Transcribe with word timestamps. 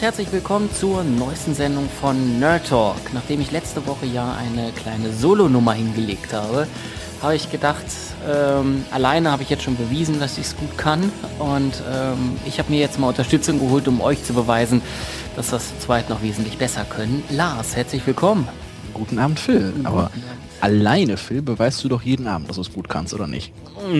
und 0.00 0.06
herzlich 0.06 0.32
willkommen 0.32 0.70
zur 0.72 1.04
neuesten 1.04 1.52
Sendung 1.52 1.86
von 2.00 2.38
Nerd 2.40 2.68
Talk. 2.68 3.12
Nachdem 3.12 3.42
ich 3.42 3.50
letzte 3.50 3.86
Woche 3.86 4.06
ja 4.06 4.34
eine 4.34 4.72
kleine 4.72 5.12
Solo-Nummer 5.12 5.74
hingelegt 5.74 6.32
habe, 6.32 6.66
habe 7.22 7.34
ich 7.34 7.50
gedacht, 7.50 7.84
ähm, 8.28 8.84
alleine 8.90 9.30
habe 9.30 9.42
ich 9.42 9.50
jetzt 9.50 9.62
schon 9.62 9.76
bewiesen, 9.76 10.20
dass 10.20 10.38
ich 10.38 10.46
es 10.46 10.56
gut 10.56 10.78
kann. 10.78 11.12
Und 11.38 11.82
ähm, 11.92 12.36
ich 12.46 12.58
habe 12.58 12.70
mir 12.70 12.80
jetzt 12.80 12.98
mal 12.98 13.08
Unterstützung 13.08 13.58
geholt, 13.58 13.86
um 13.88 14.00
euch 14.00 14.24
zu 14.24 14.32
beweisen, 14.32 14.80
dass 15.36 15.50
das 15.50 15.68
zu 15.68 15.86
zweit 15.86 16.08
noch 16.08 16.22
wesentlich 16.22 16.56
besser 16.58 16.84
können. 16.84 17.22
Lars, 17.30 17.76
herzlich 17.76 18.06
willkommen. 18.06 18.48
Guten 18.94 19.18
Abend, 19.18 19.38
Phil. 19.38 19.72
Aber 19.84 20.10
alleine, 20.60 21.16
Phil, 21.16 21.42
beweist 21.42 21.84
du 21.84 21.88
doch 21.88 22.02
jeden 22.02 22.26
Abend, 22.26 22.48
dass 22.48 22.56
du 22.56 22.62
es 22.62 22.72
gut 22.72 22.88
kannst, 22.88 23.12
oder 23.12 23.26
nicht? 23.26 23.52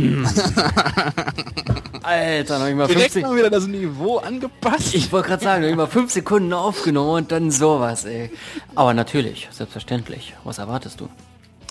Alter, 2.02 2.58
noch 2.58 2.66
immer 2.66 2.88
50... 2.88 3.22
mal 3.22 3.36
wieder 3.36 3.50
das 3.50 3.66
Niveau 3.66 4.16
angepasst. 4.18 4.94
Ich 4.94 5.12
wollte 5.12 5.28
gerade 5.28 5.44
sagen, 5.44 5.62
noch 5.62 5.70
immer 5.70 5.86
fünf 5.86 6.10
Sekunden 6.10 6.52
aufgenommen 6.54 7.10
und 7.10 7.32
dann 7.32 7.50
sowas, 7.50 8.06
ey. 8.06 8.30
Aber 8.74 8.94
natürlich, 8.94 9.48
selbstverständlich. 9.52 10.34
Was 10.44 10.58
erwartest 10.58 11.00
du? 11.00 11.08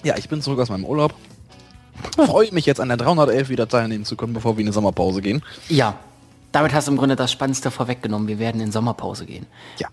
Ja, 0.04 0.16
ich 0.18 0.30
bin 0.30 0.42
zurück 0.42 0.60
aus 0.60 0.70
meinem 0.70 0.86
Urlaub. 0.86 1.14
Freue 2.16 2.52
mich 2.54 2.66
jetzt 2.66 2.80
an 2.80 2.88
der 2.88 2.98
311 2.98 3.50
wieder 3.50 3.68
teilnehmen 3.68 4.06
zu 4.06 4.16
können, 4.16 4.34
bevor 4.34 4.58
wir 4.58 4.62
in 4.62 4.68
die 4.68 4.74
Sommerpause 4.74 5.22
gehen. 5.22 5.42
Ja, 5.68 5.96
damit 6.52 6.74
hast 6.74 6.88
du 6.88 6.92
im 6.92 6.98
Grunde 6.98 7.16
das 7.16 7.32
Spannendste 7.32 7.72
vorweggenommen. 7.72 8.28
Wir 8.28 8.40
werden 8.40 8.62
in 8.62 8.72
Sommerpause 8.72 9.26
gehen. 9.26 9.46
Ja. 9.78 9.88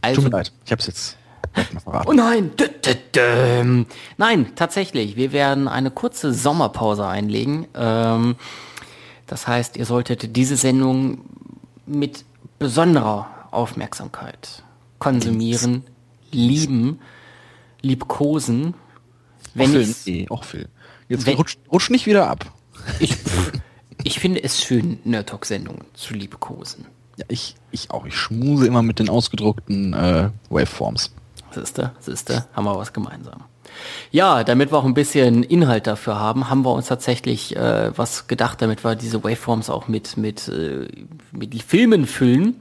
Also, 0.00 0.20
Tut 0.20 0.30
mir 0.30 0.38
leid, 0.38 0.52
ich 0.64 0.72
hab's 0.72 0.86
jetzt 0.86 1.16
Oh 2.06 2.12
nein! 2.12 2.50
Dö, 2.56 2.66
dö, 2.66 2.94
dö. 3.14 3.84
Nein, 4.16 4.52
tatsächlich. 4.56 5.16
Wir 5.16 5.32
werden 5.32 5.68
eine 5.68 5.90
kurze 5.90 6.34
Sommerpause 6.34 7.06
einlegen. 7.06 7.66
Ähm, 7.74 8.36
das 9.26 9.46
heißt, 9.46 9.76
ihr 9.76 9.86
solltet 9.86 10.36
diese 10.36 10.56
Sendung 10.56 11.20
mit 11.86 12.24
besonderer 12.58 13.28
Aufmerksamkeit 13.50 14.62
konsumieren, 14.98 15.84
lieben, 16.32 17.00
liebkosen. 17.82 18.74
Wenn 19.54 19.70
auch 19.70 19.86
nee, 20.06 20.26
auch 20.30 20.44
Phil. 20.44 20.68
Jetzt 21.08 21.26
wenn, 21.26 21.36
rutsch, 21.36 21.90
nicht 21.90 22.06
wieder 22.06 22.28
ab. 22.28 22.46
Ich, 22.98 23.14
ich 24.02 24.18
finde 24.18 24.42
es 24.42 24.62
schön, 24.62 24.98
Nerdtalk-Sendungen 25.04 25.84
zu 25.94 26.14
liebkosen. 26.14 26.86
Ja, 27.16 27.26
ich, 27.28 27.54
ich 27.70 27.90
auch. 27.90 28.06
Ich 28.06 28.16
schmuse 28.16 28.66
immer 28.66 28.82
mit 28.82 28.98
den 28.98 29.08
ausgedruckten 29.08 29.92
äh, 29.92 30.30
Waveforms. 30.50 31.12
Siehste, 31.52 31.92
siehste, 32.00 32.46
haben 32.54 32.64
wir 32.64 32.76
was 32.76 32.92
gemeinsam. 32.92 33.44
Ja, 34.10 34.44
damit 34.44 34.72
wir 34.72 34.78
auch 34.78 34.84
ein 34.84 34.94
bisschen 34.94 35.42
Inhalt 35.42 35.86
dafür 35.86 36.18
haben, 36.18 36.48
haben 36.48 36.64
wir 36.64 36.72
uns 36.72 36.86
tatsächlich 36.86 37.56
äh, 37.56 37.96
was 37.96 38.26
gedacht, 38.26 38.62
damit 38.62 38.84
wir 38.84 38.94
diese 38.94 39.22
Waveforms 39.22 39.70
auch 39.70 39.88
mit, 39.88 40.16
mit, 40.16 40.48
äh, 40.48 40.88
mit 41.32 41.60
Filmen 41.62 42.06
füllen. 42.06 42.60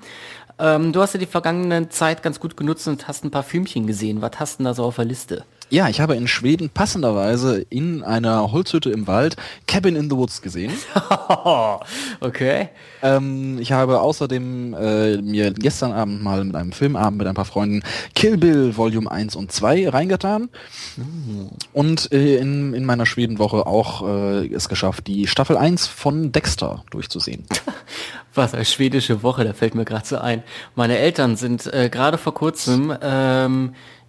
Ähm, 0.59 0.93
du 0.93 1.01
hast 1.01 1.13
ja 1.13 1.19
die 1.19 1.25
vergangene 1.25 1.89
Zeit 1.89 2.23
ganz 2.23 2.39
gut 2.39 2.57
genutzt 2.57 2.87
und 2.87 3.07
hast 3.07 3.23
ein 3.23 3.31
paar 3.31 3.43
Filmchen 3.43 3.87
gesehen. 3.87 4.21
Was 4.21 4.39
hast 4.39 4.55
du 4.55 4.57
denn 4.59 4.65
da 4.65 4.73
so 4.73 4.83
auf 4.83 4.95
der 4.95 5.05
Liste? 5.05 5.45
Ja, 5.69 5.89
ich 5.89 5.99
habe 5.99 6.15
in 6.15 6.27
Schweden 6.27 6.69
passenderweise 6.69 7.65
in 7.69 8.03
einer 8.03 8.51
Holzhütte 8.51 8.91
im 8.91 9.07
Wald 9.07 9.35
Cabin 9.65 9.95
in 9.95 10.09
the 10.09 10.15
Woods 10.15 10.41
gesehen. 10.41 10.71
okay. 12.19 12.69
Ähm, 13.01 13.57
ich 13.59 13.71
habe 13.71 14.01
außerdem 14.01 14.73
äh, 14.73 15.17
mir 15.17 15.51
gestern 15.51 15.91
Abend 15.91 16.21
mal 16.21 16.43
mit 16.43 16.55
einem 16.55 16.71
Filmabend 16.71 17.17
mit 17.17 17.27
ein 17.27 17.33
paar 17.33 17.45
Freunden 17.45 17.81
Kill 18.13 18.37
Bill 18.37 18.77
Volume 18.77 19.09
1 19.09 19.35
und 19.35 19.51
2 19.51 19.89
reingetan. 19.89 20.49
Mhm. 20.95 21.49
Und 21.73 22.11
äh, 22.11 22.37
in, 22.37 22.73
in 22.73 22.85
meiner 22.85 23.05
Schwedenwoche 23.05 23.65
auch 23.65 24.07
äh, 24.07 24.53
es 24.53 24.69
geschafft, 24.69 25.07
die 25.07 25.27
Staffel 25.27 25.57
1 25.57 25.87
von 25.87 26.31
Dexter 26.31 26.83
durchzusehen. 26.91 27.45
Was, 28.35 28.55
als 28.55 28.73
schwedische 28.73 29.21
Woche, 29.21 29.43
da 29.43 29.53
fällt 29.53 29.75
mir 29.75 29.85
gerade 29.85 30.07
so 30.07 30.17
ein. 30.17 30.41
Meine 30.75 30.97
Eltern 30.97 31.35
sind 31.35 31.71
äh, 31.71 31.89
gerade 31.89 32.17
vor 32.17 32.33
kurzem 32.33 32.95
ähm, 33.01 33.73
äh, 33.73 34.02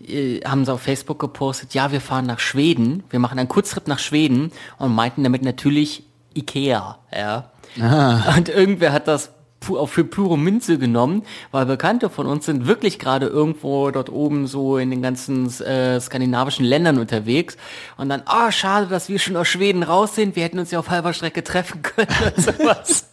haben 0.44 0.64
sie 0.64 0.72
auf 0.72 0.82
Facebook 0.82 1.18
gepostet, 1.18 1.74
ja, 1.74 1.92
wir 1.92 2.00
fahren 2.00 2.26
nach 2.26 2.40
Schweden, 2.40 3.04
wir 3.10 3.18
machen 3.18 3.38
einen 3.38 3.48
Kurztrip 3.48 3.88
nach 3.88 3.98
Schweden 3.98 4.52
und 4.78 4.94
meinten 4.94 5.22
damit 5.24 5.42
natürlich 5.42 6.04
Ikea, 6.34 6.98
ja. 7.14 7.50
Ah. 7.80 8.36
Und 8.36 8.48
irgendwer 8.48 8.92
hat 8.92 9.08
das 9.08 9.30
auch 9.70 9.88
für 9.88 10.04
pure 10.04 10.36
Münze 10.36 10.78
genommen, 10.78 11.22
weil 11.50 11.66
Bekannte 11.66 12.10
von 12.10 12.26
uns 12.26 12.44
sind 12.44 12.66
wirklich 12.66 12.98
gerade 12.98 13.26
irgendwo 13.26 13.90
dort 13.90 14.10
oben 14.10 14.46
so 14.46 14.76
in 14.76 14.90
den 14.90 15.00
ganzen 15.00 15.46
äh, 15.62 15.98
skandinavischen 16.00 16.66
Ländern 16.66 16.98
unterwegs 16.98 17.56
und 17.96 18.10
dann, 18.10 18.22
ah, 18.26 18.48
oh, 18.48 18.50
schade, 18.50 18.86
dass 18.86 19.08
wir 19.08 19.18
schon 19.18 19.36
aus 19.36 19.48
Schweden 19.48 19.82
raus 19.82 20.14
sind, 20.14 20.36
wir 20.36 20.44
hätten 20.44 20.58
uns 20.58 20.70
ja 20.70 20.78
auf 20.78 20.90
halber 20.90 21.12
Strecke 21.12 21.42
treffen 21.42 21.82
können 21.82 22.08
und 22.24 22.36
sowas. 22.44 23.08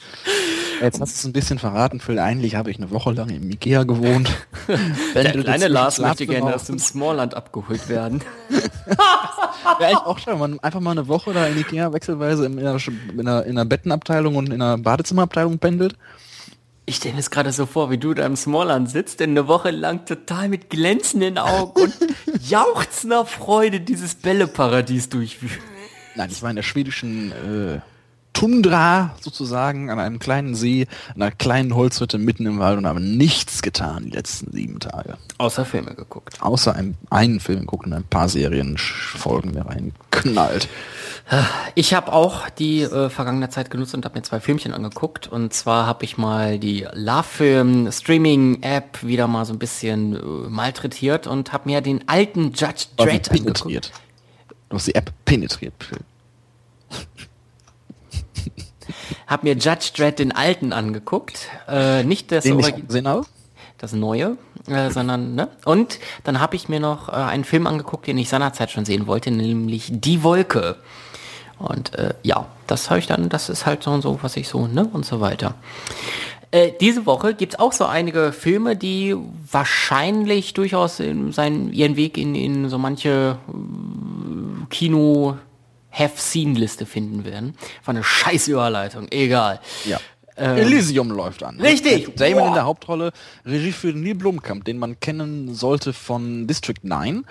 Jetzt 0.82 1.00
hast 1.00 1.14
du 1.14 1.18
es 1.20 1.26
ein 1.26 1.34
bisschen 1.34 1.60
verraten, 1.60 2.00
Phil. 2.00 2.18
Eigentlich 2.18 2.56
habe 2.56 2.72
ich 2.72 2.78
eine 2.78 2.90
Woche 2.90 3.12
lang 3.12 3.30
im 3.30 3.50
Ikea 3.52 3.84
gewohnt. 3.84 4.32
Der 5.14 5.32
kleine 5.32 5.68
Lars 5.68 6.00
möchte 6.00 6.26
gerne 6.26 6.56
aus 6.56 6.64
dem 6.66 6.80
Smallland 6.80 7.36
abgeholt 7.36 7.88
werden. 7.88 8.22
Wäre 9.80 9.92
ich 9.92 9.98
auch 9.98 10.18
schon, 10.18 10.40
man 10.40 10.60
einfach 10.60 10.80
mal 10.80 10.92
eine 10.92 11.08
Woche 11.08 11.34
da 11.34 11.46
in 11.46 11.58
Ikea 11.58 11.94
wechselweise 11.94 12.48
in 12.48 12.58
einer, 12.58 12.78
in 13.14 13.20
einer, 13.20 13.46
in 13.46 13.52
einer 13.52 13.66
Bettenabteilung 13.66 14.36
und 14.36 14.48
in 14.48 14.62
einer 14.62 14.80
Badezimmerabteilung 14.80 15.60
pendelt. 15.60 15.96
Ich 16.88 16.96
stelle 16.96 17.14
mir 17.14 17.20
es 17.20 17.30
gerade 17.30 17.52
so 17.52 17.68
vor, 17.68 17.92
wie 17.92 18.00
du 18.00 18.16
da 18.16 18.26
im 18.26 18.36
Smallland 18.36 18.90
sitzt, 18.90 19.20
denn 19.20 19.32
eine 19.32 19.48
Woche 19.48 19.70
lang 19.70 20.06
total 20.06 20.50
mit 20.50 20.72
glänzenden 20.72 21.38
Augen 21.38 21.80
und 21.80 21.94
jauchzender 22.50 23.26
Freude 23.26 23.82
dieses 23.82 24.16
Bälleparadies 24.16 25.10
durchführen. 25.10 25.64
Nein, 26.16 26.30
ich 26.32 26.42
war 26.42 26.50
in 26.50 26.56
der 26.56 26.64
schwedischen 26.64 27.32
äh, 27.32 27.80
Tundra 28.34 29.16
sozusagen 29.20 29.90
an 29.90 30.00
einem 30.00 30.20
kleinen 30.20 30.56
See, 30.56 30.88
an 31.14 31.22
einer 31.22 31.32
kleinen 31.32 31.76
Holzhütte 31.76 32.18
mitten 32.18 32.46
im 32.46 32.60
Wald 32.60 32.78
und 32.78 32.88
habe 32.88 33.00
nichts 33.00 33.62
getan 33.62 34.06
die 34.06 34.12
letzten 34.12 34.52
sieben 34.52 34.80
Tage. 34.80 35.18
Außer 35.38 35.66
Filme 35.66 35.94
geguckt. 35.94 36.42
Außer 36.42 36.76
ein, 36.76 36.96
einen 37.10 37.40
Film 37.40 37.62
geguckt 37.62 37.86
und 37.86 37.94
ein 37.94 38.04
paar 38.04 38.30
Serienfolgen 38.30 39.54
mir 39.54 39.66
reinknallt. 39.66 40.68
Ich 41.76 41.94
habe 41.94 42.12
auch 42.12 42.50
die 42.50 42.82
äh, 42.82 43.10
vergangene 43.10 43.50
Zeit 43.50 43.70
genutzt 43.70 43.94
und 43.94 44.04
habe 44.06 44.20
mir 44.20 44.24
zwei 44.24 44.40
Filmchen 44.40 44.74
angeguckt. 44.74 45.28
Und 45.28 45.54
zwar 45.54 45.86
habe 45.86 46.04
ich 46.04 46.18
mal 46.18 46.60
die 46.60 46.88
Love-Film 46.94 47.92
Streaming-App 47.92 49.04
wieder 49.04 49.28
mal 49.28 49.46
so 49.46 49.54
ein 49.54 49.60
bisschen 49.60 50.16
äh, 50.16 50.50
malträtiert 50.50 51.28
und 51.28 51.54
habe 51.54 51.70
mir 51.70 51.82
den 51.82 52.08
alten 52.08 52.52
Judge 52.52 52.88
Dredd 52.98 53.32
angeguckt. 53.32 53.92
Du 54.70 54.76
hast 54.76 54.88
die 54.88 54.96
App 54.96 55.14
penetriert. 55.26 55.74
Hab 59.28 59.44
mir 59.44 59.56
Judge 59.56 59.92
Dredd 59.96 60.20
den 60.20 60.32
alten 60.32 60.74
angeguckt, 60.74 61.48
äh, 61.68 62.04
nicht 62.04 62.32
das 62.32 62.46
Original, 62.46 63.24
das 63.78 63.94
neue, 63.94 64.38
äh, 64.68 64.90
sondern 64.90 65.36
ne? 65.36 65.50
Und 65.66 66.00
dann 66.24 66.40
habe 66.40 66.56
ich 66.56 66.70
mir 66.70 66.80
noch 66.80 67.10
äh, 67.10 67.14
einen 67.14 67.44
Film 67.44 67.68
angeguckt, 67.68 68.08
den 68.08 68.18
ich 68.18 68.30
seinerzeit 68.30 68.72
schon 68.72 68.86
sehen 68.86 69.08
wollte, 69.08 69.32
nämlich 69.32 69.90
Die 69.92 70.24
Wolke. 70.24 70.78
Und 71.58 71.94
äh, 71.96 72.14
ja, 72.24 72.48
das 72.68 72.90
habe 72.90 73.00
ich 73.00 73.08
dann, 73.08 73.30
das 73.30 73.50
ist 73.50 73.66
halt 73.66 73.84
so 73.84 73.92
und 73.92 74.02
so, 74.02 74.20
was 74.22 74.36
ich 74.38 74.48
so, 74.48 74.68
ne? 74.68 74.90
Und 74.92 75.06
so 75.06 75.22
weiter. 75.22 75.56
Äh, 76.52 76.74
diese 76.82 77.06
Woche 77.06 77.34
gibt's 77.34 77.58
auch 77.58 77.72
so 77.72 77.86
einige 77.86 78.34
Filme, 78.34 78.76
die 78.76 79.16
wahrscheinlich 79.50 80.54
durchaus 80.54 81.00
in 81.00 81.32
seinen, 81.32 81.72
ihren 81.72 81.96
Weg 81.96 82.18
in, 82.18 82.36
in 82.36 82.70
so 82.70 82.78
manche 82.78 83.38
äh, 83.48 84.66
Kino 84.70 85.38
Have-Seen-Liste 85.92 86.86
finden 86.86 87.26
werden. 87.26 87.56
War 87.86 87.94
eine 87.94 88.04
scheiß 88.04 88.48
Überleitung, 88.48 89.08
egal. 89.12 89.60
Ja. 89.86 90.00
Ähm, 90.38 90.58
Elysium 90.58 91.12
läuft 91.12 91.44
an. 91.44 91.60
Richtig. 91.60 92.16
Damon 92.16 92.40
Boah. 92.40 92.48
in 92.48 92.54
der 92.54 92.66
Hauptrolle, 92.66 93.12
Regie 93.46 93.72
für 93.72 93.94
Neil 93.94 94.16
Blomkamp, 94.16 94.66
den 94.66 94.80
man 94.80 95.00
kennen 95.00 95.54
sollte 95.54 95.94
von 95.94 96.48
District 96.48 96.84
9. 96.84 97.26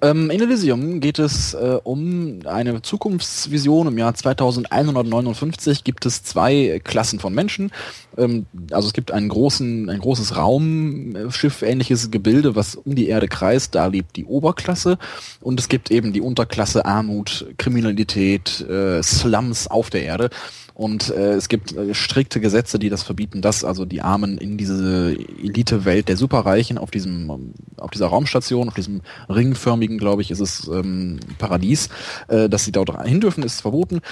Ähm, 0.00 0.30
in 0.30 0.40
Elysium 0.40 1.00
geht 1.00 1.18
es 1.18 1.54
äh, 1.54 1.78
um 1.82 2.40
eine 2.44 2.82
Zukunftsvision. 2.82 3.88
Im 3.88 3.98
Jahr 3.98 4.14
2159 4.14 5.82
gibt 5.82 6.06
es 6.06 6.22
zwei 6.22 6.80
Klassen 6.84 7.18
von 7.18 7.34
Menschen. 7.34 7.72
Ähm, 8.16 8.46
also 8.70 8.86
es 8.86 8.92
gibt 8.92 9.10
einen 9.10 9.28
großen, 9.28 9.90
ein 9.90 9.98
großes 9.98 10.36
Raumschiff-ähnliches 10.36 12.12
Gebilde, 12.12 12.54
was 12.54 12.76
um 12.76 12.94
die 12.94 13.08
Erde 13.08 13.26
kreist. 13.26 13.74
Da 13.74 13.86
lebt 13.86 14.14
die 14.14 14.24
Oberklasse. 14.24 14.98
Und 15.40 15.58
es 15.58 15.68
gibt 15.68 15.90
eben 15.90 16.12
die 16.12 16.20
Unterklasse 16.20 16.84
Armut, 16.84 17.46
Kriminalität, 17.58 18.60
äh, 18.60 19.02
Slums 19.02 19.66
auf 19.66 19.90
der 19.90 20.04
Erde. 20.04 20.30
Und 20.78 21.10
äh, 21.10 21.32
es 21.32 21.48
gibt 21.48 21.76
äh, 21.76 21.92
strikte 21.92 22.38
Gesetze, 22.38 22.78
die 22.78 22.88
das 22.88 23.02
verbieten, 23.02 23.42
dass 23.42 23.64
also 23.64 23.84
die 23.84 24.00
Armen 24.00 24.38
in 24.38 24.56
diese 24.56 25.16
Elite-Welt 25.42 26.08
der 26.08 26.16
Superreichen 26.16 26.78
auf 26.78 26.92
diesem, 26.92 27.52
auf 27.78 27.90
dieser 27.90 28.06
Raumstation, 28.06 28.68
auf 28.68 28.74
diesem 28.74 29.00
ringförmigen, 29.28 29.98
glaube 29.98 30.22
ich, 30.22 30.30
ist 30.30 30.38
es 30.38 30.68
ähm, 30.68 31.18
Paradies, 31.38 31.88
äh, 32.28 32.48
dass 32.48 32.64
sie 32.64 32.70
dort 32.70 32.92
hin 33.04 33.20
dürfen, 33.20 33.42
ist 33.42 33.60
verboten. 33.60 34.02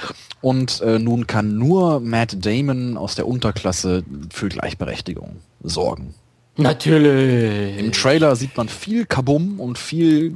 Und 0.41 0.81
äh, 0.81 0.99
nun 0.99 1.29
kann 1.29 1.57
nur 1.57 2.01
Matt 2.01 2.45
Damon 2.45 2.97
aus 2.97 3.15
der 3.15 3.29
Unterklasse 3.29 4.03
für 4.35 4.49
Gleichberechtigung 4.49 5.37
sorgen. 5.63 6.15
Natürlich. 6.57 7.79
Im 7.79 7.93
Trailer 7.93 8.35
sieht 8.35 8.57
man 8.57 8.69
viel 8.69 9.07
Kabum 9.07 9.61
und 9.61 9.79
viel 9.79 10.35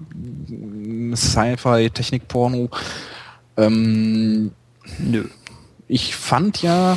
Sci-Fi, 1.12 1.90
Technik-Porno. 1.90 2.70
Ähm, 3.56 4.52
Nö. 4.98 5.24
Ich 5.92 6.14
fand 6.14 6.62
ja, 6.62 6.96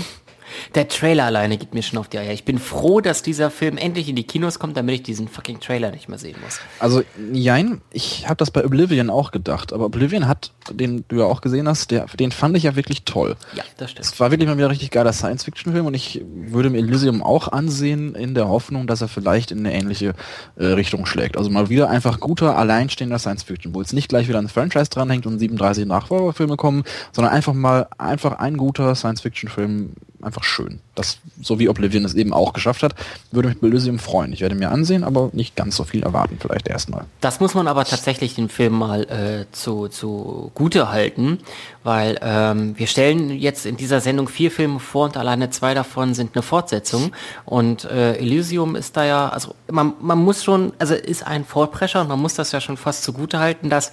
der 0.75 0.87
Trailer 0.87 1.25
alleine 1.25 1.57
geht 1.57 1.73
mir 1.73 1.83
schon 1.83 1.99
auf 1.99 2.07
die 2.07 2.17
Eier. 2.17 2.33
Ich 2.33 2.45
bin 2.45 2.59
froh, 2.59 3.01
dass 3.01 3.23
dieser 3.23 3.51
Film 3.51 3.77
endlich 3.77 4.09
in 4.09 4.15
die 4.15 4.23
Kinos 4.23 4.59
kommt, 4.59 4.77
damit 4.77 4.95
ich 4.95 5.03
diesen 5.03 5.27
fucking 5.27 5.59
Trailer 5.59 5.91
nicht 5.91 6.09
mehr 6.09 6.17
sehen 6.17 6.35
muss. 6.43 6.59
Also, 6.79 7.03
jein, 7.31 7.81
ich 7.91 8.27
habe 8.27 8.37
das 8.37 8.51
bei 8.51 8.63
Oblivion 8.65 9.09
auch 9.09 9.31
gedacht, 9.31 9.73
aber 9.73 9.85
Oblivion 9.85 10.27
hat, 10.27 10.51
den 10.71 11.05
du 11.07 11.19
ja 11.19 11.25
auch 11.25 11.41
gesehen 11.41 11.67
hast, 11.67 11.91
der, 11.91 12.05
den 12.07 12.31
fand 12.31 12.57
ich 12.57 12.63
ja 12.63 12.75
wirklich 12.75 13.03
toll. 13.03 13.35
Ja, 13.55 13.63
das 13.77 13.91
stimmt. 13.91 14.05
Es 14.05 14.19
war 14.19 14.31
wirklich 14.31 14.47
mal 14.47 14.57
wieder 14.57 14.67
ein 14.67 14.71
richtig 14.71 14.91
geiler 14.91 15.13
Science-Fiction-Film 15.13 15.85
und 15.85 15.93
ich 15.93 16.21
würde 16.25 16.69
mir 16.69 16.79
Elysium 16.79 17.23
auch 17.23 17.49
ansehen 17.49 18.15
in 18.15 18.35
der 18.35 18.47
Hoffnung, 18.49 18.87
dass 18.87 19.01
er 19.01 19.07
vielleicht 19.07 19.51
in 19.51 19.59
eine 19.59 19.73
ähnliche 19.73 20.13
äh, 20.55 20.65
Richtung 20.65 21.05
schlägt. 21.05 21.37
Also 21.37 21.49
mal 21.49 21.69
wieder 21.69 21.89
einfach 21.89 22.19
guter, 22.19 22.57
alleinstehender 22.57 23.19
Science-Fiction, 23.19 23.73
wo 23.73 23.81
es 23.81 23.93
nicht 23.93 24.09
gleich 24.09 24.27
wieder 24.27 24.39
ein 24.39 24.49
Franchise 24.49 24.89
dranhängt 24.89 25.25
und 25.25 25.39
37 25.39 25.85
Nachfolgerfilme 25.85 26.57
kommen, 26.57 26.83
sondern 27.11 27.33
einfach 27.33 27.53
mal 27.53 27.87
einfach 27.97 28.33
ein 28.33 28.57
guter 28.57 28.95
Science-Fiction-Film 28.95 29.93
einfach 30.23 30.43
schön. 30.43 30.79
Das, 30.95 31.17
so 31.41 31.59
wie 31.59 31.69
Oblivion 31.69 32.05
es 32.05 32.13
eben 32.13 32.33
auch 32.33 32.53
geschafft 32.53 32.83
hat, 32.83 32.95
würde 33.31 33.49
mich 33.49 33.61
Elysium 33.63 33.99
freuen. 33.99 34.33
Ich 34.33 34.41
werde 34.41 34.55
mir 34.55 34.71
ansehen, 34.71 35.03
aber 35.03 35.29
nicht 35.33 35.55
ganz 35.55 35.75
so 35.75 35.83
viel 35.83 36.03
erwarten 36.03 36.37
vielleicht 36.39 36.67
erstmal. 36.67 37.05
Das 37.21 37.39
muss 37.39 37.53
man 37.53 37.67
aber 37.67 37.85
tatsächlich 37.85 38.35
den 38.35 38.49
Film 38.49 38.73
mal 38.73 39.03
äh, 39.03 39.51
zu, 39.51 39.87
zu 39.87 40.51
Gute 40.55 40.89
halten, 40.89 41.39
weil 41.83 42.19
ähm, 42.21 42.77
wir 42.77 42.87
stellen 42.87 43.31
jetzt 43.31 43.65
in 43.65 43.77
dieser 43.77 44.01
Sendung 44.01 44.27
vier 44.27 44.51
Filme 44.51 44.79
vor 44.79 45.05
und 45.05 45.17
alleine 45.17 45.49
zwei 45.49 45.73
davon 45.73 46.13
sind 46.13 46.35
eine 46.35 46.43
Fortsetzung. 46.43 47.11
Und 47.45 47.85
äh, 47.85 48.15
Elysium 48.17 48.75
ist 48.75 48.95
da 48.97 49.05
ja, 49.05 49.29
also 49.29 49.55
man, 49.71 49.93
man 50.01 50.19
muss 50.19 50.43
schon, 50.43 50.73
also 50.79 50.93
ist 50.93 51.25
ein 51.25 51.45
Vorprescher 51.45 52.01
und 52.01 52.09
man 52.09 52.19
muss 52.19 52.35
das 52.35 52.51
ja 52.51 52.61
schon 52.61 52.77
fast 52.77 53.03
zugute 53.03 53.39
halten, 53.39 53.69
dass 53.69 53.91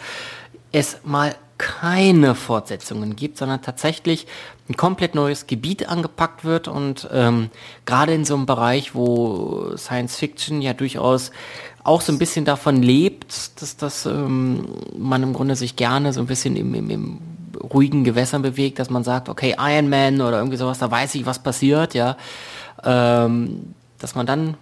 es 0.73 0.99
mal 1.05 1.35
keine 1.61 2.35
Fortsetzungen 2.35 3.17
gibt, 3.17 3.37
sondern 3.37 3.61
tatsächlich 3.61 4.27
ein 4.71 4.77
komplett 4.77 5.17
neues 5.17 5.49
Gebiet 5.49 5.89
angepackt 5.89 6.45
wird 6.45 6.69
und 6.69 7.09
ähm, 7.13 7.51
gerade 7.87 8.15
in 8.15 8.25
so 8.25 8.37
einem 8.37 8.47
Bereich, 8.47 8.95
wo 8.95 9.77
Science 9.77 10.15
Fiction 10.15 10.63
ja 10.63 10.75
durchaus 10.75 11.33
auch 11.83 12.01
so 12.01 12.13
ein 12.13 12.19
bisschen 12.19 12.45
davon 12.45 12.81
lebt, 12.81 13.61
dass 13.61 13.77
das 13.77 14.07
ähm, 14.07 14.65
man 14.97 15.25
im 15.25 15.33
Grunde 15.33 15.57
sich 15.57 15.75
gerne 15.75 16.13
so 16.13 16.21
ein 16.21 16.27
bisschen 16.27 16.55
im, 16.55 16.73
im, 16.75 16.89
im 16.89 17.19
ruhigen 17.61 18.05
Gewässern 18.05 18.43
bewegt, 18.43 18.79
dass 18.79 18.91
man 18.91 19.03
sagt, 19.03 19.29
okay, 19.29 19.57
Iron 19.59 19.89
Man 19.89 20.21
oder 20.21 20.39
irgendwie 20.39 20.57
sowas, 20.57 20.79
da 20.79 20.89
weiß 20.89 21.17
ich, 21.17 21.27
was 21.27 21.41
passiert, 21.41 21.95
ja, 21.95 22.17
ähm, 22.85 23.75
dass 23.99 24.15
man 24.15 24.25
dann 24.25 24.57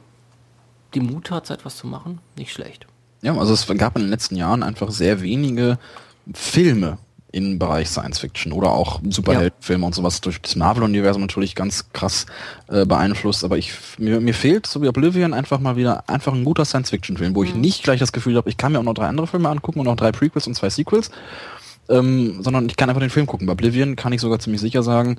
die 0.94 1.00
Mut 1.00 1.30
hat, 1.30 1.46
so 1.46 1.52
etwas 1.52 1.76
zu 1.76 1.86
machen, 1.86 2.18
nicht 2.34 2.52
schlecht. 2.52 2.86
Ja, 3.20 3.36
also 3.36 3.52
es 3.52 3.66
gab 3.76 3.96
in 3.96 4.04
den 4.04 4.10
letzten 4.10 4.36
Jahren 4.36 4.62
einfach 4.62 4.90
sehr 4.90 5.20
wenige 5.20 5.78
Filme 6.32 6.96
im 7.30 7.58
Bereich 7.58 7.88
Science 7.88 8.18
Fiction 8.18 8.52
oder 8.52 8.70
auch 8.70 9.00
Superheldenfilme 9.08 9.82
ja. 9.82 9.86
und 9.86 9.94
sowas 9.94 10.20
durch 10.20 10.40
das 10.40 10.56
Marvel-Universum 10.56 11.20
natürlich 11.20 11.54
ganz 11.54 11.92
krass 11.92 12.26
äh, 12.68 12.86
beeinflusst. 12.86 13.44
Aber 13.44 13.58
ich 13.58 13.72
mir, 13.98 14.20
mir 14.20 14.34
fehlt, 14.34 14.66
so 14.66 14.80
wie 14.80 14.88
Oblivion, 14.88 15.34
einfach 15.34 15.60
mal 15.60 15.76
wieder 15.76 16.08
einfach 16.08 16.32
ein 16.32 16.44
guter 16.44 16.64
Science-Fiction-Film, 16.64 17.34
wo 17.34 17.42
mhm. 17.42 17.48
ich 17.48 17.54
nicht 17.54 17.82
gleich 17.82 18.00
das 18.00 18.12
Gefühl 18.12 18.36
habe, 18.36 18.48
ich 18.48 18.56
kann 18.56 18.72
mir 18.72 18.78
auch 18.78 18.84
noch 18.84 18.94
drei 18.94 19.06
andere 19.06 19.26
Filme 19.26 19.48
angucken 19.48 19.80
und 19.80 19.86
noch 19.86 19.96
drei 19.96 20.10
Prequels 20.10 20.46
und 20.46 20.54
zwei 20.54 20.70
Sequels, 20.70 21.10
ähm, 21.90 22.42
sondern 22.42 22.66
ich 22.66 22.76
kann 22.76 22.88
einfach 22.88 23.00
den 23.00 23.10
Film 23.10 23.26
gucken. 23.26 23.46
Bei 23.46 23.52
Oblivion 23.52 23.94
kann 23.94 24.12
ich 24.12 24.22
sogar 24.22 24.38
ziemlich 24.38 24.60
sicher 24.60 24.82
sagen, 24.82 25.18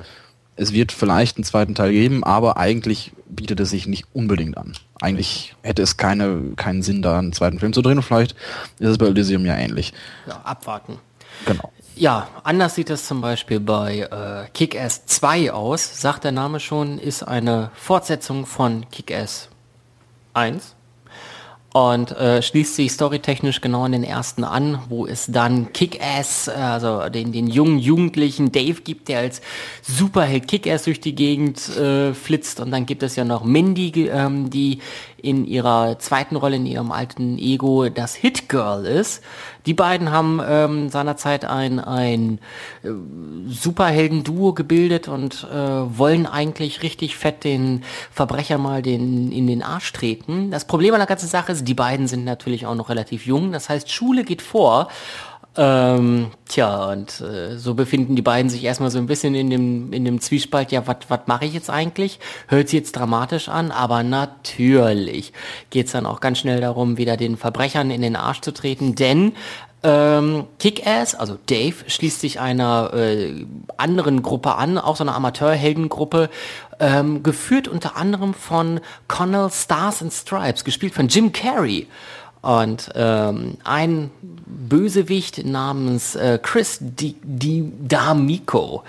es 0.56 0.73
wird 0.73 0.91
vielleicht 0.91 1.38
einen 1.38 1.45
zweiten 1.45 1.73
Teil 1.73 1.91
geben, 1.91 2.23
aber 2.23 2.57
eigentlich 2.57 3.13
bietet 3.29 3.59
es 3.61 3.69
sich 3.69 3.88
nicht 3.88 4.06
unbedingt 4.13 4.57
an. 4.57 4.73
Eigentlich 5.00 5.56
hätte 5.61 5.81
es 5.83 5.95
keine, 5.95 6.53
keinen 6.57 6.81
Sinn, 6.81 7.01
da 7.01 7.19
einen 7.19 7.33
zweiten 7.33 7.59
Film 7.59 7.71
zu 7.71 7.81
drehen 7.81 7.97
und 7.97 8.03
vielleicht 8.03 8.35
ist 8.79 8.89
es 8.89 8.97
bei 8.97 9.06
Elysium 9.06 9.45
ja 9.45 9.56
ähnlich. 9.56 9.94
Ja, 10.27 10.41
abwarten. 10.44 10.97
Genau. 11.45 11.71
Ja, 11.99 12.29
anders 12.45 12.75
sieht 12.75 12.89
es 12.91 13.05
zum 13.05 13.19
Beispiel 13.19 13.59
bei 13.59 14.07
äh, 14.09 14.49
Kick-Ass 14.53 15.05
2 15.05 15.51
aus. 15.51 15.99
Sagt 15.99 16.23
der 16.23 16.31
Name 16.31 16.61
schon, 16.61 16.97
ist 16.97 17.23
eine 17.23 17.71
Fortsetzung 17.73 18.45
von 18.45 18.89
Kick-Ass 18.89 19.49
1 20.33 20.77
und 21.73 22.11
äh, 22.11 22.41
schließt 22.41 22.75
sich 22.75 22.93
storytechnisch 22.93 23.59
genau 23.59 23.83
an 23.83 23.91
den 23.91 24.05
ersten 24.05 24.45
an, 24.45 24.79
wo 24.87 25.05
es 25.05 25.27
dann 25.27 25.73
Kick-Ass, 25.73 26.47
äh, 26.47 26.51
also 26.51 27.09
den, 27.09 27.33
den 27.33 27.47
jungen 27.47 27.79
Jugendlichen 27.79 28.53
Dave 28.53 28.81
gibt, 28.81 29.09
der 29.09 29.19
als 29.19 29.41
Superheld 29.81 30.47
Kick-Ass 30.47 30.83
durch 30.83 31.01
die 31.01 31.15
Gegend 31.15 31.67
äh, 31.75 32.13
flitzt 32.13 32.61
und 32.61 32.71
dann 32.71 32.85
gibt 32.85 33.03
es 33.03 33.17
ja 33.17 33.25
noch 33.25 33.43
Mindy, 33.43 34.07
ähm, 34.07 34.49
die 34.49 34.79
in 35.24 35.45
ihrer 35.45 36.00
zweiten 36.00 36.36
Rolle, 36.36 36.57
in 36.57 36.66
ihrem 36.66 36.92
alten 36.92 37.38
Ego, 37.38 37.89
das 37.89 38.16
Hit 38.16 38.50
Girl 38.50 38.86
ist. 38.86 39.24
Die 39.66 39.74
beiden 39.74 40.12
haben 40.12 40.42
ähm, 40.44 40.89
seinerzeit 40.89 41.45
ein, 41.45 41.80
ein 41.80 42.39
äh, 42.83 42.89
Superhelden-Duo 43.48 44.54
gebildet 44.54 45.07
und 45.07 45.48
äh, 45.51 45.56
wollen 45.56 46.25
eigentlich 46.25 46.81
richtig 46.81 47.18
fett 47.18 47.44
den 47.44 47.83
Verbrecher 48.12 48.57
mal 48.57 48.81
den, 48.81 49.31
in 49.31 49.48
den 49.48 49.62
Arsch 49.62 49.92
treten. 49.94 50.51
Das 50.51 50.66
Problem 50.66 50.94
an 50.94 51.00
der 51.00 51.07
ganzen 51.07 51.27
Sache 51.27 51.51
ist, 51.51 51.68
die 51.68 51.74
beiden 51.74 52.07
sind 52.07 52.25
natürlich 52.25 52.66
auch 52.66 52.75
noch 52.75 52.89
relativ 52.89 53.25
jung. 53.25 53.51
Das 53.51 53.69
heißt, 53.69 53.92
Schule 53.92 54.24
geht 54.24 54.42
vor 54.42 54.88
ähm, 55.57 56.31
tja, 56.47 56.91
und 56.91 57.21
äh, 57.21 57.57
so 57.57 57.73
befinden 57.73 58.15
die 58.15 58.21
beiden 58.21 58.49
sich 58.49 58.63
erstmal 58.63 58.91
so 58.91 58.99
ein 58.99 59.07
bisschen 59.07 59.35
in 59.35 59.49
dem, 59.49 59.91
in 59.93 60.05
dem 60.05 60.21
Zwiespalt, 60.21 60.71
ja, 60.71 60.83
was 60.85 61.19
mache 61.25 61.45
ich 61.45 61.53
jetzt 61.53 61.69
eigentlich? 61.69 62.19
Hört 62.47 62.69
sich 62.69 62.79
jetzt 62.79 62.91
dramatisch 62.93 63.49
an, 63.49 63.71
aber 63.71 64.03
natürlich 64.03 65.33
geht's 65.69 65.91
dann 65.91 66.05
auch 66.05 66.19
ganz 66.19 66.39
schnell 66.39 66.61
darum, 66.61 66.97
wieder 66.97 67.17
den 67.17 67.35
Verbrechern 67.35 67.91
in 67.91 68.01
den 68.01 68.15
Arsch 68.15 68.41
zu 68.41 68.53
treten, 68.53 68.95
denn 68.95 69.33
ähm, 69.81 70.45
Kick-Ass, 70.59 71.15
also 71.15 71.37
Dave, 71.47 71.75
schließt 71.87 72.19
sich 72.19 72.39
einer 72.39 72.93
äh, 72.93 73.45
anderen 73.77 74.21
Gruppe 74.21 74.55
an, 74.55 74.77
auch 74.77 74.97
so 74.97 75.03
einer 75.03 75.15
Amateurheldengruppe, 75.15 76.29
ähm, 76.79 77.23
geführt 77.23 77.67
unter 77.67 77.95
anderem 77.95 78.33
von 78.33 78.81
Connell 79.07 79.49
Stars 79.51 80.01
and 80.01 80.11
Stripes, 80.11 80.63
gespielt 80.63 80.93
von 80.93 81.07
Jim 81.07 81.31
Carrey. 81.31 81.87
Und 82.41 82.89
ähm, 82.95 83.57
ein 83.65 84.12
Bösewicht 84.45 85.45
namens 85.45 86.15
äh, 86.15 86.39
Chris 86.41 86.77
Di, 86.80 87.15
Di 87.21 87.71
D'Amico, 87.88 88.83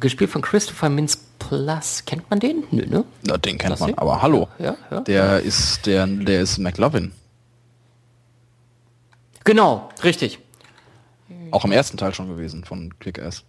gespielt 0.00 0.30
von 0.30 0.40
Christopher 0.40 0.88
Mintz 0.88 1.18
Plus. 1.38 2.04
Kennt 2.06 2.28
man 2.30 2.40
den? 2.40 2.64
Nö, 2.70 2.86
ne? 2.86 3.04
Ja, 3.26 3.36
den 3.36 3.58
kennt 3.58 3.72
das 3.72 3.80
man, 3.80 3.94
aber 3.94 4.22
hallo. 4.22 4.48
Ja, 4.58 4.76
ja, 4.90 5.00
der 5.00 5.40
ist 5.40 5.86
der, 5.86 6.06
der 6.06 6.40
ist 6.40 6.58
McLovin. 6.58 7.12
Genau, 9.44 9.88
richtig. 10.02 10.38
Auch 11.50 11.64
im 11.64 11.72
ersten 11.72 11.96
Teil 11.96 12.14
schon 12.14 12.28
gewesen 12.28 12.64
von 12.64 12.98
Kick-Ass. 12.98 13.44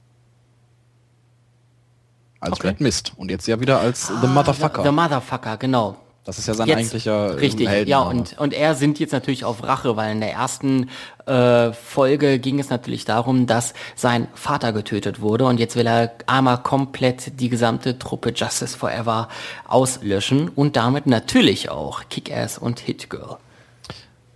Als 2.40 2.54
okay. 2.54 2.68
Red 2.70 2.82
Mist. 2.82 3.14
Und 3.18 3.32
jetzt 3.32 3.48
ja 3.48 3.60
wieder 3.60 3.80
als 3.80 4.10
ah, 4.10 4.20
The 4.22 4.28
Motherfucker. 4.28 4.84
The, 4.84 4.90
the 4.90 4.96
Motherfucker, 4.96 5.58
genau. 5.58 5.98
Das 6.26 6.38
ist 6.38 6.48
ja 6.48 6.54
sein 6.54 6.68
jetzt, 6.68 6.78
eigentlicher 6.78 7.40
Richtig, 7.40 7.68
Helden, 7.68 7.90
ja, 7.90 8.02
und, 8.02 8.38
und 8.38 8.54
er 8.54 8.76
sind 8.76 9.00
jetzt 9.00 9.14
natürlich 9.14 9.46
auf 9.46 9.64
Rache, 9.64 9.96
weil 9.96 10.12
in 10.12 10.20
der 10.20 10.32
ersten 10.32 10.90
äh, 11.26 11.72
Folge 11.72 12.40
ging 12.40 12.60
es 12.60 12.70
natürlich 12.70 13.06
darum, 13.06 13.48
dass 13.48 13.74
sein 13.96 14.28
Vater 14.36 14.74
getötet 14.74 15.22
wurde 15.22 15.46
und 15.46 15.60
jetzt 15.60 15.76
will 15.76 15.88
er 15.88 16.12
einmal 16.28 16.62
komplett 16.62 17.40
die 17.40 17.50
gesamte 17.50 17.98
Truppe 17.98 18.32
Justice 18.36 18.78
Forever 18.78 19.30
auslöschen 19.68 20.50
und 20.50 20.76
damit 20.76 21.08
natürlich 21.08 21.70
auch 21.70 22.04
Kick-Ass 22.10 22.58
und 22.58 22.80
Hit 22.80 23.10
Girl. 23.10 23.38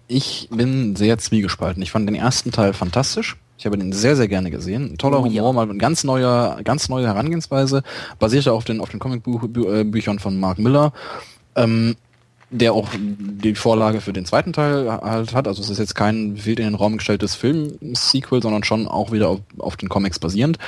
Ich 0.08 0.50
bin 0.52 0.96
sehr 0.96 1.18
zwiegespalten. 1.18 1.82
Ich 1.82 1.92
fand 1.92 2.08
den 2.08 2.16
ersten 2.16 2.52
Teil 2.52 2.74
fantastisch. 2.74 3.38
Ich 3.58 3.66
habe 3.66 3.78
den 3.78 3.94
sehr, 3.94 4.16
sehr 4.16 4.28
gerne 4.28 4.52
gesehen. 4.52 4.94
Ein 4.94 4.98
toller 4.98 5.20
oh, 5.20 5.26
Humor, 5.26 5.48
ja. 5.48 5.54
mal 5.54 5.70
eine 5.70 5.78
ganz 5.78 6.04
neue, 6.04 6.58
ganz 6.64 6.90
neue 6.90 7.08
Herangehensweise, 7.08 7.84
basierte 8.20 8.52
auf 8.52 8.66
den, 8.66 8.82
auf 8.82 8.90
den 8.90 9.00
Comicbüchern 9.00 10.20
von 10.20 10.40
Mark 10.40 10.60
Miller 10.60 10.92
ähm, 11.56 11.96
der 12.54 12.74
auch 12.74 12.90
die 12.94 13.56
Vorlage 13.56 14.00
für 14.00 14.14
den 14.14 14.26
zweiten 14.26 14.54
Teil 14.54 14.90
halt 14.90 15.34
hat. 15.34 15.48
Also 15.48 15.62
es 15.62 15.70
ist 15.70 15.80
jetzt 15.80 15.96
kein 15.96 16.46
wild 16.46 16.60
in 16.60 16.66
den 16.66 16.76
Raum 16.76 16.98
gestelltes 16.98 17.36
Film-Sequel, 17.36 18.42
sondern 18.42 18.64
schon 18.64 18.88
auch 18.88 19.12
wieder 19.12 19.30
auf, 19.30 19.40
auf, 19.58 19.76
den 19.76 19.90
Comics 19.90 20.20
basierend. 20.20 20.60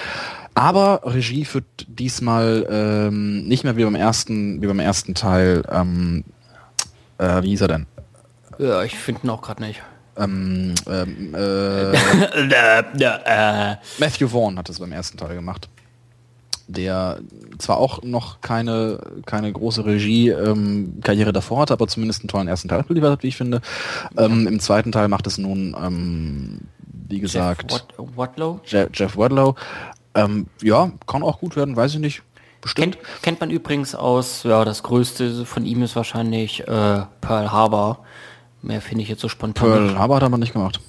Aber 0.55 1.01
Regie 1.05 1.45
führt 1.45 1.65
diesmal 1.87 2.65
ähm, 2.69 3.47
nicht 3.47 3.63
mehr 3.63 3.77
wie 3.77 3.83
beim 3.83 3.95
ersten, 3.95 4.61
wie 4.61 4.67
beim 4.67 4.79
ersten 4.79 5.13
Teil. 5.13 5.61
Ähm, 5.69 6.23
äh, 7.19 7.43
wie 7.43 7.49
hieß 7.49 7.61
er 7.61 7.67
denn? 7.67 7.85
Ja, 8.57 8.83
ich 8.83 8.95
finde 8.95 9.21
ihn 9.23 9.29
auch 9.29 9.41
gerade 9.41 9.61
nicht. 9.61 9.81
Ähm, 10.17 10.73
ähm, 10.89 11.35
äh, 11.35 11.91
Matthew 13.99 14.29
Vaughn 14.29 14.57
hat 14.57 14.69
es 14.69 14.79
beim 14.79 14.93
ersten 14.93 15.17
Teil 15.17 15.35
gemacht 15.35 15.67
der 16.67 17.19
zwar 17.57 17.77
auch 17.77 18.03
noch 18.03 18.41
keine, 18.41 18.99
keine 19.25 19.51
große 19.51 19.85
Regie-Karriere 19.85 21.29
ähm, 21.29 21.33
davor 21.33 21.61
hatte, 21.61 21.73
aber 21.73 21.87
zumindest 21.87 22.21
einen 22.21 22.29
tollen 22.29 22.47
ersten 22.47 22.69
Teil 22.69 22.83
geliefert 22.83 23.11
hat, 23.11 23.23
wie 23.23 23.27
ich 23.27 23.37
finde. 23.37 23.61
Ähm, 24.17 24.47
Im 24.47 24.59
zweiten 24.59 24.91
Teil 24.91 25.07
macht 25.07 25.27
es 25.27 25.37
nun, 25.37 25.75
ähm, 25.79 26.61
wie 27.07 27.19
gesagt, 27.19 27.71
Jeff 27.71 28.09
Wadlow. 28.15 28.59
Je 28.65 28.87
Jeff 28.93 29.17
Wadlow. 29.17 29.55
Ähm, 30.15 30.47
ja, 30.61 30.91
kann 31.07 31.23
auch 31.23 31.39
gut 31.39 31.55
werden, 31.55 31.75
weiß 31.75 31.95
ich 31.95 31.99
nicht. 31.99 32.23
Bestimmt. 32.61 32.95
Kennt, 32.95 33.21
kennt 33.21 33.39
man 33.41 33.51
übrigens 33.51 33.93
aus, 33.93 34.43
ja, 34.43 34.65
das 34.65 34.81
größte 34.81 35.45
von 35.45 35.65
ihm 35.65 35.83
ist 35.83 35.95
wahrscheinlich 35.95 36.61
äh, 36.61 37.01
Pearl 37.21 37.51
Harbor. 37.51 37.99
Mehr 38.63 38.81
finde 38.81 39.03
ich 39.03 39.09
jetzt 39.09 39.21
so 39.21 39.29
spontan. 39.29 39.69
Pearl 39.69 39.99
Harbor 39.99 40.15
hat 40.15 40.23
er 40.23 40.27
aber 40.27 40.39
nicht 40.39 40.53
gemacht. 40.53 40.79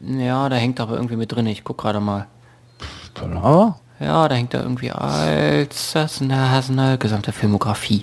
Ja, 0.00 0.48
da 0.50 0.56
hängt 0.56 0.80
aber 0.80 0.96
irgendwie 0.96 1.16
mit 1.16 1.32
drin. 1.32 1.46
Ich 1.46 1.64
guck 1.64 1.78
gerade 1.78 2.00
mal. 2.00 2.26
Pearl 3.14 3.40
Harbor? 3.40 3.80
Ja, 4.02 4.28
da 4.28 4.34
hängt 4.34 4.52
er 4.54 4.62
irgendwie 4.62 4.90
als 4.90 5.92
das 5.92 6.20
eine 6.20 6.98
gesamte 6.98 7.32
Filmografie. 7.32 8.02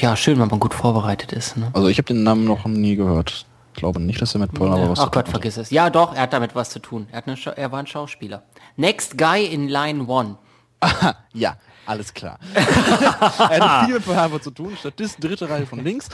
Ja, 0.00 0.16
schön, 0.16 0.38
wenn 0.40 0.48
man 0.48 0.60
gut 0.60 0.74
vorbereitet 0.74 1.32
ist. 1.32 1.56
Ne? 1.56 1.68
Also 1.72 1.88
ich 1.88 1.98
habe 1.98 2.06
den 2.06 2.22
Namen 2.22 2.44
noch 2.44 2.64
nie 2.66 2.96
gehört. 2.96 3.46
Ich 3.74 3.78
glaube 3.78 4.00
nicht, 4.00 4.22
dass 4.22 4.34
er 4.34 4.40
mit 4.40 4.52
Pearl 4.52 4.70
Harbor 4.70 4.90
was 4.90 5.00
Ach 5.00 5.04
zu 5.04 5.10
Gott, 5.10 5.12
tun 5.12 5.34
hat. 5.34 5.40
vergiss 5.40 5.56
es. 5.56 5.70
Ja, 5.70 5.90
doch, 5.90 6.14
er 6.14 6.22
hat 6.22 6.32
damit 6.32 6.54
was 6.54 6.70
zu 6.70 6.78
tun. 6.78 7.06
Er, 7.10 7.22
er 7.56 7.72
war 7.72 7.80
ein 7.80 7.86
Schauspieler. 7.86 8.42
Next 8.76 9.18
Guy 9.18 9.44
in 9.46 9.68
Line 9.68 10.06
One. 10.06 10.36
Ja, 11.32 11.56
alles 11.86 12.12
klar. 12.14 12.38
er 12.54 13.60
hat 13.60 13.86
viel 13.86 13.94
mit 13.94 14.04
Pearl 14.04 14.40
zu 14.40 14.50
tun. 14.50 14.76
Statist, 14.78 15.22
dritte 15.22 15.48
Reihe 15.48 15.66
von 15.66 15.82
links. 15.84 16.08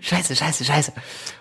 Scheiße, 0.00 0.34
scheiße, 0.34 0.64
scheiße. 0.64 0.92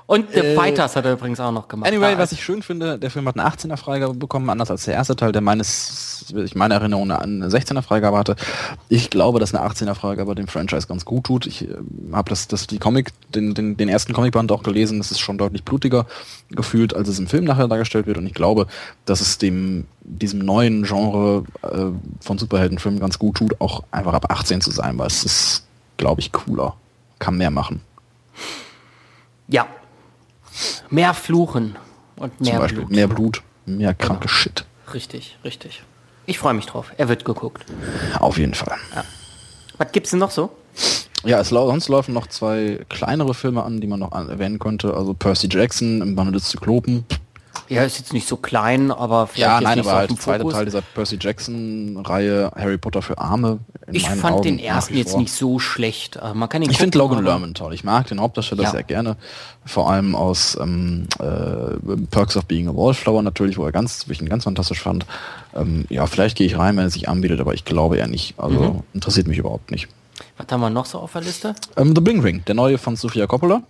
Und 0.07 0.31
The 0.33 0.39
Äh, 0.39 0.55
Fighters 0.55 0.95
hat 0.95 1.05
er 1.05 1.13
übrigens 1.13 1.39
auch 1.39 1.51
noch 1.51 1.67
gemacht. 1.67 1.91
Anyway, 1.91 2.17
was 2.17 2.31
ich 2.31 2.43
schön 2.43 2.61
finde, 2.61 2.99
der 2.99 3.09
Film 3.09 3.27
hat 3.27 3.39
eine 3.39 3.49
18er 3.49 3.77
Freigabe 3.77 4.13
bekommen, 4.13 4.49
anders 4.51 4.69
als 4.69 4.85
der 4.85 4.93
erste 4.93 5.15
Teil, 5.15 5.31
der 5.31 5.41
meines, 5.41 6.31
ich 6.35 6.53
meine 6.53 6.75
Erinnerung, 6.75 7.11
eine 7.11 7.47
16er 7.47 7.81
Freigabe 7.81 8.17
hatte. 8.17 8.35
Ich 8.87 9.09
glaube, 9.09 9.39
dass 9.39 9.55
eine 9.55 9.67
18er 9.67 9.95
Freigabe 9.95 10.35
dem 10.35 10.47
Franchise 10.47 10.87
ganz 10.87 11.05
gut 11.05 11.23
tut. 11.25 11.47
Ich 11.47 11.63
äh, 11.63 11.75
habe 12.13 12.29
das, 12.29 12.47
das 12.47 12.67
die 12.67 12.77
Comic, 12.77 13.11
den, 13.33 13.55
den, 13.55 13.77
den 13.77 13.89
ersten 13.89 14.13
Comicband 14.13 14.51
auch 14.51 14.61
gelesen. 14.61 14.99
Das 14.99 15.09
ist 15.09 15.19
schon 15.19 15.39
deutlich 15.39 15.63
blutiger 15.63 16.05
gefühlt, 16.51 16.95
als 16.95 17.07
es 17.07 17.17
im 17.17 17.27
Film 17.27 17.45
nachher 17.45 17.67
dargestellt 17.67 18.05
wird. 18.05 18.17
Und 18.17 18.27
ich 18.27 18.35
glaube, 18.35 18.67
dass 19.05 19.21
es 19.21 19.39
dem 19.39 19.85
diesem 20.07 20.39
neuen 20.39 20.83
Genre 20.83 21.43
äh, 21.63 21.85
von 22.21 22.37
Superheldenfilmen 22.37 22.99
ganz 22.99 23.19
gut 23.19 23.37
tut, 23.37 23.59
auch 23.59 23.83
einfach 23.91 24.13
ab 24.13 24.31
18 24.31 24.61
zu 24.61 24.71
sein, 24.71 24.97
weil 24.97 25.07
es 25.07 25.23
ist, 25.23 25.67
glaube 25.97 26.21
ich, 26.21 26.31
cooler. 26.31 26.75
Kann 27.19 27.37
mehr 27.37 27.51
machen. 27.51 27.81
Ja. 29.47 29.67
Mehr 30.89 31.13
Fluchen 31.13 31.75
und 32.17 32.31
Zum 32.37 32.47
mehr 32.47 32.59
Beispiel 32.59 32.79
Blut. 32.79 32.91
mehr 32.91 33.07
Blut, 33.07 33.43
mehr 33.65 33.93
kranke 33.93 34.27
Shit. 34.27 34.65
Richtig, 34.93 35.37
richtig. 35.43 35.83
Ich 36.25 36.39
freue 36.39 36.53
mich 36.53 36.65
drauf. 36.65 36.91
Er 36.97 37.09
wird 37.09 37.25
geguckt. 37.25 37.65
Auf 38.19 38.37
jeden 38.37 38.53
Fall. 38.53 38.77
Was 39.77 39.91
gibt's 39.91 40.11
denn 40.11 40.19
noch 40.19 40.31
so? 40.31 40.51
Ja, 41.23 41.39
es 41.39 41.51
lau 41.51 41.67
sonst 41.67 41.89
laufen 41.89 42.13
noch 42.13 42.27
zwei 42.27 42.85
kleinere 42.89 43.33
Filme 43.33 43.63
an, 43.63 43.81
die 43.81 43.87
man 43.87 43.99
noch 43.99 44.11
erwähnen 44.11 44.59
könnte. 44.59 44.93
Also 44.93 45.13
Percy 45.13 45.47
Jackson 45.49 46.01
im 46.01 46.15
Bande 46.15 46.33
des 46.33 46.49
Zyklopen. 46.49 47.05
Ja, 47.69 47.83
ist 47.83 47.97
jetzt 47.97 48.13
nicht 48.13 48.27
so 48.27 48.37
klein, 48.37 48.91
aber 48.91 49.27
vielleicht 49.27 49.39
Ja, 49.47 49.61
nein, 49.61 49.77
nicht 49.77 49.85
aber 49.87 49.91
so 49.95 49.97
halt 49.97 50.09
dem 50.11 50.19
zweiter 50.19 50.39
Fokus. 50.43 50.53
Teil 50.53 50.65
dieser 50.65 50.81
Percy 50.81 51.17
Jackson-Reihe 51.19 52.51
Harry 52.55 52.77
Potter 52.77 53.01
für 53.01 53.17
Arme. 53.17 53.59
Ich 53.91 54.07
fand 54.07 54.35
Augen 54.35 54.43
den 54.43 54.59
ersten 54.59 54.95
jetzt 54.95 55.17
nicht 55.17 55.31
so 55.33 55.59
schlecht. 55.59 56.15
Äh, 56.17 56.33
Man 56.33 56.49
kann 56.49 56.61
ihn 56.61 56.69
Ich 56.69 56.77
finde 56.77 56.97
Logan 56.97 57.23
Lerman 57.23 57.53
toll. 57.53 57.73
Ich 57.73 57.83
mag 57.83 58.07
den 58.07 58.19
Hauptdarsteller 58.21 58.63
Ja. 58.63 58.71
sehr 58.71 58.83
gerne. 58.83 59.17
Vor 59.65 59.89
allem 59.89 60.15
aus 60.15 60.57
ähm, 60.61 61.07
äh, 61.19 61.95
Perks 62.11 62.37
of 62.37 62.45
Being 62.45 62.67
a 62.67 62.75
Wallflower 62.75 63.21
natürlich, 63.21 63.57
wo 63.57 63.65
er 63.65 63.71
ganz, 63.71 64.07
wo 64.07 64.11
ich 64.11 64.21
ihn 64.21 64.29
ganz 64.29 64.43
fantastisch 64.43 64.81
fand. 64.81 65.05
Ähm, 65.55 65.85
ja, 65.89 66.05
vielleicht 66.07 66.37
gehe 66.37 66.47
ich 66.47 66.57
rein, 66.57 66.77
wenn 66.77 66.85
es 66.85 66.93
sich 66.93 67.09
anbietet, 67.09 67.39
aber 67.39 67.53
ich 67.53 67.65
glaube 67.65 67.97
eher 67.97 68.07
nicht. 68.07 68.35
Also 68.37 68.59
Mhm. 68.59 68.83
interessiert 68.93 69.27
mich 69.27 69.37
überhaupt 69.37 69.71
nicht. 69.71 69.87
Was 70.37 70.47
haben 70.51 70.61
wir 70.61 70.69
noch 70.69 70.85
so 70.85 70.99
auf 70.99 71.11
der 71.13 71.21
Liste? 71.21 71.55
Ähm, 71.77 71.93
The 71.95 72.01
Bling 72.01 72.21
Ring, 72.21 72.43
der 72.45 72.55
neue 72.55 72.77
von 72.77 72.95
Sofia 72.95 73.27
Coppola. 73.27 73.61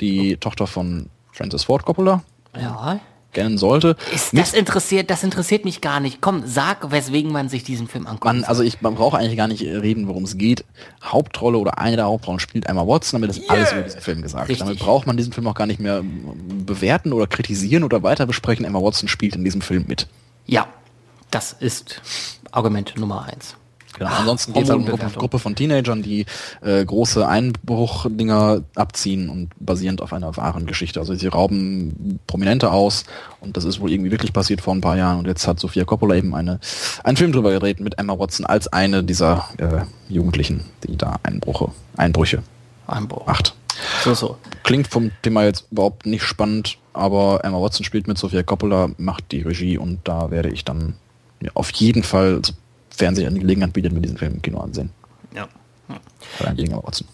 Die 0.00 0.36
Tochter 0.36 0.66
von 0.66 1.06
Francis 1.32 1.64
Ford 1.64 1.84
Coppola. 1.84 2.22
Ja. 2.60 3.00
Kennen 3.32 3.58
sollte. 3.58 3.96
Ist, 4.14 4.36
das 4.36 4.54
interessiert, 4.54 5.10
das 5.10 5.22
interessiert 5.22 5.66
mich 5.66 5.82
gar 5.82 6.00
nicht. 6.00 6.22
Komm, 6.22 6.44
sag, 6.46 6.90
weswegen 6.90 7.32
man 7.32 7.50
sich 7.50 7.64
diesen 7.64 7.86
Film 7.86 8.06
anguckt. 8.06 8.24
Man, 8.24 8.44
also 8.44 8.62
ich, 8.62 8.80
man 8.80 8.94
braucht 8.94 9.14
eigentlich 9.18 9.36
gar 9.36 9.46
nicht 9.48 9.60
reden, 9.62 10.08
worum 10.08 10.24
es 10.24 10.38
geht. 10.38 10.64
Hauptrolle 11.04 11.58
oder 11.58 11.78
eine 11.78 11.96
der 11.96 12.06
Hauptrollen 12.06 12.40
spielt 12.40 12.64
Emma 12.64 12.86
Watson, 12.86 13.20
damit 13.20 13.36
ist 13.36 13.50
alles 13.50 13.72
über 13.72 13.82
diesen 13.82 14.00
Film 14.00 14.22
gesagt. 14.22 14.48
Richtig. 14.48 14.64
Damit 14.66 14.78
braucht 14.78 15.06
man 15.06 15.18
diesen 15.18 15.34
Film 15.34 15.46
auch 15.48 15.54
gar 15.54 15.66
nicht 15.66 15.80
mehr 15.80 16.02
bewerten 16.64 17.12
oder 17.12 17.26
kritisieren 17.26 17.84
oder 17.84 18.02
weiter 18.02 18.24
besprechen. 18.26 18.64
Emma 18.64 18.80
Watson 18.80 19.06
spielt 19.06 19.36
in 19.36 19.44
diesem 19.44 19.60
Film 19.60 19.84
mit. 19.86 20.06
ja, 20.46 20.66
das 21.30 21.52
ist 21.52 22.00
Argument 22.52 22.94
Nummer 22.96 23.24
eins. 23.26 23.56
Genau. 23.98 24.10
Ansonsten 24.10 24.52
geht 24.52 24.64
es 24.64 24.70
halt 24.70 24.80
um 24.80 24.86
eine 24.86 25.10
Gruppe, 25.10 25.38
von 25.38 25.54
Teenagern, 25.54 26.02
die 26.02 26.26
äh, 26.62 26.84
große 26.84 27.26
Einbruchdinger 27.26 28.62
abziehen 28.74 29.28
und 29.28 29.50
basierend 29.58 30.02
auf 30.02 30.12
einer 30.12 30.36
wahren 30.36 30.66
Geschichte. 30.66 31.00
Also 31.00 31.14
sie 31.14 31.26
rauben 31.26 32.20
Prominente 32.26 32.70
aus 32.70 33.04
und 33.40 33.56
das 33.56 33.64
ist 33.64 33.80
wohl 33.80 33.90
irgendwie 33.90 34.10
wirklich 34.10 34.32
passiert 34.32 34.60
vor 34.60 34.74
ein 34.74 34.80
paar 34.80 34.96
Jahren 34.96 35.18
und 35.18 35.26
jetzt 35.26 35.46
hat 35.46 35.60
Sofia 35.60 35.84
Coppola 35.84 36.14
eben 36.14 36.34
eine, 36.34 36.60
einen 37.04 37.16
Film 37.16 37.32
drüber 37.32 37.52
gedreht 37.52 37.80
mit 37.80 37.98
Emma 37.98 38.18
Watson 38.18 38.44
als 38.46 38.68
eine 38.68 39.02
dieser 39.02 39.48
äh, 39.58 39.84
Jugendlichen, 40.12 40.64
die 40.86 40.96
da 40.96 41.16
Einbrüche, 41.22 41.68
Einbrüche 41.96 42.42
Einbruch. 42.86 43.26
macht. 43.26 43.54
So, 44.02 44.14
so. 44.14 44.38
Klingt 44.62 44.88
vom 44.88 45.10
Thema 45.22 45.44
jetzt 45.44 45.66
überhaupt 45.70 46.06
nicht 46.06 46.22
spannend, 46.22 46.78
aber 46.92 47.40
Emma 47.44 47.60
Watson 47.60 47.84
spielt 47.84 48.08
mit 48.08 48.18
Sofia 48.18 48.42
Coppola, 48.42 48.90
macht 48.98 49.32
die 49.32 49.42
Regie 49.42 49.78
und 49.78 50.00
da 50.04 50.30
werde 50.30 50.50
ich 50.50 50.64
dann 50.64 50.94
auf 51.54 51.70
jeden 51.72 52.02
Fall, 52.02 52.40
sich 52.98 53.26
eine 53.26 53.38
Gelegenheit 53.38 53.72
bietet, 53.72 53.92
mir 53.92 54.00
diesen 54.00 54.18
Film 54.18 54.34
im 54.34 54.42
Kino 54.42 54.58
ansehen. 54.60 54.90
Ja. 55.34 55.48
Watson. 56.38 57.06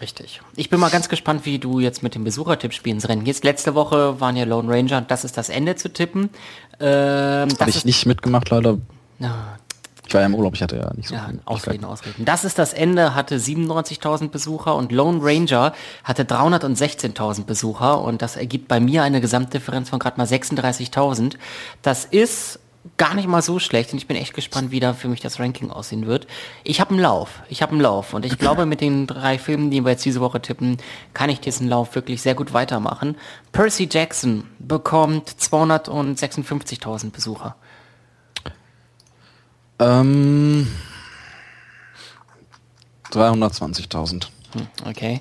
Richtig. 0.00 0.40
Ich 0.54 0.70
bin 0.70 0.78
mal 0.78 0.90
ganz 0.90 1.08
gespannt, 1.08 1.44
wie 1.44 1.58
du 1.58 1.80
jetzt 1.80 2.02
mit 2.02 2.14
dem 2.14 2.22
Besuchertippspiel 2.24 2.92
ins 2.92 3.08
Rennen 3.08 3.24
gehst. 3.24 3.42
Letzte 3.42 3.74
Woche 3.74 4.20
waren 4.20 4.36
ja 4.36 4.44
Lone 4.44 4.72
Ranger 4.72 4.98
und 4.98 5.10
das 5.10 5.24
ist 5.24 5.36
das 5.36 5.48
Ende 5.48 5.74
zu 5.74 5.92
tippen. 5.92 6.30
Ähm, 6.78 7.48
das 7.48 7.60
Habe 7.60 7.70
ich 7.70 7.84
nicht 7.84 8.06
mitgemacht, 8.06 8.48
leider. 8.50 8.78
Ja, 9.18 9.58
Ich 10.06 10.14
war 10.14 10.20
ja 10.20 10.26
im 10.26 10.36
Urlaub, 10.36 10.54
ich 10.54 10.62
hatte 10.62 10.76
ja 10.76 10.94
nicht 10.94 11.08
so 11.08 11.16
ja, 11.16 11.26
viel 11.26 11.40
Ausreden. 11.44 11.84
Ausreden. 11.84 12.24
Das 12.24 12.44
ist 12.44 12.58
das 12.58 12.72
Ende, 12.72 13.16
hatte 13.16 13.38
97.000 13.38 14.28
Besucher 14.28 14.76
und 14.76 14.92
Lone 14.92 15.18
Ranger 15.20 15.72
hatte 16.04 16.22
316.000 16.22 17.44
Besucher 17.44 18.00
und 18.00 18.22
das 18.22 18.36
ergibt 18.36 18.68
bei 18.68 18.78
mir 18.78 19.02
eine 19.02 19.20
Gesamtdifferenz 19.20 19.90
von 19.90 19.98
gerade 19.98 20.16
mal 20.16 20.26
36.000. 20.26 21.34
Das 21.82 22.04
ist 22.04 22.60
gar 22.96 23.14
nicht 23.14 23.28
mal 23.28 23.42
so 23.42 23.58
schlecht 23.58 23.92
und 23.92 23.98
ich 23.98 24.06
bin 24.06 24.16
echt 24.16 24.34
gespannt, 24.34 24.70
wie 24.70 24.80
da 24.80 24.94
für 24.94 25.08
mich 25.08 25.20
das 25.20 25.38
Ranking 25.38 25.70
aussehen 25.70 26.06
wird. 26.06 26.26
Ich 26.64 26.80
habe 26.80 26.90
einen 26.90 27.00
Lauf, 27.00 27.42
ich 27.48 27.62
habe 27.62 27.72
einen 27.72 27.80
Lauf 27.80 28.14
und 28.14 28.24
ich 28.24 28.38
glaube, 28.38 28.66
mit 28.66 28.80
den 28.80 29.06
drei 29.06 29.38
Filmen, 29.38 29.70
die 29.70 29.84
wir 29.84 29.92
jetzt 29.92 30.04
diese 30.04 30.20
Woche 30.20 30.40
tippen, 30.40 30.78
kann 31.14 31.30
ich 31.30 31.40
diesen 31.40 31.68
Lauf 31.68 31.94
wirklich 31.94 32.22
sehr 32.22 32.34
gut 32.34 32.52
weitermachen. 32.52 33.16
Percy 33.52 33.88
Jackson 33.90 34.44
bekommt 34.58 35.28
256.000 35.28 37.10
Besucher. 37.10 37.56
Ähm, 39.80 40.66
320.000. 43.12 44.26
Okay. 44.84 45.20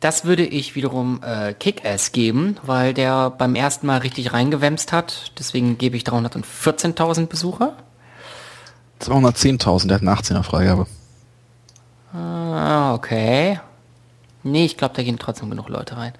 Das 0.00 0.24
würde 0.24 0.44
ich 0.44 0.74
wiederum 0.74 1.20
äh, 1.22 1.52
Kick-Ass 1.54 2.12
geben, 2.12 2.56
weil 2.62 2.94
der 2.94 3.30
beim 3.30 3.54
ersten 3.54 3.86
Mal 3.86 3.98
richtig 3.98 4.32
reingewämst 4.32 4.92
hat. 4.92 5.32
Deswegen 5.38 5.78
gebe 5.78 5.96
ich 5.96 6.04
314.000 6.04 7.26
Besucher. 7.26 7.74
210.000, 9.00 9.88
der 9.88 9.96
hat 9.96 10.02
eine 10.02 10.14
18er 10.14 10.42
Freigabe. 10.42 10.86
Ah, 12.12 12.94
okay. 12.94 13.60
Nee, 14.42 14.64
ich 14.64 14.76
glaube, 14.76 14.94
da 14.94 15.02
gehen 15.02 15.18
trotzdem 15.18 15.50
genug 15.50 15.68
Leute 15.68 15.96
rein. 15.96 16.12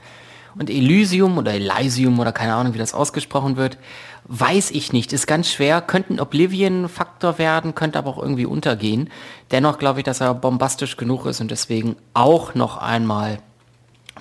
Und 0.56 0.68
Elysium 0.68 1.38
oder 1.38 1.52
Elysium 1.52 2.18
oder 2.18 2.32
keine 2.32 2.54
Ahnung, 2.54 2.74
wie 2.74 2.78
das 2.78 2.94
ausgesprochen 2.94 3.56
wird, 3.56 3.78
weiß 4.24 4.72
ich 4.72 4.92
nicht. 4.92 5.12
Ist 5.12 5.26
ganz 5.26 5.50
schwer. 5.50 5.80
Könnte 5.80 6.14
ein 6.14 6.20
Oblivion-Faktor 6.20 7.38
werden, 7.38 7.74
könnte 7.74 7.98
aber 7.98 8.10
auch 8.10 8.18
irgendwie 8.18 8.46
untergehen. 8.46 9.10
Dennoch 9.52 9.78
glaube 9.78 10.00
ich, 10.00 10.04
dass 10.04 10.20
er 10.20 10.34
bombastisch 10.34 10.96
genug 10.96 11.26
ist 11.26 11.40
und 11.40 11.50
deswegen 11.50 11.96
auch 12.14 12.54
noch 12.54 12.78
einmal 12.78 13.38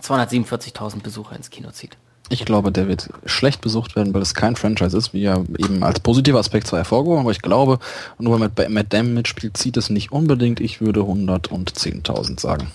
247.000 0.04 1.02
Besucher 1.02 1.36
ins 1.36 1.50
Kino 1.50 1.72
zieht. 1.72 1.98
Ich 2.32 2.46
glaube, 2.46 2.72
der 2.72 2.88
wird 2.88 3.10
schlecht 3.26 3.62
besucht 3.62 3.96
werden, 3.96 4.14
weil 4.14 4.22
es 4.22 4.36
kein 4.36 4.56
Franchise 4.56 4.96
ist, 4.96 5.14
wie 5.14 5.24
er 5.24 5.46
eben 5.58 5.84
als 5.84 6.00
positiver 6.00 6.38
Aspekt 6.38 6.68
zwar 6.68 6.78
hervorgehoben, 6.78 7.22
aber 7.22 7.32
ich 7.32 7.42
glaube, 7.42 7.80
nur 8.20 8.40
weil 8.40 8.50
Matt, 8.56 8.70
Matt 8.70 8.94
Damon 8.94 9.16
mitspielt, 9.16 9.58
zieht 9.58 9.78
es 9.78 9.90
nicht 9.90 10.12
unbedingt. 10.12 10.60
Ich 10.60 10.80
würde 10.80 11.00
110.000 11.02 12.40
sagen. 12.40 12.72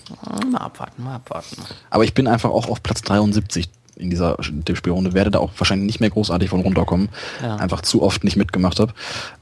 Mal 0.51 0.57
abwarten, 0.59 1.03
mal 1.03 1.15
abwarten. 1.15 1.55
Aber 1.89 2.03
ich 2.03 2.13
bin 2.13 2.27
einfach 2.27 2.49
auch 2.49 2.67
auf 2.67 2.83
Platz 2.83 3.01
73 3.03 3.69
in 3.95 4.09
dieser 4.09 4.35
Tippspielrunde, 4.65 5.13
werde 5.13 5.31
da 5.31 5.39
auch 5.39 5.51
wahrscheinlich 5.57 5.85
nicht 5.87 5.99
mehr 6.01 6.09
großartig 6.09 6.49
von 6.49 6.59
runterkommen. 6.59 7.07
Ja. 7.41 7.55
Einfach 7.55 7.79
zu 7.81 8.03
oft 8.03 8.25
nicht 8.25 8.35
mitgemacht 8.35 8.81
habe. 8.81 8.93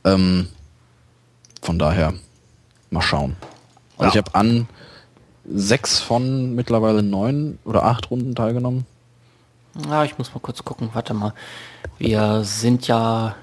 Ähm, 0.04 0.48
von 1.64 1.80
daher, 1.80 2.14
mal 2.92 3.02
schauen. 3.02 3.36
Also 3.98 4.04
Ja. 4.04 4.10
ich 4.10 4.18
habe 4.18 4.36
an 4.36 4.68
sechs 5.46 6.00
von 6.00 6.56
mittlerweile 6.56 7.04
neun 7.04 7.60
oder 7.66 7.84
acht 7.84 8.10
Runden 8.12 8.36
teilgenommen. 8.36 8.86
Ja, 9.90 10.04
ich 10.04 10.18
muss 10.18 10.34
mal 10.34 10.40
kurz 10.40 10.64
gucken, 10.64 10.90
warte 10.94 11.14
mal. 11.14 11.34
Wir 11.98 12.44
sind 12.44 12.88
ja 12.88 13.36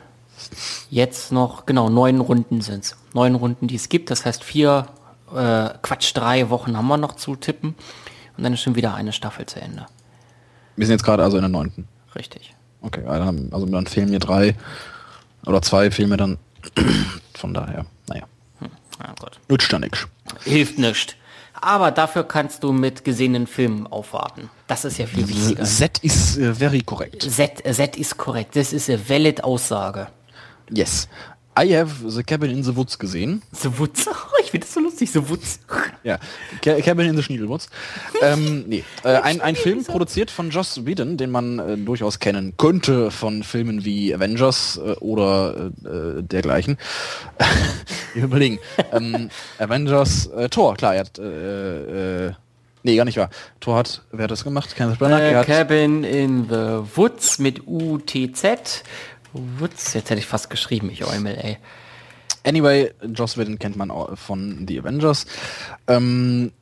jetzt 0.90 1.32
noch, 1.32 1.66
genau, 1.66 1.88
neun 1.88 2.20
Runden 2.20 2.60
sind's. 2.60 2.96
Neun 3.12 3.34
Runden, 3.34 3.66
die 3.66 3.74
es 3.74 3.88
gibt. 3.88 4.10
Das 4.10 4.24
heißt, 4.24 4.44
vier, 4.44 4.86
äh, 5.34 5.70
Quatsch, 5.82 6.12
drei 6.14 6.48
Wochen 6.50 6.76
haben 6.76 6.86
wir 6.88 6.96
noch 6.96 7.16
zu 7.16 7.36
tippen. 7.36 7.74
Und 8.36 8.44
dann 8.44 8.54
ist 8.54 8.60
schon 8.62 8.76
wieder 8.76 8.94
eine 8.94 9.12
Staffel 9.12 9.44
zu 9.46 9.60
Ende. 9.60 9.86
Wir 10.76 10.86
sind 10.86 10.94
jetzt 10.94 11.04
gerade 11.04 11.22
also 11.22 11.36
in 11.36 11.42
der 11.42 11.50
neunten. 11.50 11.88
Richtig. 12.14 12.54
Okay, 12.80 13.04
also 13.04 13.66
dann- 13.66 13.86
fehlen 13.86 14.10
mir 14.10 14.20
drei. 14.20 14.56
Oder 15.46 15.60
zwei 15.62 15.90
Filme 15.90 16.16
dann. 16.16 16.38
Von 17.34 17.54
daher, 17.54 17.86
naja. 18.08 18.24
Ah, 18.98 19.14
Gott. 19.18 19.40
Nützt 19.48 19.72
ja 19.72 19.78
nix. 19.78 20.06
Hilft 20.44 20.78
nicht. 20.78 21.16
Aber 21.60 21.90
dafür 21.90 22.24
kannst 22.24 22.62
du 22.64 22.72
mit 22.72 23.04
gesehenen 23.04 23.46
Filmen 23.46 23.86
aufwarten. 23.86 24.50
Das 24.66 24.84
ist 24.84 24.98
ja 24.98 25.06
viel 25.06 25.28
wichtiger. 25.28 25.64
Z 25.64 25.98
ist 25.98 26.38
äh, 26.38 26.54
very 26.54 26.80
correct. 26.80 27.22
Z, 27.22 27.62
Z 27.70 27.96
ist 27.96 28.16
korrekt. 28.16 28.56
Das 28.56 28.72
ist 28.72 28.88
eine 28.88 29.08
valid 29.08 29.44
Aussage. 29.44 30.08
Yes. 30.70 31.08
I 31.58 31.76
have 31.76 32.08
The 32.08 32.22
Cabin 32.22 32.50
in 32.50 32.62
the 32.62 32.74
Woods 32.74 32.98
gesehen. 32.98 33.42
The 33.52 33.78
Woods. 33.78 34.08
Ich 34.42 34.52
finde 34.52 34.66
das 34.66 34.74
so 34.74 34.80
lustig, 34.80 35.12
The 35.12 35.28
Woods. 35.28 35.60
Ja, 36.02 36.18
Ca- 36.64 36.80
Cabin 36.80 37.08
in 37.10 37.16
the 37.16 37.22
Schniedelwoods. 37.22 37.68
ähm, 38.22 38.64
nee, 38.66 38.84
äh, 39.04 39.08
ein, 39.16 39.40
ein 39.42 39.54
Film 39.54 39.84
produziert 39.84 40.30
von 40.30 40.48
Joss 40.50 40.86
Whedon, 40.86 41.16
den 41.18 41.30
man 41.30 41.58
äh, 41.58 41.76
durchaus 41.76 42.18
kennen 42.18 42.54
könnte 42.56 43.10
von 43.10 43.42
Filmen 43.42 43.84
wie 43.84 44.14
Avengers 44.14 44.78
äh, 44.78 44.92
oder 45.00 45.70
äh, 45.84 45.88
äh, 45.88 46.22
dergleichen. 46.22 46.78
Überlegen. 48.14 48.58
ähm, 48.92 49.30
Avengers, 49.58 50.26
äh, 50.28 50.48
Thor, 50.48 50.74
klar, 50.76 50.94
er 50.94 51.00
hat, 51.00 51.18
nee, 52.82 52.96
gar 52.96 53.04
nicht 53.04 53.18
wahr. 53.18 53.30
Thor 53.60 53.76
hat, 53.76 54.02
wer 54.10 54.24
hat 54.24 54.30
das 54.30 54.42
gemacht? 54.44 54.74
Kenneth 54.74 54.98
Branagh, 54.98 55.42
Äh, 55.42 55.44
Cabin 55.44 56.02
in 56.04 56.44
the 56.48 56.80
Woods 56.96 57.38
mit 57.38 57.62
UTZ. 57.66 58.82
Woods, 59.32 59.94
jetzt 59.94 60.10
hätte 60.10 60.18
ich 60.20 60.26
fast 60.26 60.50
geschrieben, 60.50 60.90
ich 60.90 61.04
Eumel, 61.04 61.36
ey. 61.36 61.58
Anyway, 62.44 62.90
Joss 63.14 63.36
Whedon 63.36 63.58
kennt 63.58 63.76
man 63.76 63.90
auch 63.90 64.16
von 64.16 64.66
The 64.66 64.80
Avengers. 64.80 65.26
Ähm, 65.86 66.52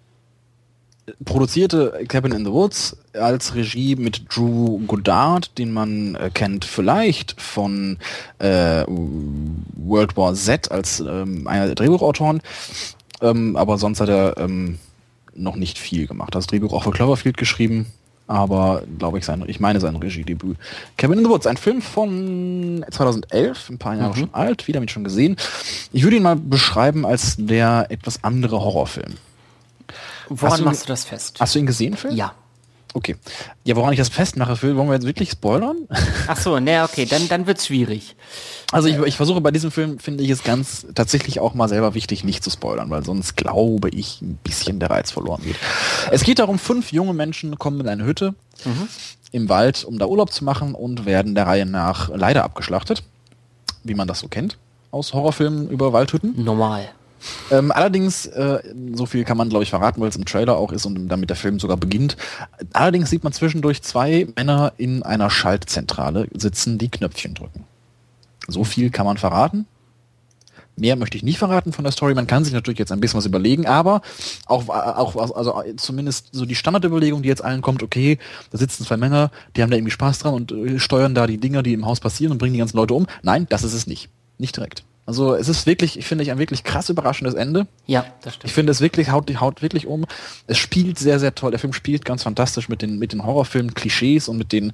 produzierte 1.24 2.04
Cabin 2.08 2.32
in 2.32 2.44
the 2.44 2.52
Woods 2.52 2.96
als 3.14 3.54
Regie 3.54 3.96
mit 3.96 4.34
Drew 4.34 4.78
Goddard, 4.86 5.56
den 5.58 5.72
man 5.72 6.14
äh, 6.14 6.30
kennt 6.32 6.64
vielleicht 6.64 7.40
von 7.40 7.98
äh, 8.38 8.84
World 8.86 10.16
War 10.16 10.34
Z 10.34 10.70
als 10.70 11.00
ähm, 11.00 11.46
einer 11.46 11.66
der 11.66 11.74
Drehbuchautoren. 11.74 12.40
Ähm, 13.20 13.56
aber 13.56 13.78
sonst 13.78 14.00
hat 14.00 14.08
er 14.08 14.36
ähm, 14.38 14.78
noch 15.34 15.56
nicht 15.56 15.78
viel 15.78 16.06
gemacht. 16.06 16.34
Das 16.34 16.46
Drehbuch 16.46 16.72
auch 16.72 16.84
für 16.84 16.90
Cloverfield 16.90 17.36
geschrieben, 17.36 17.86
aber 18.28 18.82
glaube 18.98 19.18
ich 19.18 19.24
sein, 19.24 19.42
ich 19.46 19.58
meine 19.58 19.80
sein 19.80 19.96
Regiedebüt. 19.96 20.56
Cabin 20.96 21.18
in 21.18 21.24
the 21.24 21.30
Woods, 21.30 21.46
ein 21.46 21.56
Film 21.56 21.82
von 21.82 22.84
2011, 22.90 23.70
ein 23.70 23.78
paar 23.78 23.96
Jahre 23.96 24.16
schon 24.16 24.32
alt, 24.34 24.68
wieder 24.68 24.80
mit 24.80 24.90
schon 24.90 25.02
gesehen. 25.02 25.36
Ich 25.92 26.04
würde 26.04 26.16
ihn 26.16 26.22
mal 26.22 26.36
beschreiben 26.36 27.04
als 27.04 27.36
der 27.38 27.86
etwas 27.88 28.22
andere 28.22 28.60
Horrorfilm. 28.60 29.14
Woran 30.28 30.62
machst 30.62 30.84
du 30.84 30.88
das 30.88 31.04
fest? 31.04 31.40
Hast 31.40 31.54
du 31.54 31.58
ihn 31.58 31.66
gesehen, 31.66 31.96
Phil? 31.96 32.12
Ja. 32.12 32.34
Okay. 32.94 33.16
Ja, 33.64 33.76
woran 33.76 33.92
ich 33.92 33.98
das 33.98 34.08
festmache, 34.08 34.56
Phil, 34.56 34.76
wollen 34.76 34.88
wir 34.88 34.94
jetzt 34.94 35.06
wirklich 35.06 35.30
spoilern? 35.30 35.76
Ach 36.26 36.36
so, 36.36 36.58
ne, 36.58 36.84
okay, 36.84 37.04
dann, 37.04 37.28
dann 37.28 37.46
wird's 37.46 37.66
schwierig. 37.66 38.16
Also 38.72 38.88
ich, 38.88 38.98
ich 38.98 39.16
versuche 39.16 39.40
bei 39.40 39.50
diesem 39.50 39.70
Film, 39.70 39.98
finde 39.98 40.24
ich 40.24 40.30
es 40.30 40.42
ganz 40.42 40.86
tatsächlich 40.94 41.40
auch 41.40 41.54
mal 41.54 41.68
selber 41.68 41.94
wichtig, 41.94 42.24
nicht 42.24 42.42
zu 42.42 42.50
spoilern, 42.50 42.90
weil 42.90 43.04
sonst 43.04 43.36
glaube 43.36 43.90
ich, 43.90 44.22
ein 44.22 44.38
bisschen 44.42 44.78
der 44.80 44.90
Reiz 44.90 45.10
verloren 45.10 45.42
geht. 45.42 45.56
Es 46.10 46.22
geht 46.22 46.38
darum, 46.38 46.58
fünf 46.58 46.92
junge 46.92 47.14
Menschen 47.14 47.58
kommen 47.58 47.80
in 47.80 47.88
eine 47.88 48.04
Hütte 48.04 48.34
im 49.32 49.48
Wald, 49.48 49.84
um 49.84 49.98
da 49.98 50.06
Urlaub 50.06 50.32
zu 50.32 50.44
machen 50.44 50.74
und 50.74 51.06
werden 51.06 51.34
der 51.34 51.46
Reihe 51.46 51.66
nach 51.66 52.08
leider 52.08 52.44
abgeschlachtet, 52.44 53.02
wie 53.84 53.94
man 53.94 54.08
das 54.08 54.20
so 54.20 54.28
kennt 54.28 54.58
aus 54.90 55.12
Horrorfilmen 55.12 55.68
über 55.68 55.92
Waldhütten. 55.92 56.42
Normal. 56.42 56.88
Ähm, 57.50 57.72
allerdings, 57.72 58.26
äh, 58.26 58.60
so 58.94 59.06
viel 59.06 59.24
kann 59.24 59.36
man, 59.36 59.48
glaube 59.48 59.64
ich, 59.64 59.70
verraten, 59.70 60.00
weil 60.00 60.08
es 60.08 60.16
im 60.16 60.24
Trailer 60.24 60.56
auch 60.56 60.72
ist 60.72 60.86
und 60.86 61.08
damit 61.08 61.30
der 61.30 61.36
Film 61.36 61.58
sogar 61.60 61.76
beginnt. 61.76 62.16
Allerdings 62.72 63.10
sieht 63.10 63.24
man 63.24 63.32
zwischendurch 63.32 63.82
zwei 63.82 64.26
Männer 64.36 64.72
in 64.76 65.02
einer 65.02 65.30
Schaltzentrale 65.30 66.28
sitzen, 66.34 66.78
die 66.78 66.90
Knöpfchen 66.90 67.34
drücken. 67.34 67.64
So 68.46 68.64
viel 68.64 68.90
kann 68.90 69.06
man 69.06 69.18
verraten. 69.18 69.66
Mehr 70.78 70.96
möchte 70.96 71.16
ich 71.16 71.24
nicht 71.24 71.38
verraten 71.38 71.72
von 71.72 71.82
der 71.82 71.92
Story. 71.92 72.14
Man 72.14 72.28
kann 72.28 72.44
sich 72.44 72.54
natürlich 72.54 72.78
jetzt 72.78 72.92
ein 72.92 73.00
bisschen 73.00 73.18
was 73.18 73.26
überlegen, 73.26 73.66
aber 73.66 74.00
auch, 74.46 74.68
auch 74.68 75.34
also 75.34 75.62
zumindest 75.76 76.28
so 76.32 76.46
die 76.46 76.54
Standardüberlegung, 76.54 77.22
die 77.22 77.28
jetzt 77.28 77.42
allen 77.42 77.62
kommt, 77.62 77.82
okay, 77.82 78.18
da 78.52 78.58
sitzen 78.58 78.84
zwei 78.84 78.96
Männer, 78.96 79.32
die 79.56 79.62
haben 79.62 79.70
da 79.70 79.76
irgendwie 79.76 79.90
Spaß 79.90 80.20
dran 80.20 80.34
und 80.34 80.52
äh, 80.52 80.78
steuern 80.78 81.16
da 81.16 81.26
die 81.26 81.38
Dinger, 81.38 81.64
die 81.64 81.72
im 81.72 81.84
Haus 81.84 81.98
passieren 81.98 82.32
und 82.32 82.38
bringen 82.38 82.52
die 82.52 82.60
ganzen 82.60 82.76
Leute 82.76 82.94
um. 82.94 83.06
Nein, 83.22 83.46
das 83.48 83.64
ist 83.64 83.74
es 83.74 83.88
nicht. 83.88 84.08
Nicht 84.38 84.56
direkt. 84.56 84.84
Also 85.08 85.34
es 85.34 85.48
ist 85.48 85.64
wirklich, 85.64 85.98
ich 85.98 86.04
finde 86.06 86.22
ich, 86.22 86.30
ein 86.30 86.36
wirklich 86.38 86.64
krass 86.64 86.90
überraschendes 86.90 87.32
Ende. 87.34 87.66
Ja, 87.86 88.04
das 88.20 88.34
Ich 88.34 88.38
stimmt. 88.40 88.52
finde 88.52 88.72
es 88.72 88.82
wirklich, 88.82 89.10
haut, 89.10 89.30
haut 89.40 89.62
wirklich 89.62 89.86
um. 89.86 90.04
Es 90.46 90.58
spielt 90.58 90.98
sehr, 90.98 91.18
sehr 91.18 91.34
toll. 91.34 91.50
Der 91.50 91.58
Film 91.58 91.72
spielt 91.72 92.04
ganz 92.04 92.24
fantastisch 92.24 92.68
mit 92.68 92.82
den, 92.82 92.98
mit 92.98 93.14
den 93.14 93.24
Horrorfilm-Klischees 93.24 94.28
und 94.28 94.36
mit 94.36 94.52
den, 94.52 94.70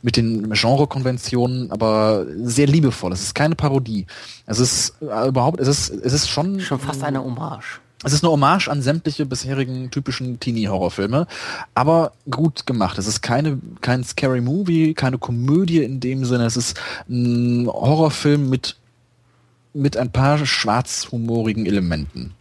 mit 0.00 0.16
den 0.16 0.50
Genre-Konventionen, 0.52 1.70
aber 1.70 2.24
sehr 2.42 2.66
liebevoll. 2.66 3.12
Es 3.12 3.20
ist 3.20 3.34
keine 3.34 3.56
Parodie. 3.56 4.06
Es 4.46 4.58
ist 4.58 4.94
äh, 5.02 5.28
überhaupt, 5.28 5.60
es 5.60 5.68
ist, 5.68 5.90
es 5.90 6.14
ist 6.14 6.28
schon, 6.30 6.60
Schon 6.60 6.80
fast 6.80 7.04
eine 7.04 7.22
Hommage. 7.22 7.80
es 8.04 8.14
ist 8.14 8.24
eine 8.24 8.32
Hommage 8.32 8.68
an 8.68 8.80
sämtliche 8.80 9.26
bisherigen 9.26 9.90
typischen 9.90 10.40
Teenie-Horrorfilme, 10.40 11.26
aber 11.74 12.12
gut 12.30 12.64
gemacht. 12.64 12.96
Es 12.96 13.06
ist 13.06 13.20
keine, 13.20 13.58
kein 13.82 14.02
Scary 14.02 14.40
Movie, 14.40 14.94
keine 14.94 15.18
Komödie 15.18 15.82
in 15.82 16.00
dem 16.00 16.24
Sinne. 16.24 16.46
Es 16.46 16.56
ist 16.56 16.80
ein 17.06 17.66
Horrorfilm 17.66 18.48
mit, 18.48 18.76
mit 19.74 19.96
ein 19.96 20.10
paar 20.10 20.46
schwarzhumorigen 20.46 21.66
Elementen. 21.66 22.32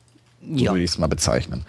So 0.41 0.55
Ja. 0.65 0.71
würde 0.71 0.83
ich 0.83 0.91
es 0.91 0.97
mal 0.97 1.07
bezeichnen. 1.07 1.65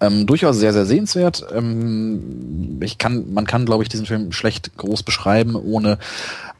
Ähm, 0.00 0.26
durchaus 0.26 0.56
sehr, 0.58 0.72
sehr 0.72 0.84
sehenswert. 0.86 1.44
Ähm, 1.54 2.78
ich 2.82 2.98
kann, 2.98 3.32
man 3.32 3.46
kann, 3.46 3.66
glaube 3.66 3.82
ich, 3.82 3.88
diesen 3.88 4.06
Film 4.06 4.32
schlecht 4.32 4.76
groß 4.76 5.02
beschreiben, 5.02 5.54
ohne 5.54 5.98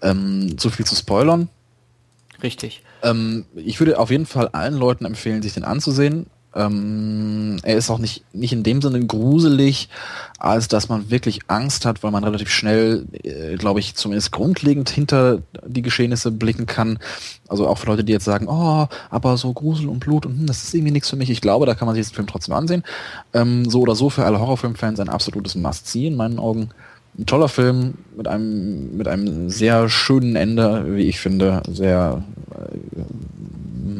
ähm, 0.00 0.56
zu 0.58 0.70
viel 0.70 0.86
zu 0.86 0.94
spoilern. 0.94 1.48
Richtig. 2.42 2.82
Ähm, 3.02 3.44
ich 3.54 3.80
würde 3.80 3.98
auf 3.98 4.10
jeden 4.10 4.26
Fall 4.26 4.48
allen 4.48 4.74
Leuten 4.74 5.04
empfehlen, 5.04 5.42
sich 5.42 5.54
den 5.54 5.64
anzusehen. 5.64 6.26
Ähm, 6.54 7.58
er 7.62 7.76
ist 7.76 7.90
auch 7.90 7.98
nicht, 7.98 8.24
nicht 8.32 8.52
in 8.52 8.62
dem 8.64 8.82
Sinne 8.82 9.04
gruselig, 9.06 9.88
als 10.38 10.66
dass 10.66 10.88
man 10.88 11.10
wirklich 11.10 11.40
Angst 11.46 11.86
hat, 11.86 12.02
weil 12.02 12.10
man 12.10 12.24
relativ 12.24 12.50
schnell, 12.50 13.06
äh, 13.22 13.56
glaube 13.56 13.78
ich, 13.80 13.94
zumindest 13.94 14.32
grundlegend 14.32 14.90
hinter 14.90 15.42
die 15.64 15.82
Geschehnisse 15.82 16.32
blicken 16.32 16.66
kann. 16.66 16.98
Also 17.46 17.68
auch 17.68 17.78
für 17.78 17.86
Leute, 17.86 18.02
die 18.04 18.12
jetzt 18.12 18.24
sagen, 18.24 18.48
oh, 18.48 18.86
aber 19.10 19.36
so 19.36 19.52
Grusel 19.52 19.88
und 19.88 20.00
Blut 20.00 20.26
und 20.26 20.38
hm, 20.38 20.46
das 20.46 20.64
ist 20.64 20.74
irgendwie 20.74 20.92
nichts 20.92 21.10
für 21.10 21.16
mich. 21.16 21.30
Ich 21.30 21.40
glaube, 21.40 21.66
da 21.66 21.74
kann 21.74 21.86
man 21.86 21.94
sich 21.94 22.04
diesen 22.04 22.14
Film 22.16 22.26
trotzdem 22.26 22.54
ansehen. 22.54 22.82
Ähm, 23.32 23.68
so 23.70 23.80
oder 23.82 23.94
so 23.94 24.10
für 24.10 24.24
alle 24.24 24.40
Horrorfilmfans 24.40 24.98
ein 24.98 25.08
absolutes 25.08 25.54
Must-See 25.54 26.08
in 26.08 26.16
meinen 26.16 26.38
Augen. 26.38 26.70
Ein 27.18 27.26
toller 27.26 27.48
Film 27.48 27.94
mit 28.16 28.26
einem, 28.28 28.96
mit 28.96 29.06
einem 29.08 29.50
sehr 29.50 29.88
schönen 29.88 30.36
Ende, 30.36 30.96
wie 30.96 31.02
ich 31.02 31.20
finde, 31.20 31.62
sehr 31.68 32.24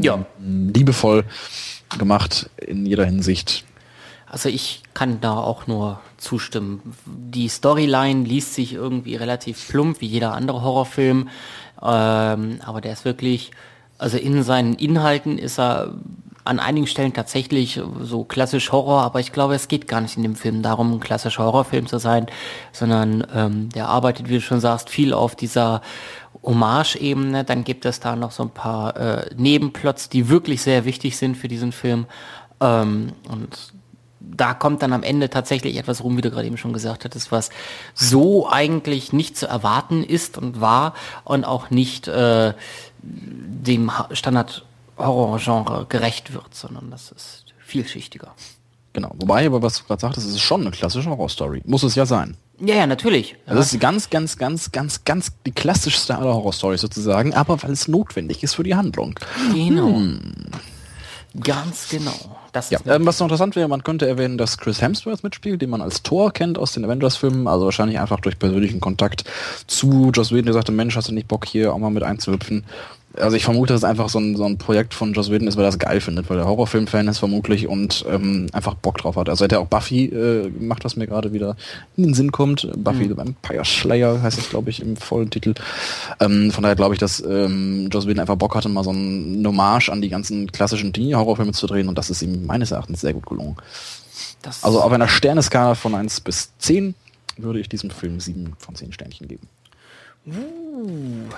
Ja. 0.01 0.25
liebevoll 0.41 1.25
gemacht 1.98 2.50
in 2.59 2.87
jeder 2.87 3.05
Hinsicht. 3.05 3.64
Also 4.26 4.48
ich 4.48 4.83
kann 4.94 5.20
da 5.20 5.35
auch 5.35 5.66
nur 5.66 6.00
zustimmen. 6.16 6.94
Die 7.05 7.48
Storyline 7.48 8.24
liest 8.24 8.55
sich 8.55 8.74
irgendwie 8.74 9.16
relativ 9.16 9.68
plump 9.68 10.00
wie 10.00 10.07
jeder 10.07 10.35
andere 10.35 10.62
Horrorfilm, 10.62 11.29
ähm, 11.83 12.61
aber 12.64 12.81
der 12.81 12.92
ist 12.92 13.05
wirklich, 13.05 13.50
also 13.98 14.18
in 14.18 14.44
seinen 14.44 14.74
Inhalten 14.74 15.37
ist 15.37 15.59
er 15.59 15.94
an 16.44 16.59
einigen 16.59 16.87
Stellen 16.87 17.12
tatsächlich 17.12 17.81
so 18.00 18.24
klassisch 18.24 18.72
Horror, 18.72 19.03
aber 19.03 19.20
ich 19.20 19.33
glaube, 19.33 19.55
es 19.55 19.68
geht 19.68 19.88
gar 19.88 20.00
nicht 20.00 20.16
in 20.16 20.22
dem 20.22 20.37
Film 20.37 20.62
darum, 20.62 20.94
ein 20.94 21.00
klassischer 21.00 21.44
Horrorfilm 21.44 21.87
zu 21.87 21.98
sein, 21.98 22.26
sondern 22.72 23.26
ähm, 23.35 23.68
der 23.70 23.88
arbeitet, 23.88 24.29
wie 24.29 24.35
du 24.35 24.40
schon 24.40 24.61
sagst, 24.61 24.90
viel 24.90 25.12
auf 25.12 25.37
dieser 25.37 25.83
Hommage-Ebene. 26.42 27.44
Dann 27.44 27.64
gibt 27.64 27.85
es 27.85 28.00
da 28.00 28.16
noch 28.16 28.31
so 28.31 28.44
ein 28.44 28.50
paar 28.50 28.96
äh, 28.96 29.31
Nebenplots, 29.37 30.09
die 30.09 30.29
wirklich 30.29 30.62
sehr 30.62 30.85
wichtig 30.85 31.16
sind 31.16 31.37
für 31.37 31.48
diesen 31.48 31.72
Film. 31.72 32.07
Ähm, 32.61 33.12
und 33.29 33.72
da 34.20 34.55
kommt 34.55 34.83
dann 34.83 34.92
am 34.92 35.03
Ende 35.03 35.31
tatsächlich 35.31 35.76
etwas 35.76 36.05
rum, 36.05 36.16
wie 36.16 36.20
du 36.20 36.31
gerade 36.31 36.46
eben 36.46 36.57
schon 36.57 36.72
gesagt 36.72 37.05
hattest, 37.05 37.33
was 37.33 37.50
so 37.94 38.48
eigentlich 38.48 39.12
nicht 39.12 39.37
zu 39.37 39.46
erwarten 39.46 40.05
ist 40.05 40.38
und 40.38 40.61
war 40.61 40.94
und 41.24 41.44
auch 41.44 41.70
nicht 41.70 42.07
äh, 42.09 42.53
dem 43.03 43.90
Standard-Horror-Genre 44.12 45.87
gerecht 45.88 46.33
wird, 46.33 46.55
sondern 46.55 46.90
das 46.90 47.12
ist 47.12 47.46
vielschichtiger. 47.59 48.35
Genau. 48.92 49.12
Wobei, 49.14 49.46
aber 49.46 49.62
was 49.62 49.79
du 49.79 49.85
gerade 49.85 50.00
sagtest, 50.00 50.26
es 50.26 50.35
ist 50.35 50.40
schon 50.40 50.62
eine 50.62 50.70
klassische 50.70 51.09
Horrorstory. 51.09 51.62
Muss 51.64 51.83
es 51.83 51.94
ja 51.94 52.07
sein. 52.07 52.37
Ja, 52.61 52.77
ja, 52.77 52.87
natürlich. 52.87 53.37
Also 53.46 53.59
das 53.59 53.73
ist 53.73 53.81
ganz, 53.81 54.11
ganz, 54.11 54.37
ganz, 54.37 54.70
ganz, 54.73 55.05
ganz 55.05 55.33
die 55.46 55.53
klassischste 55.53 56.16
aller 56.16 56.35
Horrorstories 56.35 56.81
sozusagen, 56.81 57.35
aber 57.35 57.62
weil 57.62 57.70
es 57.73 57.88
notwendig 57.88 58.42
ist 58.42 58.55
für 58.55 58.62
die 58.62 58.75
Handlung. 58.75 59.18
Genau. 59.55 60.01
Ganz 61.42 61.88
genau. 61.88 62.38
Das 62.53 62.70
Ja, 62.70 62.81
ist 62.81 62.87
ähm, 62.87 63.07
was 63.07 63.18
noch 63.20 63.27
interessant 63.27 63.55
wäre, 63.55 63.68
man 63.68 63.85
könnte 63.85 64.09
erwähnen, 64.09 64.37
dass 64.37 64.59
Chris 64.59 64.83
Hemsworth 64.83 65.23
mitspielt, 65.23 65.62
den 65.62 65.70
man 65.70 65.81
als 65.81 66.03
Thor 66.03 66.33
kennt 66.33 66.59
aus 66.59 66.73
den 66.73 66.85
Avengers-Filmen, 66.85 67.46
also 67.46 67.66
wahrscheinlich 67.66 68.01
einfach 68.01 68.18
durch 68.20 68.38
persönlichen 68.38 68.81
Kontakt 68.81 69.25
zu 69.68 70.11
Joss 70.12 70.33
Whedon, 70.33 70.46
der 70.46 70.55
sagte, 70.55 70.73
Mensch, 70.73 70.96
hast 70.96 71.09
du 71.09 71.12
nicht 71.14 71.29
Bock 71.29 71.46
hier 71.46 71.73
auch 71.73 71.79
mal 71.79 71.90
mit 71.90 72.03
einzuhüpfen? 72.03 72.64
Also 73.16 73.37
ich 73.37 73.44
vermute, 73.44 73.73
dass 73.73 73.81
es 73.81 73.85
einfach 73.85 74.09
so 74.09 74.20
ein, 74.20 74.37
so 74.37 74.44
ein 74.44 74.57
Projekt 74.57 74.94
von 74.94 75.12
Joss 75.12 75.31
Whedon 75.31 75.49
ist, 75.49 75.57
weil 75.57 75.64
er 75.64 75.68
das 75.68 75.81
geil 75.81 76.01
findet, 76.01 76.31
weil 76.31 76.38
er 76.38 76.46
Horrorfilm-Fan 76.46 77.09
ist 77.09 77.18
vermutlich 77.18 77.66
und 77.66 78.05
ähm, 78.09 78.46
einfach 78.53 78.75
Bock 78.75 78.99
drauf 78.99 79.16
hat. 79.16 79.29
Also 79.29 79.44
hat 79.44 79.53
er 79.53 79.61
auch 79.61 79.66
Buffy 79.66 80.05
äh, 80.05 80.49
gemacht, 80.49 80.85
was 80.85 80.94
mir 80.94 81.09
gerade 81.09 81.33
wieder 81.33 81.57
in 81.96 82.05
den 82.05 82.14
Sinn 82.14 82.31
kommt. 82.31 82.70
Buffy 82.77 83.05
mhm. 83.05 83.09
the 83.09 83.16
Vampire 83.16 83.64
Slayer 83.64 84.23
heißt 84.23 84.38
es, 84.38 84.49
glaube 84.49 84.70
ich, 84.70 84.81
im 84.81 84.96
vollen 84.96 85.29
Titel. 85.29 85.55
Ähm, 86.20 86.53
von 86.53 86.62
daher 86.62 86.77
glaube 86.77 86.94
ich, 86.94 87.01
dass 87.01 87.20
ähm, 87.20 87.88
Joss 87.92 88.07
Whedon 88.07 88.20
einfach 88.20 88.37
Bock 88.37 88.55
hatte, 88.55 88.68
mal 88.68 88.85
so 88.85 88.92
ein 88.92 89.44
Hommage 89.44 89.88
an 89.88 90.03
die 90.03 90.09
ganzen 90.09 90.53
klassischen 90.53 90.92
Teenie-Horrorfilme 90.92 91.53
zu 91.53 91.66
drehen 91.66 91.88
und 91.88 91.99
das 91.99 92.11
ist 92.11 92.23
ihm 92.23 92.46
meines 92.46 92.70
Erachtens 92.70 93.01
sehr 93.01 93.12
gut 93.12 93.27
gelungen. 93.27 93.57
Das 94.42 94.62
also 94.62 94.81
auf 94.81 94.92
einer 94.92 95.09
Sterneskala 95.09 95.75
von 95.75 95.96
1 95.96 96.20
bis 96.20 96.53
10 96.59 96.94
würde 97.37 97.59
ich 97.59 97.68
diesem 97.68 97.90
Film 97.90 98.20
7 98.20 98.55
von 98.59 98.75
10 98.77 98.92
Sternchen 98.92 99.27
geben. 99.27 99.49
Uh. 100.27 101.35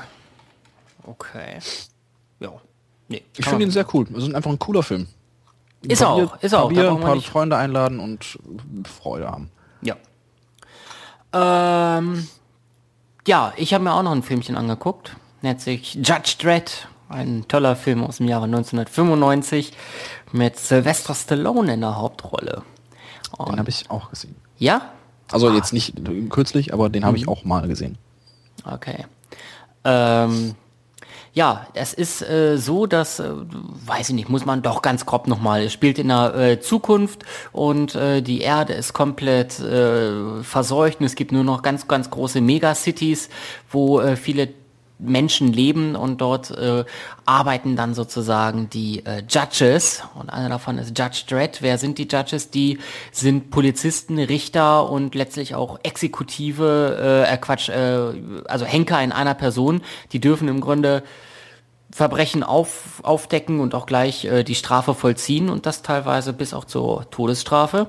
Okay. 1.04 1.58
Ja. 2.40 2.52
Nee, 3.08 3.22
ich 3.36 3.44
finde 3.44 3.64
ihn 3.64 3.70
sehr 3.70 3.86
cool. 3.94 4.06
Es 4.16 4.24
ist 4.24 4.34
einfach 4.34 4.50
ein 4.50 4.58
cooler 4.58 4.82
Film. 4.82 5.06
Ist 5.82 6.00
er 6.00 6.10
auch, 6.10 6.40
ist 6.40 6.52
er 6.52 6.62
auch. 6.62 6.68
Bier, 6.68 6.90
ein 6.90 7.00
paar 7.00 7.20
Freunde 7.20 7.56
einladen 7.56 7.98
und 7.98 8.38
Freude 8.84 9.28
haben. 9.30 9.50
Ja. 9.82 9.96
Ähm, 11.32 12.28
ja, 13.26 13.52
ich 13.56 13.74
habe 13.74 13.84
mir 13.84 13.92
auch 13.92 14.02
noch 14.02 14.12
ein 14.12 14.22
Filmchen 14.22 14.56
angeguckt. 14.56 15.16
Nennt 15.42 15.60
sich 15.60 15.94
Judge 15.94 16.36
Dredd. 16.38 16.88
Ein 17.08 17.46
toller 17.46 17.76
Film 17.76 18.04
aus 18.04 18.18
dem 18.18 18.28
Jahre 18.28 18.44
1995 18.44 19.72
mit 20.32 20.58
Sylvester 20.58 21.14
Stallone 21.14 21.74
in 21.74 21.80
der 21.80 21.96
Hauptrolle. 21.96 22.62
Und 23.36 23.50
den 23.50 23.58
habe 23.58 23.68
ich 23.68 23.90
auch 23.90 24.08
gesehen. 24.08 24.36
Ja? 24.56 24.92
Also 25.30 25.48
ah. 25.48 25.54
jetzt 25.54 25.72
nicht 25.72 25.94
kürzlich, 26.30 26.72
aber 26.72 26.88
den 26.88 27.04
habe 27.04 27.16
ich 27.16 27.24
mhm. 27.24 27.32
auch 27.32 27.44
mal 27.44 27.68
gesehen. 27.68 27.98
Okay. 28.64 29.04
Ähm, 29.84 30.54
ja, 31.34 31.66
es 31.72 31.94
ist 31.94 32.20
äh, 32.22 32.58
so, 32.58 32.86
dass, 32.86 33.18
äh, 33.18 33.30
weiß 33.86 34.10
ich 34.10 34.14
nicht, 34.14 34.28
muss 34.28 34.44
man 34.44 34.60
doch 34.60 34.82
ganz 34.82 35.06
grob 35.06 35.26
nochmal, 35.26 35.62
es 35.62 35.72
spielt 35.72 35.98
in 35.98 36.08
der 36.08 36.34
äh, 36.34 36.60
Zukunft 36.60 37.24
und 37.52 37.94
äh, 37.94 38.20
die 38.20 38.42
Erde 38.42 38.74
ist 38.74 38.92
komplett 38.92 39.58
äh, 39.58 40.42
verseucht 40.42 41.00
und 41.00 41.06
es 41.06 41.14
gibt 41.14 41.32
nur 41.32 41.44
noch 41.44 41.62
ganz, 41.62 41.88
ganz 41.88 42.10
große 42.10 42.42
Megacities, 42.42 43.30
wo 43.70 44.00
äh, 44.00 44.16
viele 44.16 44.48
Menschen 45.02 45.52
leben 45.52 45.96
und 45.96 46.20
dort 46.20 46.50
äh, 46.50 46.84
arbeiten 47.26 47.76
dann 47.76 47.94
sozusagen 47.94 48.70
die 48.70 49.04
äh, 49.04 49.22
Judges 49.28 50.02
und 50.14 50.30
einer 50.30 50.48
davon 50.48 50.78
ist 50.78 50.98
Judge 50.98 51.24
Dredd. 51.28 51.58
Wer 51.60 51.78
sind 51.78 51.98
die 51.98 52.08
Judges? 52.08 52.50
Die 52.50 52.78
sind 53.10 53.50
Polizisten, 53.50 54.18
Richter 54.18 54.88
und 54.88 55.14
letztlich 55.14 55.54
auch 55.54 55.78
Exekutive, 55.82 57.26
äh, 57.28 57.34
äh, 57.34 57.36
Quatsch, 57.38 57.68
äh, 57.68 58.12
also 58.46 58.64
Henker 58.64 59.02
in 59.02 59.12
einer 59.12 59.34
Person. 59.34 59.82
Die 60.12 60.20
dürfen 60.20 60.48
im 60.48 60.60
Grunde 60.60 61.02
Verbrechen 61.90 62.42
auf, 62.42 63.00
aufdecken 63.02 63.60
und 63.60 63.74
auch 63.74 63.86
gleich 63.86 64.24
äh, 64.24 64.44
die 64.44 64.54
Strafe 64.54 64.94
vollziehen 64.94 65.50
und 65.50 65.66
das 65.66 65.82
teilweise 65.82 66.32
bis 66.32 66.54
auch 66.54 66.64
zur 66.64 67.10
Todesstrafe. 67.10 67.88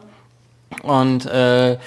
Und 0.82 1.26
äh, 1.26 1.78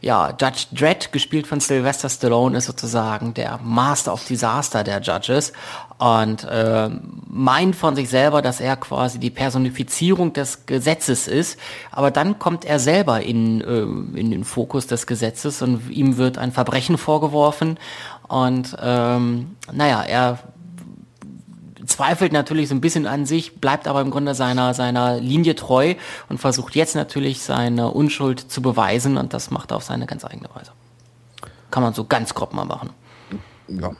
ja, 0.00 0.30
Judge 0.30 0.66
Dredd, 0.72 1.12
gespielt 1.12 1.46
von 1.46 1.60
Sylvester 1.60 2.08
Stallone, 2.08 2.56
ist 2.56 2.66
sozusagen 2.66 3.34
der 3.34 3.60
Master 3.62 4.12
of 4.12 4.24
Disaster 4.24 4.82
der 4.82 5.00
Judges 5.00 5.52
und 5.98 6.44
äh, 6.44 6.88
meint 7.28 7.76
von 7.76 7.94
sich 7.94 8.08
selber, 8.08 8.40
dass 8.40 8.60
er 8.60 8.76
quasi 8.76 9.18
die 9.18 9.30
Personifizierung 9.30 10.32
des 10.32 10.64
Gesetzes 10.64 11.28
ist. 11.28 11.58
Aber 11.90 12.10
dann 12.10 12.38
kommt 12.38 12.64
er 12.64 12.78
selber 12.78 13.20
in, 13.20 13.60
äh, 13.60 14.18
in 14.18 14.30
den 14.30 14.44
Fokus 14.44 14.86
des 14.86 15.06
Gesetzes 15.06 15.60
und 15.60 15.90
ihm 15.90 16.16
wird 16.16 16.38
ein 16.38 16.52
Verbrechen 16.52 16.96
vorgeworfen. 16.96 17.78
Und 18.28 18.76
ähm, 18.80 19.56
naja, 19.70 20.02
er 20.02 20.38
zweifelt 21.90 22.32
natürlich 22.32 22.68
so 22.68 22.74
ein 22.74 22.80
bisschen 22.80 23.06
an 23.06 23.26
sich, 23.26 23.56
bleibt 23.56 23.86
aber 23.86 24.00
im 24.00 24.10
Grunde 24.10 24.34
seiner, 24.34 24.74
seiner 24.74 25.20
Linie 25.20 25.54
treu 25.54 25.94
und 26.28 26.38
versucht 26.38 26.74
jetzt 26.74 26.94
natürlich 26.94 27.42
seine 27.42 27.90
Unschuld 27.90 28.40
zu 28.40 28.62
beweisen 28.62 29.16
und 29.16 29.34
das 29.34 29.50
macht 29.50 29.72
er 29.72 29.76
auf 29.76 29.84
seine 29.84 30.06
ganz 30.06 30.24
eigene 30.24 30.48
Weise. 30.54 30.72
Kann 31.70 31.82
man 31.82 31.92
so 31.92 32.04
ganz 32.04 32.34
grob 32.34 32.54
mal 32.54 32.64
machen. 32.64 32.90
Ja. 33.68 33.92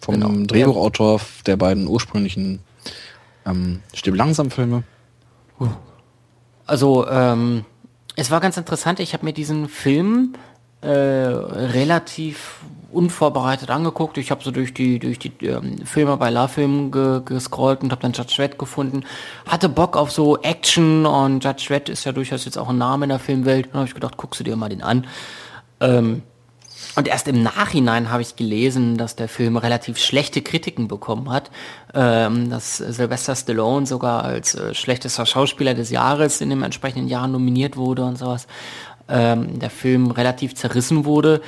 Vom 0.00 0.14
genau. 0.14 0.46
Drehbuchautor 0.46 1.20
der 1.46 1.56
beiden 1.56 1.86
ursprünglichen 1.86 2.60
ähm, 3.46 3.82
Stirb 3.94 4.16
langsam 4.16 4.50
Filme. 4.50 4.84
Also, 6.66 7.08
ähm, 7.08 7.64
es 8.14 8.30
war 8.30 8.40
ganz 8.40 8.56
interessant, 8.56 9.00
ich 9.00 9.12
habe 9.12 9.24
mir 9.24 9.32
diesen 9.32 9.68
Film 9.68 10.34
äh, 10.80 10.88
relativ 10.88 12.60
unvorbereitet 12.90 13.70
angeguckt. 13.70 14.16
Ich 14.16 14.30
habe 14.30 14.42
so 14.42 14.50
durch 14.50 14.72
die 14.72 14.98
durch 14.98 15.18
die 15.18 15.32
ähm, 15.44 15.84
Filme 15.84 16.16
bei 16.16 16.30
LaFilm 16.30 16.90
ge 16.90 17.20
gescrollt 17.24 17.82
und 17.82 17.92
habe 17.92 18.00
dann 18.00 18.12
Judge 18.12 18.34
Dredd 18.36 18.58
gefunden. 18.58 19.04
Hatte 19.46 19.68
Bock 19.68 19.96
auf 19.96 20.10
so 20.10 20.38
Action 20.38 21.04
und 21.04 21.44
Judge 21.44 21.66
Dredd 21.68 21.88
ist 21.88 22.04
ja 22.04 22.12
durchaus 22.12 22.44
jetzt 22.44 22.56
auch 22.56 22.68
ein 22.68 22.78
Name 22.78 23.04
in 23.04 23.10
der 23.10 23.18
Filmwelt. 23.18 23.66
Und 23.66 23.74
habe 23.74 23.86
ich 23.86 23.94
gedacht, 23.94 24.16
guckst 24.16 24.40
du 24.40 24.44
dir 24.44 24.56
mal 24.56 24.68
den 24.68 24.82
an. 24.82 25.06
Ähm, 25.80 26.22
und 26.96 27.06
erst 27.06 27.28
im 27.28 27.42
Nachhinein 27.42 28.10
habe 28.10 28.22
ich 28.22 28.34
gelesen, 28.34 28.96
dass 28.96 29.14
der 29.14 29.28
Film 29.28 29.56
relativ 29.56 29.98
schlechte 29.98 30.42
Kritiken 30.42 30.88
bekommen 30.88 31.30
hat, 31.30 31.50
ähm, 31.94 32.50
dass 32.50 32.78
Sylvester 32.78 33.36
Stallone 33.36 33.86
sogar 33.86 34.24
als 34.24 34.54
äh, 34.54 34.74
schlechtester 34.74 35.26
Schauspieler 35.26 35.74
des 35.74 35.90
Jahres 35.90 36.40
in 36.40 36.50
dem 36.50 36.62
entsprechenden 36.62 37.08
Jahr 37.08 37.28
nominiert 37.28 37.76
wurde 37.76 38.04
und 38.04 38.16
sowas. 38.16 38.46
Ähm, 39.08 39.58
der 39.58 39.70
Film 39.70 40.10
relativ 40.10 40.54
zerrissen 40.54 41.04
wurde 41.04 41.40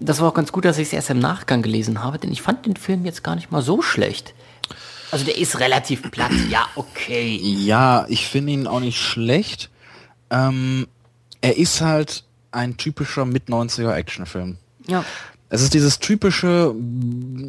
das 0.00 0.20
war 0.20 0.28
auch 0.28 0.34
ganz 0.34 0.52
gut, 0.52 0.64
dass 0.64 0.78
ich 0.78 0.88
es 0.88 0.92
erst 0.92 1.10
im 1.10 1.18
Nachgang 1.18 1.62
gelesen 1.62 2.02
habe, 2.02 2.18
denn 2.18 2.32
ich 2.32 2.42
fand 2.42 2.66
den 2.66 2.76
Film 2.76 3.04
jetzt 3.04 3.24
gar 3.24 3.34
nicht 3.34 3.50
mal 3.50 3.62
so 3.62 3.82
schlecht. 3.82 4.34
Also 5.10 5.24
der 5.24 5.38
ist 5.38 5.60
relativ 5.60 6.10
platt, 6.10 6.32
ja, 6.50 6.66
okay. 6.74 7.36
Ja, 7.36 8.06
ich 8.08 8.26
finde 8.26 8.52
ihn 8.52 8.66
auch 8.66 8.80
nicht 8.80 8.98
schlecht. 8.98 9.70
Ähm, 10.30 10.88
er 11.40 11.56
ist 11.56 11.80
halt 11.80 12.24
ein 12.50 12.76
typischer 12.76 13.24
Mit-90er 13.24 13.94
Actionfilm. 13.94 14.58
Ja. 14.86 15.04
Es 15.50 15.62
ist 15.62 15.74
dieses 15.74 16.00
typische, 16.00 16.74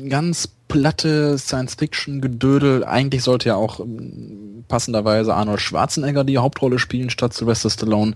ganz 0.09 0.49
platte 0.67 1.37
Science-Fiction-Gedödel. 1.37 2.83
Eigentlich 2.83 3.23
sollte 3.23 3.49
ja 3.49 3.55
auch 3.55 3.79
ähm, 3.79 4.63
passenderweise 4.67 5.33
Arnold 5.33 5.61
Schwarzenegger 5.61 6.23
die 6.23 6.37
Hauptrolle 6.37 6.79
spielen 6.79 7.09
statt 7.09 7.33
Sylvester 7.33 7.69
Stallone. 7.69 8.15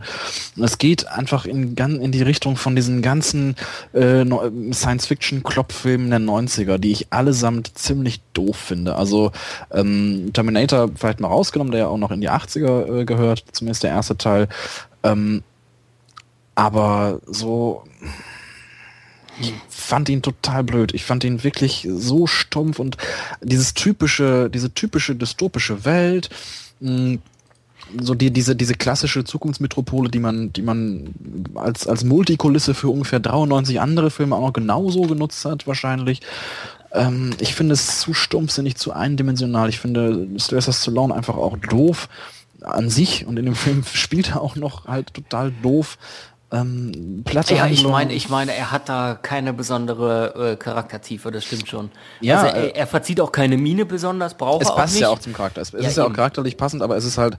es 0.57 0.77
geht 0.77 1.07
einfach 1.07 1.45
in, 1.45 1.75
in 1.75 2.11
die 2.11 2.21
Richtung 2.21 2.55
von 2.55 2.75
diesen 2.75 3.01
ganzen 3.01 3.55
äh, 3.93 4.25
Science-Fiction-Klopffilmen 4.71 6.09
der 6.09 6.19
90er, 6.19 6.77
die 6.77 6.91
ich 6.91 7.13
allesamt 7.13 7.77
ziemlich 7.77 8.21
doof 8.33 8.57
finde. 8.57 8.95
Also 8.95 9.31
ähm, 9.71 10.31
Terminator 10.33 10.89
vielleicht 10.95 11.19
mal 11.19 11.27
rausgenommen, 11.27 11.71
der 11.71 11.81
ja 11.81 11.87
auch 11.87 11.97
noch 11.97 12.11
in 12.11 12.21
die 12.21 12.29
80er 12.29 13.01
äh, 13.01 13.05
gehört, 13.05 13.43
zumindest 13.51 13.83
der 13.83 13.91
erste 13.91 14.17
Teil. 14.17 14.47
Ähm, 15.03 15.43
aber 16.55 17.21
so 17.25 17.83
ich 19.39 19.53
fand 19.69 20.09
ihn 20.09 20.21
total 20.21 20.63
blöd. 20.63 20.93
Ich 20.93 21.03
fand 21.03 21.23
ihn 21.23 21.43
wirklich 21.43 21.87
so 21.91 22.27
stumpf 22.27 22.79
und 22.79 22.97
dieses 23.41 23.73
typische, 23.73 24.49
diese 24.49 24.73
typische 24.73 25.15
dystopische 25.15 25.85
Welt, 25.85 26.29
hm, 26.81 27.19
so 27.99 28.13
die, 28.13 28.31
diese, 28.31 28.55
diese 28.55 28.75
klassische 28.75 29.23
Zukunftsmetropole, 29.23 30.09
die 30.09 30.19
man, 30.19 30.53
die 30.53 30.61
man 30.61 31.13
als, 31.55 31.87
als 31.87 32.03
Multikulisse 32.03 32.73
für 32.73 32.89
ungefähr 32.89 33.19
93 33.19 33.81
andere 33.81 34.11
Filme 34.11 34.35
auch 34.35 34.41
noch 34.47 34.53
genauso 34.53 35.01
genutzt 35.01 35.43
hat, 35.45 35.65
wahrscheinlich. 35.67 36.21
Ähm, 36.91 37.31
ich 37.39 37.55
finde 37.55 37.73
es 37.73 37.99
zu 37.99 38.13
stumpfsinnig, 38.13 38.75
zu 38.75 38.93
eindimensional. 38.93 39.69
Ich 39.69 39.79
finde 39.79 40.27
Sylvester 40.37 40.73
Stallone 40.73 41.13
einfach 41.13 41.35
auch 41.35 41.57
doof 41.57 42.09
an 42.61 42.89
sich 42.89 43.25
und 43.25 43.37
in 43.37 43.45
dem 43.45 43.55
Film 43.55 43.83
spielt 43.93 44.31
er 44.31 44.41
auch 44.41 44.55
noch 44.55 44.85
halt 44.85 45.13
total 45.13 45.51
doof 45.63 45.97
ähm, 46.51 47.21
platte 47.25 47.53
Ja, 47.53 47.67
ich 47.67 47.83
meine, 47.83 48.11
ich 48.13 48.29
meine, 48.29 48.55
er 48.55 48.71
hat 48.71 48.89
da 48.89 49.17
keine 49.21 49.53
besondere 49.53 50.53
äh, 50.53 50.55
Charaktertiefe, 50.55 51.29
das 51.29 51.45
stimmt 51.45 51.67
schon. 51.67 51.91
Ja, 52.21 52.41
also 52.41 52.55
er, 52.55 52.75
äh, 52.75 52.79
er, 52.79 52.87
verzieht 52.87 53.21
auch 53.21 53.31
keine 53.31 53.55
Mine 53.55 53.85
besonders, 53.85 54.33
braucht 54.33 54.63
er 54.63 54.71
auch 54.71 54.77
nicht. 54.77 54.85
Es 54.85 54.91
passt 54.91 54.99
ja 54.99 55.09
auch 55.09 55.19
zum 55.19 55.33
Charakter. 55.33 55.61
Es, 55.61 55.73
es 55.75 55.83
ja, 55.83 55.89
ist 55.89 55.97
ja 55.97 56.05
auch 56.05 56.13
charakterlich 56.13 56.57
passend, 56.57 56.81
aber 56.81 56.97
es 56.97 57.05
ist 57.05 57.19
halt 57.19 57.37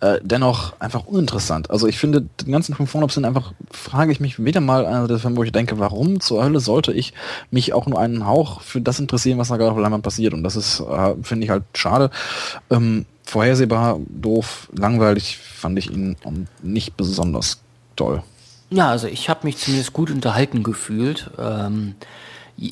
äh, 0.00 0.20
dennoch 0.22 0.72
einfach 0.80 1.04
uninteressant. 1.04 1.70
Also 1.70 1.86
ich 1.86 1.98
finde, 1.98 2.22
den 2.22 2.52
ganzen 2.52 2.74
fünf 2.74 2.90
Vorlauf 2.90 3.12
sind 3.12 3.26
einfach, 3.26 3.52
frage 3.70 4.10
ich 4.10 4.20
mich 4.20 4.42
wieder 4.42 4.62
mal 4.62 4.86
einer 4.86 5.06
der 5.06 5.18
Filme, 5.18 5.36
wo 5.36 5.42
ich 5.42 5.52
denke, 5.52 5.78
warum 5.78 6.20
zur 6.20 6.42
Hölle 6.42 6.60
sollte 6.60 6.92
ich 6.92 7.12
mich 7.50 7.74
auch 7.74 7.86
nur 7.86 8.00
einen 8.00 8.26
Hauch 8.26 8.62
für 8.62 8.80
das 8.80 8.98
interessieren, 8.98 9.38
was 9.38 9.48
da 9.48 9.58
gerade 9.58 9.72
auf 9.72 9.78
Leinwand 9.78 10.02
passiert? 10.02 10.32
Und 10.32 10.42
das 10.42 10.56
ist, 10.56 10.80
äh, 10.80 11.14
finde 11.22 11.44
ich 11.44 11.50
halt 11.50 11.64
schade. 11.74 12.10
Ähm, 12.70 13.04
vorhersehbar, 13.22 14.00
doof, 14.08 14.70
langweilig 14.74 15.36
fand 15.36 15.78
ich 15.78 15.90
ihn 15.90 16.16
und 16.24 16.48
nicht 16.62 16.96
besonders 16.96 17.60
toll. 17.96 18.22
Ja, 18.70 18.90
also 18.90 19.06
ich 19.06 19.28
habe 19.28 19.40
mich 19.44 19.58
zumindest 19.58 19.92
gut 19.92 20.10
unterhalten 20.10 20.62
gefühlt. 20.62 21.30
Ähm, 21.38 21.94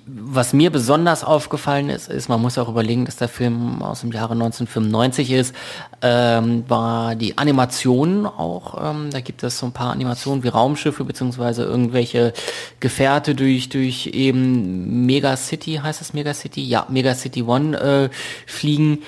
Was 0.06 0.54
mir 0.54 0.70
besonders 0.72 1.24
aufgefallen 1.24 1.90
ist, 1.90 2.08
ist, 2.08 2.28
man 2.30 2.40
muss 2.40 2.56
auch 2.56 2.70
überlegen, 2.70 3.04
dass 3.04 3.16
der 3.16 3.28
Film 3.28 3.82
aus 3.82 4.00
dem 4.00 4.12
Jahre 4.12 4.32
1995 4.32 5.30
ist, 5.30 5.54
ähm, 6.00 6.64
war 6.68 7.14
die 7.14 7.36
Animation 7.36 8.24
auch, 8.24 8.82
ähm, 8.82 9.10
da 9.10 9.20
gibt 9.20 9.42
es 9.42 9.58
so 9.58 9.66
ein 9.66 9.72
paar 9.72 9.92
Animationen 9.92 10.42
wie 10.42 10.48
Raumschiffe 10.48 11.04
beziehungsweise 11.04 11.64
irgendwelche 11.64 12.32
Gefährte 12.80 13.34
durch, 13.34 13.68
durch 13.68 14.06
eben 14.06 15.04
Megacity, 15.04 15.80
heißt 15.82 16.00
das 16.00 16.14
Megacity? 16.14 16.62
Ja, 16.64 16.86
Megacity 16.88 17.42
One 17.42 17.78
äh, 17.78 18.08
fliegen 18.46 19.00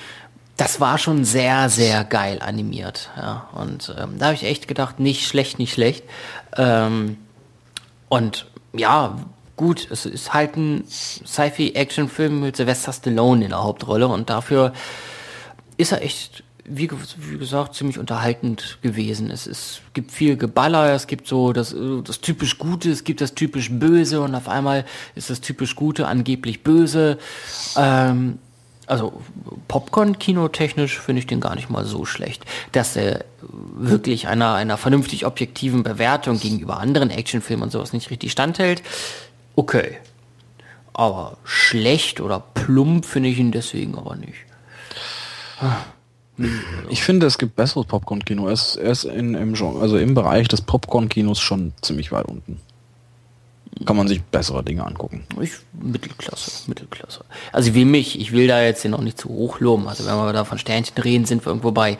das 0.57 0.79
war 0.81 0.97
schon 0.97 1.23
sehr, 1.23 1.69
sehr 1.69 2.03
geil 2.03 2.39
animiert. 2.41 3.11
Ja. 3.15 3.47
Und 3.53 3.95
ähm, 3.97 4.17
da 4.17 4.25
habe 4.25 4.35
ich 4.35 4.43
echt 4.43 4.67
gedacht, 4.67 4.99
nicht 4.99 5.27
schlecht, 5.27 5.59
nicht 5.59 5.73
schlecht. 5.73 6.03
Ähm, 6.57 7.17
und 8.09 8.47
ja, 8.73 9.17
gut, 9.55 9.87
es 9.91 10.05
ist 10.05 10.33
halt 10.33 10.57
ein 10.57 10.83
Sci-Fi-Action-Film 10.87 12.41
mit 12.41 12.57
Sylvester 12.57 12.91
Stallone 12.91 13.45
in 13.45 13.49
der 13.51 13.63
Hauptrolle 13.63 14.07
und 14.07 14.29
dafür 14.31 14.73
ist 15.77 15.91
er 15.91 16.01
echt, 16.01 16.43
wie, 16.65 16.89
wie 17.17 17.37
gesagt, 17.37 17.75
ziemlich 17.75 17.99
unterhaltend 17.99 18.79
gewesen. 18.81 19.29
Es, 19.29 19.45
ist, 19.45 19.81
gibt 19.93 20.11
viel 20.11 20.37
Geballer, 20.37 20.93
es 20.93 21.05
gibt 21.05 21.27
so 21.27 21.53
das, 21.53 21.75
das 22.03 22.19
typisch 22.21 22.57
Gute, 22.57 22.89
es 22.89 23.03
gibt 23.03 23.21
das 23.21 23.35
typisch 23.35 23.69
Böse 23.71 24.21
und 24.21 24.33
auf 24.33 24.47
einmal 24.47 24.85
ist 25.13 25.29
das 25.29 25.39
typisch 25.41 25.75
Gute 25.75 26.07
angeblich 26.07 26.63
böse. 26.63 27.19
Ähm, 27.75 28.39
also 28.87 29.21
Popcorn-Kino-technisch 29.67 30.99
finde 30.99 31.19
ich 31.19 31.27
den 31.27 31.41
gar 31.41 31.55
nicht 31.55 31.69
mal 31.69 31.85
so 31.85 32.05
schlecht. 32.05 32.43
Dass 32.71 32.95
er 32.95 33.25
wirklich 33.41 34.27
einer, 34.27 34.53
einer 34.53 34.77
vernünftig 34.77 35.25
objektiven 35.25 35.83
Bewertung 35.83 36.39
gegenüber 36.39 36.79
anderen 36.79 37.09
Actionfilmen 37.09 37.63
und 37.65 37.71
sowas 37.71 37.93
nicht 37.93 38.09
richtig 38.09 38.31
standhält, 38.31 38.81
okay. 39.55 39.97
Aber 40.93 41.37
schlecht 41.43 42.21
oder 42.21 42.39
plump 42.39 43.05
finde 43.05 43.29
ich 43.29 43.37
ihn 43.37 43.51
deswegen 43.51 43.97
aber 43.97 44.15
nicht. 44.15 44.33
Ich 46.89 47.03
finde, 47.03 47.27
es 47.27 47.37
gibt 47.37 47.55
besseres 47.55 47.87
Popcorn-Kino. 47.87 48.47
Er 48.47 48.53
ist, 48.53 48.77
er 48.77 48.91
ist 48.91 49.03
in, 49.03 49.33
im, 49.33 49.53
also 49.53 49.97
im 49.97 50.13
Bereich 50.13 50.47
des 50.47 50.61
Popcorn-Kinos 50.61 51.39
schon 51.39 51.73
ziemlich 51.81 52.11
weit 52.11 52.25
unten 52.25 52.59
kann 53.85 53.95
man 53.95 54.07
sich 54.07 54.23
bessere 54.23 54.63
Dinge 54.63 54.85
angucken. 54.85 55.25
Ich, 55.41 55.51
Mittelklasse, 55.73 56.69
Mittelklasse. 56.69 57.25
Also 57.51 57.73
wie 57.75 57.85
mich, 57.85 58.19
ich 58.19 58.31
will 58.31 58.47
da 58.47 58.61
jetzt 58.61 58.81
hier 58.81 58.91
noch 58.91 59.01
nicht 59.01 59.17
zu 59.19 59.29
hoch 59.29 59.59
loben. 59.59 59.87
Also 59.87 60.05
wenn 60.05 60.15
wir 60.15 60.33
da 60.33 60.45
von 60.45 60.57
Sternchen 60.57 60.97
reden, 60.97 61.25
sind 61.25 61.45
wir 61.45 61.49
irgendwo 61.49 61.71
bei 61.71 61.97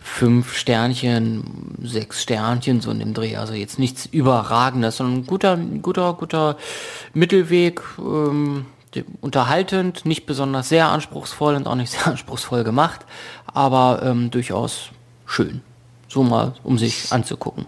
fünf 0.00 0.54
Sternchen, 0.54 1.76
sechs 1.82 2.22
Sternchen 2.22 2.80
so 2.80 2.90
in 2.90 2.98
dem 2.98 3.14
Dreh. 3.14 3.36
Also 3.36 3.54
jetzt 3.54 3.78
nichts 3.78 4.06
Überragendes, 4.06 4.96
sondern 4.96 5.20
ein 5.20 5.26
guter, 5.26 5.56
guter, 5.56 6.14
guter 6.14 6.56
Mittelweg. 7.14 7.80
Ähm, 7.98 8.66
unterhaltend, 9.20 10.06
nicht 10.06 10.24
besonders 10.24 10.68
sehr 10.68 10.88
anspruchsvoll 10.88 11.56
und 11.56 11.66
auch 11.66 11.74
nicht 11.74 11.90
sehr 11.92 12.06
anspruchsvoll 12.06 12.64
gemacht, 12.64 13.00
aber 13.46 14.02
ähm, 14.04 14.30
durchaus 14.30 14.90
schön. 15.26 15.62
So 16.08 16.22
mal, 16.22 16.54
um 16.62 16.78
sich 16.78 17.10
anzugucken. 17.10 17.66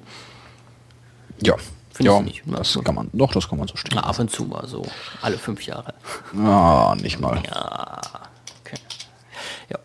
Ja, 1.43 1.57
Finde 1.97 2.13
ja, 2.13 2.21
nicht. 2.21 2.47
Ne? 2.47 2.57
Das 2.59 2.79
kann 2.85 2.95
man, 2.95 3.09
doch, 3.15 3.33
das 3.33 3.49
kann 3.49 3.59
man 3.59 3.69
so 3.69 3.77
stehen. 3.77 3.95
Na, 3.95 4.03
ab 4.03 4.19
und 4.19 4.31
zu 4.31 4.45
mal 4.45 4.69
so, 4.69 4.85
alle 5.23 5.39
fünf 5.39 5.63
Jahre. 5.63 5.95
Ja, 6.37 6.95
nicht 6.97 7.19
mal. 7.19 7.43
Ja, 7.49 8.01
okay. 8.61 8.77
Ja. 9.71 9.79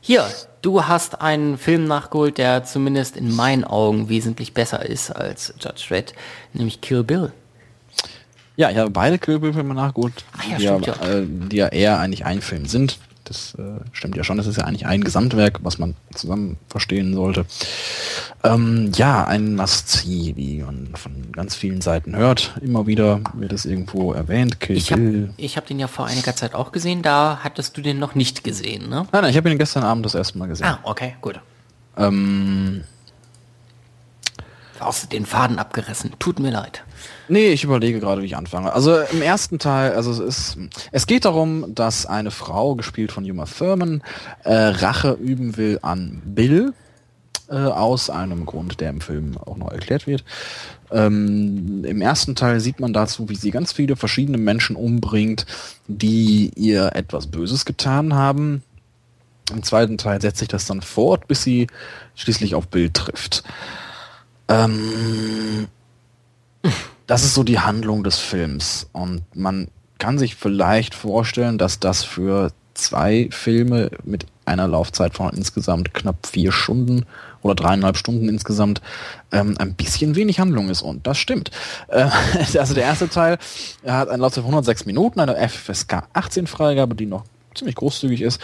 Hier, 0.00 0.28
du 0.62 0.84
hast 0.84 1.20
einen 1.20 1.56
Film 1.56 1.84
nachgeholt, 1.84 2.38
der 2.38 2.64
zumindest 2.64 3.16
in 3.16 3.32
meinen 3.36 3.62
Augen 3.62 4.08
wesentlich 4.08 4.52
besser 4.52 4.84
ist 4.84 5.12
als 5.12 5.54
Judge 5.60 5.84
Dredd, 5.88 6.14
nämlich 6.54 6.80
Kill 6.80 7.04
Bill. 7.04 7.32
Ja, 8.56 8.70
ich 8.70 8.76
habe 8.76 8.90
beide 8.90 9.20
Kill 9.20 9.38
Bill 9.38 9.52
Filme 9.52 9.74
nachgeholt, 9.74 10.24
ah, 10.36 10.40
ja, 10.50 10.56
die, 10.56 10.62
stimmt, 10.64 10.86
ja. 10.86 11.08
Äh, 11.08 11.24
die 11.24 11.56
ja 11.56 11.68
eher 11.68 12.00
eigentlich 12.00 12.24
ein 12.24 12.40
Film 12.40 12.66
sind. 12.66 12.98
Das 13.24 13.54
äh, 13.54 13.80
stimmt 13.92 14.16
ja 14.16 14.24
schon, 14.24 14.36
das 14.36 14.46
ist 14.46 14.58
ja 14.58 14.64
eigentlich 14.64 14.86
ein 14.86 15.02
Gesamtwerk, 15.02 15.60
was 15.62 15.78
man 15.78 15.94
zusammen 16.14 16.58
verstehen 16.68 17.14
sollte. 17.14 17.46
Ähm, 18.42 18.92
ja, 18.94 19.24
ein 19.24 19.56
Must-See, 19.56 20.34
wie 20.36 20.62
man 20.62 20.90
von 20.94 21.32
ganz 21.32 21.54
vielen 21.54 21.80
Seiten 21.80 22.14
hört. 22.14 22.54
Immer 22.60 22.86
wieder 22.86 23.20
wird 23.32 23.52
es 23.52 23.64
irgendwo 23.64 24.12
erwähnt. 24.12 24.60
Kill 24.60 24.76
ich 24.76 24.92
habe 24.92 25.30
hab 25.38 25.66
den 25.66 25.78
ja 25.78 25.88
vor 25.88 26.06
einiger 26.06 26.36
Zeit 26.36 26.54
auch 26.54 26.70
gesehen, 26.70 27.02
da 27.02 27.40
hattest 27.42 27.76
du 27.76 27.80
den 27.80 27.98
noch 27.98 28.14
nicht 28.14 28.44
gesehen, 28.44 28.90
ne? 28.90 29.06
Nein, 29.10 29.22
nein, 29.22 29.30
ich 29.30 29.36
habe 29.36 29.50
ihn 29.50 29.58
gestern 29.58 29.84
Abend 29.84 30.04
das 30.04 30.14
erste 30.14 30.38
Mal 30.38 30.46
gesehen. 30.46 30.66
Ah, 30.66 30.80
okay, 30.82 31.16
gut. 31.20 31.40
Ähm, 31.96 32.84
Du 34.84 35.06
den 35.08 35.26
Faden 35.26 35.58
abgerissen. 35.58 36.12
Tut 36.18 36.38
mir 36.38 36.50
leid. 36.50 36.84
Nee, 37.28 37.48
ich 37.48 37.64
überlege 37.64 38.00
gerade, 38.00 38.22
wie 38.22 38.26
ich 38.26 38.36
anfange. 38.36 38.72
Also 38.72 38.98
im 39.00 39.22
ersten 39.22 39.58
Teil, 39.58 39.92
also 39.92 40.10
es 40.10 40.18
ist, 40.18 40.58
es 40.92 41.06
geht 41.06 41.24
darum, 41.24 41.74
dass 41.74 42.06
eine 42.06 42.30
Frau, 42.30 42.74
gespielt 42.74 43.12
von 43.12 43.28
Uma 43.28 43.46
Thurman, 43.46 44.02
äh, 44.44 44.52
Rache 44.54 45.12
üben 45.12 45.56
will 45.56 45.78
an 45.82 46.22
Bill, 46.24 46.74
äh, 47.48 47.56
aus 47.56 48.10
einem 48.10 48.46
Grund, 48.46 48.80
der 48.80 48.90
im 48.90 49.00
Film 49.00 49.36
auch 49.38 49.56
noch 49.56 49.70
erklärt 49.70 50.06
wird. 50.06 50.24
Ähm, 50.90 51.84
Im 51.84 52.00
ersten 52.00 52.34
Teil 52.34 52.60
sieht 52.60 52.80
man 52.80 52.92
dazu, 52.92 53.28
wie 53.28 53.36
sie 53.36 53.50
ganz 53.50 53.72
viele 53.72 53.96
verschiedene 53.96 54.38
Menschen 54.38 54.76
umbringt, 54.76 55.46
die 55.86 56.52
ihr 56.56 56.94
etwas 56.94 57.26
Böses 57.26 57.64
getan 57.64 58.14
haben. 58.14 58.62
Im 59.52 59.62
zweiten 59.62 59.98
Teil 59.98 60.20
setzt 60.20 60.38
sich 60.38 60.48
das 60.48 60.66
dann 60.66 60.80
fort, 60.80 61.26
bis 61.28 61.42
sie 61.42 61.66
schließlich 62.14 62.54
auf 62.54 62.68
Bill 62.68 62.90
trifft. 62.90 63.44
Ähm, 64.48 65.68
das 67.06 67.24
ist 67.24 67.34
so 67.34 67.42
die 67.42 67.60
Handlung 67.60 68.04
des 68.04 68.18
Films. 68.18 68.88
Und 68.92 69.22
man 69.34 69.68
kann 69.98 70.18
sich 70.18 70.34
vielleicht 70.34 70.94
vorstellen, 70.94 71.58
dass 71.58 71.80
das 71.80 72.04
für 72.04 72.52
zwei 72.74 73.28
Filme 73.30 73.90
mit 74.04 74.26
einer 74.46 74.68
Laufzeit 74.68 75.14
von 75.14 75.30
insgesamt 75.30 75.94
knapp 75.94 76.26
vier 76.26 76.52
Stunden 76.52 77.06
oder 77.42 77.54
dreieinhalb 77.54 77.96
Stunden 77.96 78.28
insgesamt 78.28 78.82
ähm, 79.32 79.54
ein 79.58 79.74
bisschen 79.74 80.16
wenig 80.16 80.40
Handlung 80.40 80.68
ist. 80.68 80.82
Und 80.82 81.06
das 81.06 81.18
stimmt. 81.18 81.50
Äh, 81.88 82.08
also 82.58 82.74
der 82.74 82.84
erste 82.84 83.08
Teil 83.08 83.38
hat 83.86 84.08
eine 84.08 84.22
Laufzeit 84.22 84.42
von 84.42 84.52
106 84.52 84.86
Minuten, 84.86 85.20
eine 85.20 85.36
FSK 85.48 86.08
18 86.12 86.46
Freigabe, 86.46 86.94
die 86.94 87.06
noch 87.06 87.24
ziemlich 87.54 87.76
großzügig 87.76 88.22
ist. 88.22 88.40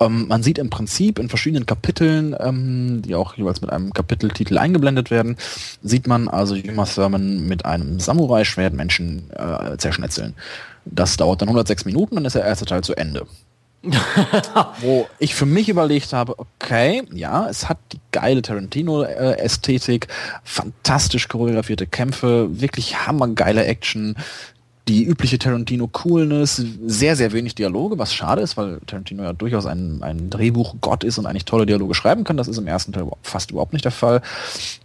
Ähm, 0.00 0.28
man 0.28 0.42
sieht 0.42 0.58
im 0.58 0.70
Prinzip 0.70 1.18
in 1.18 1.28
verschiedenen 1.28 1.66
Kapiteln, 1.66 2.36
ähm, 2.38 3.02
die 3.02 3.14
auch 3.14 3.36
jeweils 3.36 3.60
mit 3.60 3.70
einem 3.70 3.92
Kapiteltitel 3.92 4.58
eingeblendet 4.58 5.10
werden, 5.10 5.36
sieht 5.82 6.06
man 6.06 6.28
also 6.28 6.54
Juma 6.54 6.84
Thurman 6.84 7.46
mit 7.46 7.64
einem 7.64 8.00
Samurai-Schwert 8.00 8.74
Menschen 8.74 9.30
äh, 9.30 9.76
zerschnetzeln. 9.76 10.34
Das 10.84 11.16
dauert 11.16 11.40
dann 11.40 11.48
106 11.48 11.84
Minuten, 11.84 12.16
dann 12.16 12.24
ist 12.24 12.34
der 12.34 12.44
erste 12.44 12.66
Teil 12.66 12.82
zu 12.82 12.94
Ende. 12.94 13.26
Wo 14.80 15.06
ich 15.18 15.34
für 15.34 15.46
mich 15.46 15.68
überlegt 15.68 16.12
habe, 16.12 16.38
okay, 16.38 17.02
ja, 17.12 17.48
es 17.48 17.68
hat 17.68 17.78
die 17.92 18.00
geile 18.12 18.40
Tarantino-Ästhetik, 18.40 20.08
fantastisch 20.42 21.28
choreografierte 21.28 21.86
Kämpfe, 21.86 22.48
wirklich 22.60 23.06
hammergeile 23.06 23.64
Action, 23.64 24.16
die 24.88 25.04
übliche 25.04 25.38
Tarantino-Coolness, 25.38 26.62
sehr, 26.86 27.16
sehr 27.16 27.32
wenig 27.32 27.54
Dialoge, 27.54 27.98
was 27.98 28.12
schade 28.12 28.42
ist, 28.42 28.58
weil 28.58 28.80
Tarantino 28.86 29.22
ja 29.22 29.32
durchaus 29.32 29.64
ein, 29.64 30.02
ein 30.02 30.28
Drehbuch-Gott 30.28 31.04
ist 31.04 31.16
und 31.16 31.24
eigentlich 31.24 31.46
tolle 31.46 31.64
Dialoge 31.64 31.94
schreiben 31.94 32.24
kann. 32.24 32.36
Das 32.36 32.48
ist 32.48 32.58
im 32.58 32.66
ersten 32.66 32.92
Teil 32.92 33.06
fast 33.22 33.50
überhaupt 33.50 33.72
nicht 33.72 33.84
der 33.84 33.92
Fall. 33.92 34.20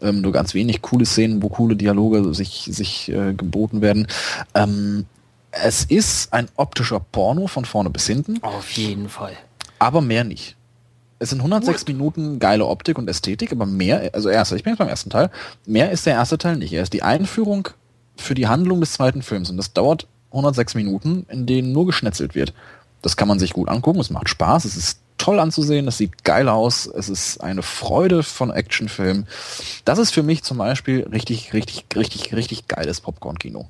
Ähm, 0.02 0.22
nur 0.22 0.32
ganz 0.32 0.54
wenig 0.54 0.82
coole 0.82 1.06
Szenen, 1.06 1.44
wo 1.44 1.50
coole 1.50 1.76
Dialoge 1.76 2.34
sich, 2.34 2.70
sich 2.72 3.10
äh, 3.10 3.34
geboten 3.34 3.82
werden. 3.82 4.08
Ähm, 4.56 5.06
es 5.52 5.84
ist 5.84 6.32
ein 6.32 6.48
optischer 6.56 7.02
Porno 7.02 7.48
von 7.48 7.66
vorne 7.66 7.90
bis 7.90 8.08
hinten. 8.08 8.42
Auf 8.42 8.72
jeden 8.72 9.10
Fall. 9.10 9.34
Aber 9.80 10.02
mehr 10.02 10.24
nicht. 10.24 10.56
Es 11.22 11.32
sind 11.32 11.40
106 11.40 11.82
Gut. 11.82 11.90
Minuten 11.90 12.40
geile 12.40 12.66
Optik 12.66 12.98
und 12.98 13.10
Ästhetik, 13.10 13.52
aber 13.52 13.66
mehr, 13.66 14.12
also 14.14 14.30
erster, 14.30 14.56
ich 14.56 14.64
bin 14.64 14.72
jetzt 14.72 14.80
beim 14.80 14.88
ersten 14.88 15.10
Teil, 15.10 15.30
mehr 15.66 15.92
ist 15.92 16.06
der 16.06 16.14
erste 16.14 16.38
Teil 16.38 16.56
nicht. 16.56 16.72
Er 16.72 16.84
ist 16.84 16.94
die 16.94 17.04
Einführung 17.04 17.70
für 18.20 18.36
die 18.36 18.48
Handlung 18.48 18.80
des 18.80 18.94
zweiten 18.94 19.22
Films. 19.22 19.50
Und 19.50 19.58
das 19.58 19.74
dauert 19.74 20.08
106 20.32 20.76
Minuten, 20.76 21.26
in 21.30 21.46
denen 21.46 21.72
nur 21.72 21.86
geschnetzelt 21.86 22.36
wird. 22.36 22.54
Das 23.02 23.18
kann 23.18 23.28
man 23.28 23.40
sich 23.40 23.54
gut 23.54 23.70
angucken, 23.70 24.00
es 24.00 24.10
macht 24.10 24.30
Spaß, 24.30 24.66
es 24.66 24.76
ist 24.76 25.00
toll 25.18 25.40
anzusehen, 25.40 25.88
es 25.88 25.98
sieht 25.98 26.24
geil 26.24 26.50
aus, 26.50 26.86
es 26.86 27.10
ist 27.10 27.42
eine 27.42 27.62
Freude 27.62 28.24
von 28.24 28.52
Actionfilmen. 28.52 29.28
Das 29.86 30.00
ist 30.00 30.12
für 30.12 30.24
mich 30.24 30.44
zum 30.44 30.58
Beispiel 30.58 31.08
richtig, 31.12 31.54
richtig, 31.54 31.86
richtig, 31.96 32.34
richtig 32.34 32.68
geiles 32.68 33.02
Popcorn-Kino. 33.02 33.68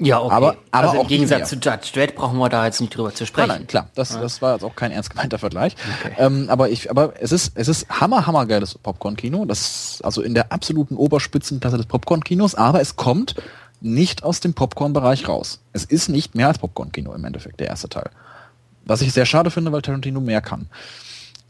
Ja, 0.00 0.18
okay. 0.20 0.34
Aber, 0.34 0.56
aber 0.70 0.88
also 0.88 1.02
im 1.02 1.06
Gegensatz 1.08 1.50
zu 1.50 1.56
Judge 1.56 1.90
Dredd 1.92 2.14
brauchen 2.14 2.38
wir 2.38 2.48
da 2.48 2.64
jetzt 2.64 2.80
nicht 2.80 2.96
drüber 2.96 3.14
zu 3.14 3.26
sprechen. 3.26 3.48
Nein, 3.48 3.58
nein 3.58 3.66
klar, 3.66 3.88
das, 3.94 4.14
ja. 4.14 4.20
das 4.20 4.40
war 4.40 4.54
jetzt 4.54 4.64
auch 4.64 4.74
kein 4.74 4.92
ernst 4.92 5.10
gemeinter 5.10 5.38
Vergleich. 5.38 5.76
Okay. 6.00 6.14
Ähm, 6.18 6.46
aber 6.48 6.70
ich, 6.70 6.90
aber 6.90 7.12
es 7.20 7.32
ist, 7.32 7.52
es 7.54 7.68
ist 7.68 7.88
hammer, 7.88 8.26
hammer 8.26 8.46
geiles 8.46 8.78
Popcorn-Kino. 8.78 9.44
Das, 9.44 10.00
also 10.02 10.22
in 10.22 10.32
der 10.34 10.52
absoluten 10.52 10.96
Oberspitzenklasse 10.96 11.76
des 11.76 11.86
Popcorn-Kinos, 11.86 12.54
aber 12.54 12.80
es 12.80 12.96
kommt 12.96 13.34
nicht 13.82 14.24
aus 14.24 14.40
dem 14.40 14.54
Popcorn-Bereich 14.54 15.28
raus. 15.28 15.60
Es 15.74 15.84
ist 15.84 16.08
nicht 16.08 16.34
mehr 16.34 16.48
als 16.48 16.58
Popcorn-Kino 16.58 17.12
im 17.12 17.24
Endeffekt, 17.24 17.60
der 17.60 17.68
erste 17.68 17.88
Teil. 17.90 18.10
Was 18.86 19.02
ich 19.02 19.12
sehr 19.12 19.26
schade 19.26 19.50
finde, 19.50 19.70
weil 19.72 19.82
Tarantino 19.82 20.20
mehr 20.20 20.40
kann. 20.40 20.68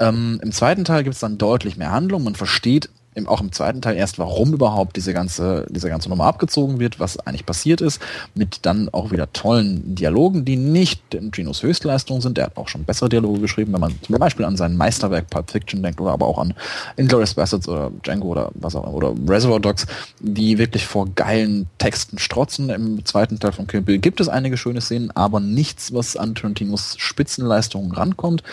Ähm, 0.01 0.41
Im 0.43 0.51
zweiten 0.51 0.85
Teil 0.85 1.05
gibt 1.05 1.15
es 1.15 1.21
dann 1.21 1.39
deutlich 1.39 1.77
mehr 1.77 1.93
Handlung. 1.93 2.25
Man 2.25 2.35
versteht 2.35 2.89
im, 3.15 3.27
auch 3.27 3.41
im 3.41 3.51
zweiten 3.51 3.83
Teil 3.83 3.97
erst, 3.97 4.19
warum 4.19 4.55
überhaupt 4.55 4.97
diese 4.97 5.13
ganze, 5.13 5.67
diese 5.69 5.89
ganze 5.89 6.09
Nummer 6.09 6.25
abgezogen 6.25 6.79
wird, 6.79 7.01
was 7.01 7.19
eigentlich 7.19 7.45
passiert 7.45 7.81
ist, 7.81 8.01
mit 8.35 8.61
dann 8.63 8.89
auch 8.91 9.11
wieder 9.11 9.33
tollen 9.33 9.97
Dialogen, 9.97 10.45
die 10.45 10.57
nicht 10.57 11.03
Ginos 11.33 11.65
Höchstleistung 11.65 12.21
sind. 12.21 12.39
Er 12.39 12.47
hat 12.47 12.57
auch 12.57 12.69
schon 12.69 12.85
bessere 12.85 13.09
Dialoge 13.09 13.41
geschrieben, 13.41 13.73
wenn 13.73 13.81
man 13.81 13.95
zum 14.03 14.17
Beispiel 14.17 14.45
an 14.45 14.57
sein 14.57 14.77
Meisterwerk 14.77 15.29
Pulp 15.29 15.51
Fiction 15.51 15.83
denkt 15.83 16.01
oder 16.01 16.13
aber 16.13 16.27
auch 16.27 16.39
an 16.39 16.55
Inglourious 16.97 17.35
Bastards 17.35 17.69
oder 17.69 17.91
Django 18.05 18.29
oder 18.29 18.53
was 18.55 18.77
auch 18.77 18.93
oder 18.93 19.13
Reservoir 19.29 19.59
Dogs, 19.59 19.87
die 20.21 20.59
wirklich 20.59 20.87
vor 20.87 21.09
geilen 21.15 21.67
Texten 21.79 22.19
strotzen. 22.19 22.71
Im 22.71 23.05
zweiten 23.05 23.41
Teil 23.41 23.53
von 23.53 23.67
Kill 23.67 23.81
Bill 23.81 23.99
gibt 23.99 24.21
es 24.21 24.29
einige 24.29 24.57
schöne 24.57 24.81
Szenen, 24.81 25.11
aber 25.17 25.41
nichts, 25.41 25.93
was 25.93 26.17
an 26.17 26.37
Tarantinos 26.37 26.95
Spitzenleistungen 26.99 27.91
rankommt. 27.91 28.45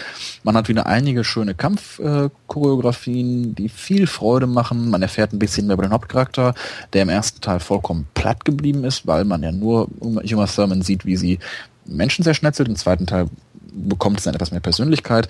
Man 0.43 0.57
hat 0.57 0.67
wieder 0.67 0.87
einige 0.87 1.23
schöne 1.23 1.53
Kampfchoreografien, 1.53 3.53
die 3.53 3.69
viel 3.69 4.07
Freude 4.07 4.46
machen. 4.53 4.89
Man 4.89 5.01
erfährt 5.01 5.33
ein 5.33 5.39
bisschen 5.39 5.67
mehr 5.67 5.75
über 5.75 5.83
den 5.83 5.91
Hauptcharakter, 5.91 6.53
der 6.93 7.03
im 7.03 7.09
ersten 7.09 7.41
Teil 7.41 7.59
vollkommen 7.59 8.07
platt 8.13 8.45
geblieben 8.45 8.83
ist, 8.83 9.07
weil 9.07 9.25
man 9.25 9.43
ja 9.43 9.51
nur 9.51 9.87
Uma 9.99 10.45
Thurman 10.47 10.81
sieht, 10.81 11.05
wie 11.05 11.17
sie 11.17 11.39
Menschen 11.85 12.23
zerschnetzelt. 12.23 12.67
Im 12.67 12.75
zweiten 12.75 13.05
Teil 13.05 13.27
bekommt 13.71 14.19
es 14.19 14.23
dann 14.25 14.35
etwas 14.35 14.51
mehr 14.51 14.59
Persönlichkeit. 14.59 15.27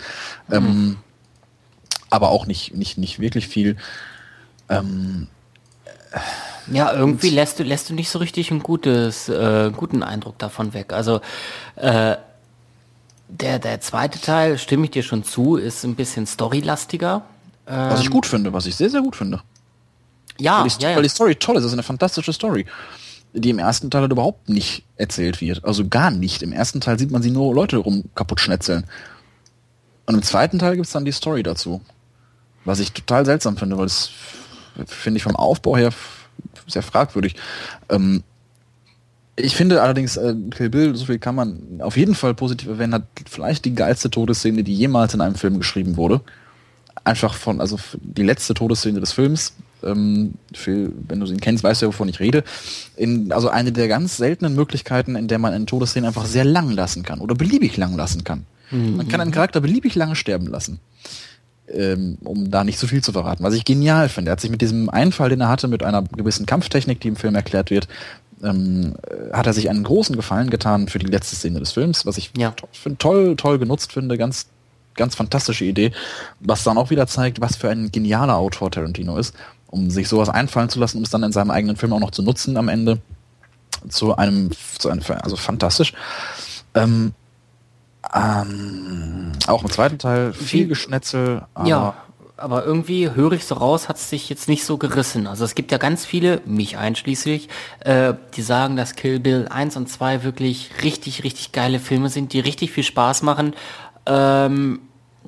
Mhm. 0.47 0.55
Ähm, 0.55 0.97
aber 2.09 2.29
auch 2.29 2.45
nicht, 2.45 2.73
nicht, 2.75 2.97
nicht 2.97 3.19
wirklich 3.19 3.47
viel. 3.47 3.77
Ähm, 4.69 5.27
ja, 6.71 6.93
irgendwie 6.93 7.29
lässt 7.29 7.59
du, 7.59 7.63
lässt 7.63 7.89
du 7.89 7.93
nicht 7.93 8.09
so 8.09 8.19
richtig 8.19 8.51
ein 8.51 8.59
gutes, 8.59 9.29
äh, 9.29 9.71
guten 9.75 10.03
Eindruck 10.03 10.37
davon 10.37 10.73
weg. 10.73 10.93
Also 10.93 11.21
äh, 11.75 12.15
der, 13.29 13.59
der 13.59 13.81
zweite 13.81 14.19
Teil, 14.19 14.57
stimme 14.57 14.85
ich 14.85 14.91
dir 14.91 15.03
schon 15.03 15.23
zu, 15.23 15.57
ist 15.57 15.83
ein 15.83 15.95
bisschen 15.95 16.25
storylastiger. 16.25 17.23
Ähm, 17.67 17.89
was 17.91 18.01
ich 18.01 18.09
gut 18.09 18.25
finde, 18.25 18.53
was 18.53 18.65
ich 18.65 18.75
sehr, 18.75 18.89
sehr 18.89 19.01
gut 19.01 19.15
finde. 19.15 19.41
Ja, 20.39 20.61
weil 20.61 20.69
die, 20.69 20.83
ja, 20.83 20.89
ja. 20.91 20.95
weil 20.95 21.03
die 21.03 21.09
Story 21.09 21.35
toll 21.35 21.55
ist, 21.55 21.63
das 21.63 21.71
ist 21.71 21.73
eine 21.73 21.83
fantastische 21.83 22.31
Story, 22.31 22.65
die 23.33 23.49
im 23.49 23.59
ersten 23.59 23.89
Teil 23.89 24.01
halt 24.01 24.11
überhaupt 24.11 24.49
nicht 24.49 24.83
erzählt 24.95 25.41
wird. 25.41 25.65
Also 25.65 25.87
gar 25.87 26.11
nicht. 26.11 26.43
Im 26.43 26.53
ersten 26.53 26.79
Teil 26.79 26.97
sieht 26.97 27.11
man 27.11 27.21
sie 27.21 27.31
nur 27.31 27.53
Leute 27.53 27.77
rum 27.77 28.05
kaputt 28.15 28.39
schnetzeln. 28.39 28.85
Und 30.05 30.15
im 30.15 30.21
zweiten 30.23 30.59
Teil 30.59 30.75
gibt's 30.75 30.91
dann 30.91 31.05
die 31.05 31.11
Story 31.11 31.43
dazu. 31.43 31.81
Was 32.63 32.79
ich 32.79 32.93
total 32.93 33.25
seltsam 33.25 33.57
finde, 33.57 33.77
weil 33.77 33.85
es 33.85 34.11
finde 34.85 35.17
ich 35.17 35.23
vom 35.23 35.35
Aufbau 35.35 35.75
her 35.75 35.91
sehr 36.67 36.83
fragwürdig. 36.83 37.35
Ähm, 37.89 38.23
ich 39.35 39.55
finde 39.55 39.81
allerdings, 39.81 40.17
äh, 40.17 40.35
Kill 40.51 40.69
Bill, 40.69 40.95
so 40.95 41.05
viel 41.05 41.19
kann 41.19 41.35
man 41.35 41.81
auf 41.81 41.95
jeden 41.97 42.15
Fall 42.15 42.33
positiv 42.33 42.69
erwähnen, 42.69 42.93
hat 42.93 43.03
vielleicht 43.29 43.65
die 43.65 43.75
geilste 43.75 44.09
Todesszene, 44.09 44.63
die 44.63 44.73
jemals 44.73 45.13
in 45.13 45.21
einem 45.21 45.35
Film 45.35 45.57
geschrieben 45.59 45.95
wurde. 45.95 46.21
Einfach 47.07 47.33
von, 47.33 47.61
also 47.61 47.79
die 48.01 48.23
letzte 48.23 48.53
Todesszene 48.53 48.99
des 48.99 49.13
Films. 49.13 49.53
Ähm, 49.83 50.33
für, 50.53 50.91
wenn 51.07 51.19
du 51.19 51.27
ihn 51.27 51.39
kennst, 51.39 51.63
weißt 51.63 51.81
du 51.81 51.85
ja, 51.85 51.87
wovon 51.89 52.09
ich 52.09 52.19
rede. 52.19 52.43
In, 52.95 53.31
also 53.31 53.49
eine 53.49 53.71
der 53.71 53.87
ganz 53.87 54.17
seltenen 54.17 54.55
Möglichkeiten, 54.55 55.15
in 55.15 55.27
der 55.27 55.39
man 55.39 55.53
eine 55.53 55.65
Todesszene 55.65 56.07
einfach 56.07 56.25
sehr 56.25 56.45
lang 56.45 56.71
lassen 56.71 57.03
kann 57.03 57.19
oder 57.19 57.35
beliebig 57.35 57.77
lang 57.77 57.95
lassen 57.95 58.23
kann. 58.23 58.45
Mhm. 58.71 58.97
Man 58.97 59.07
kann 59.07 59.21
einen 59.21 59.31
Charakter 59.31 59.61
beliebig 59.61 59.95
lange 59.95 60.15
sterben 60.15 60.47
lassen 60.47 60.79
ähm, 61.69 62.17
um 62.23 62.49
da 62.49 62.63
nicht 62.63 62.79
so 62.79 62.87
viel 62.87 63.03
zu 63.03 63.11
verraten. 63.11 63.43
Was 63.43 63.53
ich 63.53 63.65
genial 63.65 64.09
finde, 64.09 64.29
er 64.29 64.33
hat 64.33 64.41
sich 64.41 64.51
mit 64.51 64.61
diesem 64.61 64.89
Einfall, 64.89 65.29
den 65.29 65.41
er 65.41 65.49
hatte, 65.49 65.67
mit 65.67 65.83
einer 65.83 66.03
gewissen 66.03 66.45
Kampftechnik, 66.45 66.99
die 67.01 67.09
im 67.09 67.15
Film 67.15 67.35
erklärt 67.35 67.69
wird, 67.69 67.87
ähm, 68.43 68.95
hat 69.33 69.47
er 69.47 69.53
sich 69.53 69.69
einen 69.69 69.83
großen 69.83 70.15
Gefallen 70.15 70.49
getan 70.49 70.87
für 70.87 70.99
die 70.99 71.07
letzte 71.07 71.35
Szene 71.35 71.59
des 71.59 71.71
Films, 71.71 72.05
was 72.05 72.17
ich 72.17 72.31
ja. 72.37 72.51
to 72.51 72.67
toll, 72.97 73.35
toll 73.35 73.59
genutzt 73.59 73.93
finde, 73.93 74.17
ganz, 74.17 74.47
ganz 74.97 75.15
fantastische 75.15 75.65
Idee, 75.65 75.91
was 76.39 76.63
dann 76.63 76.77
auch 76.77 76.89
wieder 76.89 77.07
zeigt, 77.07 77.41
was 77.41 77.55
für 77.55 77.69
ein 77.69 77.91
genialer 77.91 78.35
Autor 78.37 78.71
Tarantino 78.71 79.17
ist, 79.17 79.35
um 79.67 79.89
sich 79.89 80.07
sowas 80.09 80.29
einfallen 80.29 80.69
zu 80.69 80.79
lassen, 80.79 80.97
um 80.97 81.03
es 81.03 81.09
dann 81.09 81.23
in 81.23 81.31
seinem 81.31 81.51
eigenen 81.51 81.77
Film 81.77 81.93
auch 81.93 81.99
noch 81.99 82.11
zu 82.11 82.23
nutzen 82.23 82.57
am 82.57 82.67
Ende 82.67 82.99
zu 83.89 84.15
einem, 84.15 84.51
zu 84.77 84.89
einem 84.89 85.03
also 85.21 85.35
fantastisch. 85.35 85.93
Ähm, 86.73 87.13
ähm, 88.13 89.33
auch 89.47 89.63
im 89.63 89.69
zweiten 89.69 89.99
Teil 89.99 90.33
viel 90.33 90.67
Geschnetzel. 90.67 91.45
Aber 91.53 91.67
ja, 91.67 91.93
aber 92.37 92.65
irgendwie 92.65 93.11
höre 93.11 93.33
ich 93.33 93.45
so 93.45 93.55
raus, 93.55 93.89
hat 93.89 93.97
es 93.97 94.09
sich 94.09 94.29
jetzt 94.29 94.47
nicht 94.47 94.63
so 94.63 94.77
gerissen. 94.77 95.27
Also 95.27 95.43
es 95.43 95.55
gibt 95.55 95.71
ja 95.71 95.77
ganz 95.77 96.05
viele, 96.05 96.41
mich 96.45 96.77
einschließlich, 96.77 97.49
äh, 97.79 98.13
die 98.35 98.41
sagen, 98.41 98.77
dass 98.77 98.95
Kill 98.95 99.19
Bill 99.19 99.47
1 99.49 99.75
und 99.75 99.89
2 99.89 100.23
wirklich 100.23 100.71
richtig, 100.83 101.23
richtig 101.23 101.51
geile 101.51 101.79
Filme 101.79 102.09
sind, 102.09 102.33
die 102.33 102.39
richtig 102.39 102.71
viel 102.71 102.83
Spaß 102.83 103.23
machen. 103.23 103.55
Ähm, 104.05 104.79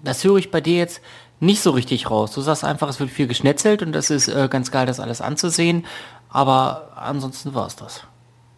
das 0.03 0.23
höre 0.23 0.37
ich 0.37 0.51
bei 0.51 0.61
dir 0.61 0.77
jetzt 0.77 1.01
nicht 1.39 1.61
so 1.61 1.71
richtig 1.71 2.09
raus. 2.09 2.33
Du 2.33 2.41
sagst 2.41 2.63
einfach, 2.63 2.89
es 2.89 2.99
wird 2.99 3.09
viel 3.09 3.27
geschnetzelt 3.27 3.81
und 3.81 3.93
das 3.93 4.09
ist 4.09 4.27
äh, 4.27 4.47
ganz 4.49 4.71
geil, 4.71 4.85
das 4.85 4.99
alles 4.99 5.21
anzusehen. 5.21 5.85
Aber 6.29 6.91
ansonsten 6.95 7.53
war 7.53 7.67
es 7.67 7.75
das. 7.75 8.01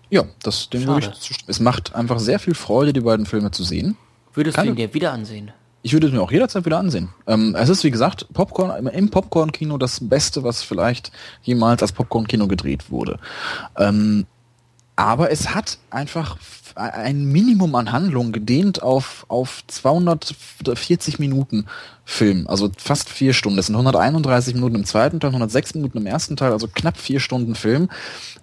Ja, 0.10 0.24
das 0.44 0.70
dem 0.70 0.86
würde 0.88 1.08
ich 1.08 1.20
zustimmen. 1.20 1.50
Es 1.50 1.60
macht 1.60 1.96
einfach 1.96 2.20
sehr 2.20 2.40
viel 2.40 2.54
Freude, 2.54 2.92
die 2.92 3.00
beiden 3.00 3.26
Filme 3.26 3.52
zu 3.52 3.64
sehen. 3.64 3.98
Würdest 4.34 4.58
Keine, 4.58 4.68
du 4.68 4.74
ihn 4.74 4.88
dir 4.88 4.94
wieder 4.94 5.14
ansehen? 5.14 5.52
Ich 5.84 5.94
würde 5.94 6.08
es 6.08 6.14
mir 6.14 6.22
auch 6.22 6.32
jederzeit 6.32 6.66
wieder 6.66 6.80
ansehen. 6.80 7.10
Ähm, 7.28 7.56
es 7.58 7.70
ist, 7.70 7.84
wie 7.84 7.92
gesagt, 7.92 8.28
Popcorn, 8.34 8.86
im 8.88 9.10
Popcorn-Kino 9.10 9.78
das 9.78 10.00
Beste, 10.08 10.44
was 10.44 10.64
vielleicht 10.64 11.12
jemals 11.44 11.82
als 11.82 11.92
Popcorn-Kino 11.92 12.48
gedreht 12.48 12.92
wurde. 12.92 13.20
Ähm, 13.78 14.26
aber 15.02 15.32
es 15.32 15.50
hat 15.50 15.80
einfach 15.90 16.38
ein 16.76 17.26
Minimum 17.26 17.74
an 17.74 17.92
Handlung 17.92 18.32
gedehnt 18.32 18.84
auf, 18.84 19.26
auf 19.30 19.64
240 19.66 21.18
Minuten 21.18 21.66
Film, 22.06 22.46
also 22.48 22.70
fast 22.78 23.10
vier 23.10 23.34
Stunden. 23.34 23.58
Das 23.58 23.66
sind 23.66 23.76
131 23.76 24.54
Minuten 24.54 24.76
im 24.76 24.86
zweiten 24.86 25.20
Teil, 25.20 25.30
106 25.30 25.74
Minuten 25.74 25.98
im 25.98 26.06
ersten 26.06 26.38
Teil, 26.38 26.52
also 26.52 26.68
knapp 26.68 26.98
vier 26.98 27.20
Stunden 27.20 27.56
Film, 27.56 27.90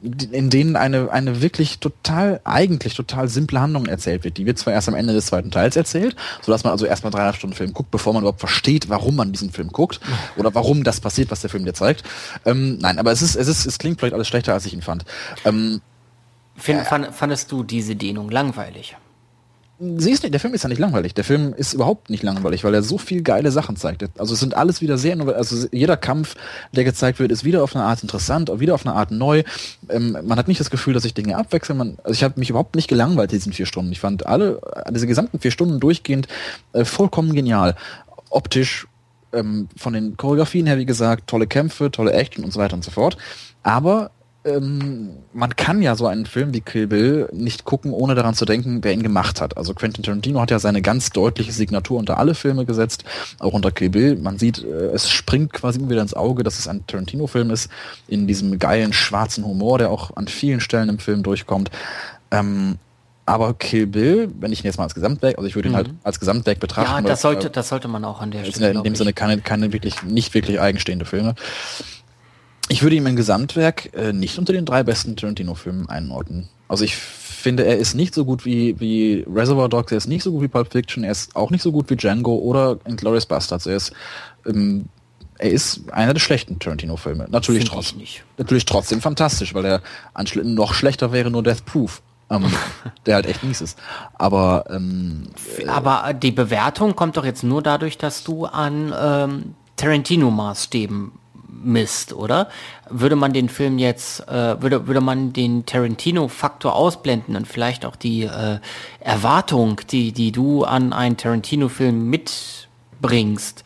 in 0.02 0.50
denen 0.50 0.74
eine, 0.74 1.12
eine 1.12 1.42
wirklich 1.42 1.78
total, 1.78 2.40
eigentlich 2.42 2.94
total 2.94 3.28
simple 3.28 3.60
Handlung 3.60 3.86
erzählt 3.86 4.24
wird. 4.24 4.36
Die 4.36 4.46
wird 4.46 4.58
zwar 4.58 4.72
erst 4.72 4.88
am 4.88 4.96
Ende 4.96 5.12
des 5.12 5.26
zweiten 5.26 5.52
Teils 5.52 5.76
erzählt, 5.76 6.16
sodass 6.42 6.64
man 6.64 6.72
also 6.72 6.86
erstmal 6.86 7.12
dreieinhalb 7.12 7.36
Stunden 7.36 7.54
Film 7.54 7.72
guckt, 7.72 7.92
bevor 7.92 8.14
man 8.14 8.22
überhaupt 8.22 8.40
versteht, 8.40 8.88
warum 8.88 9.14
man 9.14 9.30
diesen 9.30 9.52
Film 9.52 9.68
guckt 9.68 10.00
oder 10.36 10.52
warum 10.56 10.82
das 10.82 11.00
passiert, 11.00 11.30
was 11.30 11.40
der 11.40 11.50
Film 11.50 11.64
dir 11.64 11.74
zeigt. 11.74 12.02
Ähm, 12.44 12.78
nein, 12.78 12.98
aber 12.98 13.12
es 13.12 13.22
ist, 13.22 13.36
es 13.36 13.46
ist, 13.46 13.64
es 13.64 13.78
klingt 13.78 14.00
vielleicht 14.00 14.14
alles 14.14 14.26
schlechter, 14.26 14.54
als 14.54 14.66
ich 14.66 14.74
ihn 14.74 14.82
fand. 14.82 15.04
Ähm, 15.44 15.80
Find, 16.58 16.82
fand, 16.82 17.14
fandest 17.14 17.50
du 17.52 17.62
diese 17.62 17.96
Dehnung 17.96 18.30
langweilig? 18.30 18.96
Sie 19.80 20.10
ist 20.10 20.24
nicht, 20.24 20.32
der 20.32 20.40
Film 20.40 20.54
ist 20.54 20.64
ja 20.64 20.68
nicht 20.68 20.80
langweilig. 20.80 21.14
Der 21.14 21.22
Film 21.22 21.54
ist 21.56 21.72
überhaupt 21.72 22.10
nicht 22.10 22.24
langweilig, 22.24 22.64
weil 22.64 22.74
er 22.74 22.82
so 22.82 22.98
viel 22.98 23.22
geile 23.22 23.52
Sachen 23.52 23.76
zeigt. 23.76 24.04
Also 24.18 24.34
es 24.34 24.40
sind 24.40 24.54
alles 24.54 24.80
wieder 24.80 24.98
sehr, 24.98 25.16
also 25.20 25.68
jeder 25.70 25.96
Kampf, 25.96 26.34
der 26.72 26.82
gezeigt 26.82 27.20
wird, 27.20 27.30
ist 27.30 27.44
wieder 27.44 27.62
auf 27.62 27.76
eine 27.76 27.84
Art 27.84 28.02
interessant, 28.02 28.50
wieder 28.58 28.74
auf 28.74 28.84
eine 28.84 28.96
Art 28.96 29.12
neu. 29.12 29.44
Ähm, 29.88 30.18
man 30.24 30.36
hat 30.36 30.48
nicht 30.48 30.58
das 30.58 30.70
Gefühl, 30.70 30.94
dass 30.94 31.04
sich 31.04 31.14
Dinge 31.14 31.36
abwechseln. 31.36 31.78
Man, 31.78 31.98
also 32.02 32.10
ich 32.10 32.24
habe 32.24 32.40
mich 32.40 32.50
überhaupt 32.50 32.74
nicht 32.74 32.88
gelangweilt 32.88 33.30
diesen 33.30 33.52
vier 33.52 33.66
Stunden. 33.66 33.92
Ich 33.92 34.00
fand 34.00 34.26
alle, 34.26 34.60
diese 34.90 35.06
gesamten 35.06 35.38
vier 35.38 35.52
Stunden 35.52 35.78
durchgehend 35.78 36.26
äh, 36.72 36.84
vollkommen 36.84 37.32
genial. 37.32 37.76
Optisch, 38.30 38.88
ähm, 39.32 39.68
von 39.76 39.92
den 39.92 40.16
Choreografien 40.16 40.66
her, 40.66 40.78
wie 40.78 40.86
gesagt, 40.86 41.28
tolle 41.28 41.46
Kämpfe, 41.46 41.92
tolle 41.92 42.12
Action 42.12 42.44
und 42.44 42.52
so 42.52 42.58
weiter 42.58 42.74
und 42.74 42.84
so 42.84 42.90
fort. 42.90 43.16
Aber 43.62 44.10
ähm, 44.44 45.10
man 45.32 45.56
kann 45.56 45.82
ja 45.82 45.96
so 45.96 46.06
einen 46.06 46.26
Film 46.26 46.54
wie 46.54 46.60
Kill 46.60 46.86
Bill 46.86 47.28
nicht 47.32 47.64
gucken, 47.64 47.92
ohne 47.92 48.14
daran 48.14 48.34
zu 48.34 48.44
denken, 48.44 48.78
wer 48.82 48.92
ihn 48.92 49.02
gemacht 49.02 49.40
hat. 49.40 49.56
Also 49.56 49.74
Quentin 49.74 50.04
Tarantino 50.04 50.40
hat 50.40 50.50
ja 50.50 50.58
seine 50.58 50.80
ganz 50.80 51.10
deutliche 51.10 51.52
Signatur 51.52 51.98
unter 51.98 52.18
alle 52.18 52.34
Filme 52.34 52.64
gesetzt, 52.64 53.04
auch 53.40 53.52
unter 53.52 53.70
Kill 53.70 53.90
Bill. 53.90 54.16
Man 54.16 54.38
sieht, 54.38 54.62
äh, 54.62 54.90
es 54.92 55.10
springt 55.10 55.52
quasi 55.52 55.78
immer 55.78 55.90
wieder 55.90 56.02
ins 56.02 56.14
Auge, 56.14 56.44
dass 56.44 56.58
es 56.58 56.68
ein 56.68 56.86
Tarantino-Film 56.86 57.50
ist, 57.50 57.70
in 58.06 58.26
diesem 58.26 58.58
geilen 58.58 58.92
schwarzen 58.92 59.44
Humor, 59.44 59.78
der 59.78 59.90
auch 59.90 60.16
an 60.16 60.28
vielen 60.28 60.60
Stellen 60.60 60.88
im 60.88 60.98
Film 60.98 61.22
durchkommt. 61.22 61.70
Ähm, 62.30 62.78
aber 63.26 63.52
Kill 63.52 63.86
Bill, 63.86 64.32
wenn 64.40 64.52
ich 64.52 64.60
ihn 64.60 64.66
jetzt 64.66 64.78
mal 64.78 64.84
als 64.84 64.94
Gesamtwerk, 64.94 65.36
also 65.36 65.46
ich 65.46 65.54
würde 65.54 65.68
ihn 65.68 65.76
halt 65.76 65.88
mhm. 65.88 65.92
halt 65.92 66.06
als 66.06 66.18
Gesamtwerk 66.18 66.60
betrachten. 66.60 67.04
Ja, 67.04 67.08
das 67.10 67.20
sollte, 67.20 67.50
das 67.50 67.68
sollte 67.68 67.86
man 67.86 68.04
auch 68.04 68.22
an 68.22 68.30
der 68.30 68.44
Stelle. 68.44 68.70
In 68.70 68.82
dem 68.84 68.94
Sinne 68.94 69.12
keine, 69.12 69.38
keine 69.38 69.72
wirklich, 69.72 70.02
nicht 70.02 70.32
wirklich 70.32 70.60
eigenstehende 70.60 71.04
Filme. 71.04 71.34
Ich 72.68 72.82
würde 72.82 72.96
ihm 72.96 73.06
im 73.06 73.16
Gesamtwerk 73.16 73.90
äh, 73.94 74.12
nicht 74.12 74.38
unter 74.38 74.52
den 74.52 74.64
drei 74.64 74.82
besten 74.82 75.16
Tarantino-Filmen 75.16 75.88
einordnen. 75.88 76.48
Also 76.68 76.84
ich 76.84 76.96
finde, 76.96 77.64
er 77.64 77.78
ist 77.78 77.94
nicht 77.94 78.14
so 78.14 78.24
gut 78.24 78.44
wie, 78.44 78.78
wie 78.78 79.24
Reservoir 79.32 79.68
Dogs, 79.68 79.90
er 79.92 79.98
ist 79.98 80.06
nicht 80.06 80.22
so 80.22 80.32
gut 80.32 80.42
wie 80.42 80.48
Pulp 80.48 80.72
Fiction, 80.72 81.04
er 81.04 81.12
ist 81.12 81.34
auch 81.34 81.50
nicht 81.50 81.62
so 81.62 81.72
gut 81.72 81.88
wie 81.88 81.96
Django 81.96 82.34
oder 82.34 82.78
Inglourious 82.84 83.26
Bastards. 83.26 83.66
Er 83.66 83.76
ist, 83.76 83.92
ähm, 84.46 84.86
er 85.38 85.50
ist 85.50 85.90
einer 85.92 86.12
der 86.12 86.20
schlechten 86.20 86.58
Tarantino-Filme. 86.58 87.26
Natürlich, 87.30 87.64
trotzdem, 87.64 88.02
natürlich 88.36 88.66
trotzdem 88.66 89.00
fantastisch, 89.00 89.54
weil 89.54 89.64
er 89.64 89.82
noch 90.44 90.74
schlechter 90.74 91.12
wäre 91.12 91.30
nur 91.30 91.42
Death 91.42 91.64
Proof. 91.64 92.02
ähm, 92.28 92.44
der 93.06 93.14
halt 93.14 93.26
echt 93.26 93.42
mies 93.42 93.60
ist. 93.60 93.78
Aber 94.14 94.64
ähm, 94.68 95.28
aber 95.66 96.12
die 96.12 96.32
Bewertung 96.32 96.94
kommt 96.96 97.16
doch 97.16 97.24
jetzt 97.24 97.44
nur 97.44 97.62
dadurch, 97.62 97.96
dass 97.96 98.24
du 98.24 98.44
an 98.44 98.92
ähm, 99.00 99.54
Tarantino-Maßstäben 99.76 101.12
misst, 101.62 102.12
oder? 102.12 102.48
Würde 102.88 103.16
man 103.16 103.32
den 103.32 103.48
Film 103.48 103.78
jetzt, 103.78 104.26
äh, 104.28 104.60
würde, 104.60 104.86
würde 104.86 105.00
man 105.00 105.32
den 105.32 105.66
Tarantino-Faktor 105.66 106.74
ausblenden 106.74 107.36
und 107.36 107.46
vielleicht 107.46 107.84
auch 107.84 107.96
die 107.96 108.22
äh, 108.22 108.58
Erwartung, 109.00 109.80
die, 109.90 110.12
die 110.12 110.32
du 110.32 110.64
an 110.64 110.92
einen 110.92 111.16
Tarantino-Film 111.16 112.08
mitbringst, 112.10 113.64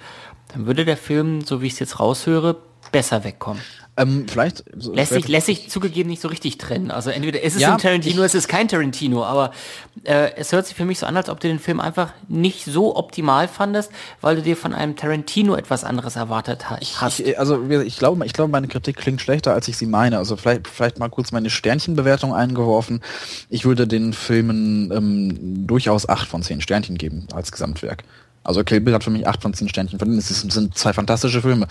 dann 0.48 0.66
würde 0.66 0.84
der 0.84 0.96
Film, 0.96 1.42
so 1.42 1.62
wie 1.62 1.66
ich 1.66 1.74
es 1.74 1.78
jetzt 1.78 2.00
raushöre, 2.00 2.56
besser 2.92 3.24
wegkommen. 3.24 3.62
Ähm, 3.94 4.26
vielleicht 4.26 4.64
lässt 4.74 5.12
sich, 5.12 5.28
lässt 5.28 5.46
sich 5.46 5.68
zugegeben 5.68 6.08
nicht 6.08 6.22
so 6.22 6.28
richtig 6.28 6.56
trennen. 6.56 6.90
Also 6.90 7.10
entweder 7.10 7.42
ist 7.42 7.56
es 7.56 7.60
ja, 7.60 7.72
ein 7.72 7.78
Tarantino, 7.78 8.22
es 8.22 8.34
ist 8.34 8.48
kein 8.48 8.66
Tarantino, 8.66 9.22
aber 9.22 9.52
äh, 10.04 10.30
es 10.36 10.52
hört 10.52 10.66
sich 10.66 10.74
für 10.74 10.86
mich 10.86 10.98
so 10.98 11.04
an, 11.04 11.14
als 11.14 11.28
ob 11.28 11.40
du 11.40 11.48
den 11.48 11.58
Film 11.58 11.78
einfach 11.78 12.10
nicht 12.26 12.64
so 12.64 12.96
optimal 12.96 13.48
fandest, 13.48 13.90
weil 14.22 14.36
du 14.36 14.42
dir 14.42 14.56
von 14.56 14.72
einem 14.72 14.96
Tarantino 14.96 15.56
etwas 15.56 15.84
anderes 15.84 16.16
erwartet 16.16 16.70
hast. 16.70 17.20
Ich, 17.20 17.38
also 17.38 17.70
ich 17.70 17.98
glaube, 17.98 18.24
ich 18.24 18.32
glaube, 18.32 18.50
meine 18.50 18.68
Kritik 18.68 18.96
klingt 18.96 19.20
schlechter, 19.20 19.52
als 19.52 19.68
ich 19.68 19.76
sie 19.76 19.86
meine. 19.86 20.16
Also 20.16 20.36
vielleicht, 20.36 20.68
vielleicht 20.68 20.98
mal 20.98 21.10
kurz 21.10 21.30
meine 21.30 21.50
Sternchenbewertung 21.50 22.34
eingeworfen. 22.34 23.02
Ich 23.50 23.66
würde 23.66 23.86
den 23.86 24.14
Filmen 24.14 24.90
ähm, 24.90 25.66
durchaus 25.66 26.08
acht 26.08 26.28
von 26.28 26.42
zehn 26.42 26.62
Sternchen 26.62 26.96
geben 26.96 27.26
als 27.34 27.52
Gesamtwerk. 27.52 28.04
Also 28.44 28.64
Kill 28.64 28.80
Bill 28.80 28.94
hat 28.94 29.04
für 29.04 29.10
mich 29.10 29.26
acht 29.26 29.42
von 29.42 29.54
zehn 29.54 29.68
Sternchen 29.68 29.98
verdient. 29.98 30.18
Es 30.18 30.40
sind 30.40 30.76
zwei 30.76 30.92
fantastische 30.92 31.42
Filme. 31.42 31.68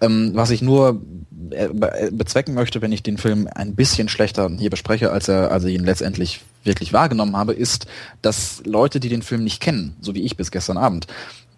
Ähm, 0.00 0.32
was 0.34 0.50
ich 0.50 0.62
nur 0.62 1.02
äh, 1.50 1.66
äh, 1.66 2.10
bezwecken 2.10 2.54
möchte, 2.54 2.80
wenn 2.82 2.92
ich 2.92 3.02
den 3.02 3.18
Film 3.18 3.48
ein 3.54 3.74
bisschen 3.74 4.08
schlechter 4.08 4.50
hier 4.58 4.70
bespreche, 4.70 5.10
als 5.10 5.28
er, 5.28 5.50
als 5.50 5.64
ich 5.64 5.74
ihn 5.74 5.84
letztendlich 5.84 6.40
wirklich 6.64 6.92
wahrgenommen 6.92 7.36
habe, 7.36 7.52
ist, 7.52 7.86
dass 8.22 8.62
Leute, 8.64 9.00
die 9.00 9.08
den 9.08 9.22
Film 9.22 9.44
nicht 9.44 9.60
kennen, 9.60 9.96
so 10.00 10.14
wie 10.14 10.22
ich 10.22 10.36
bis 10.36 10.50
gestern 10.50 10.78
Abend, 10.78 11.06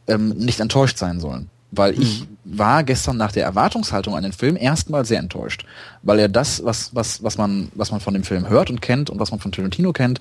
ähm, 0.09 0.31
nicht 0.31 0.61
enttäuscht 0.61 0.99
sein 0.99 1.21
sollen. 1.21 1.49
Weil 1.71 1.95
mhm. 1.95 2.03
ich 2.03 2.27
war 2.45 2.85
gestern 2.85 3.17
nach 3.17 3.33
der 3.33 3.45
Erwartungshaltung 3.45 4.17
an 4.17 4.23
den 4.23 4.33
Film 4.33 4.57
erstmal 4.57 5.05
sehr 5.05 5.19
enttäuscht. 5.19 5.65
Weil 6.03 6.19
er 6.19 6.29
das, 6.29 6.65
was, 6.65 6.95
was, 6.95 7.23
was 7.23 7.39
man, 7.39 7.69
was 7.75 7.91
man 7.91 8.01
von 8.01 8.15
dem 8.15 8.25
Film 8.25 8.49
hört 8.49 8.71
und 8.71 8.81
kennt 8.81 9.11
und 9.11 9.21
was 9.21 9.31
man 9.31 9.41
von 9.41 9.53
Tarantino 9.53 9.93
kennt, 9.93 10.21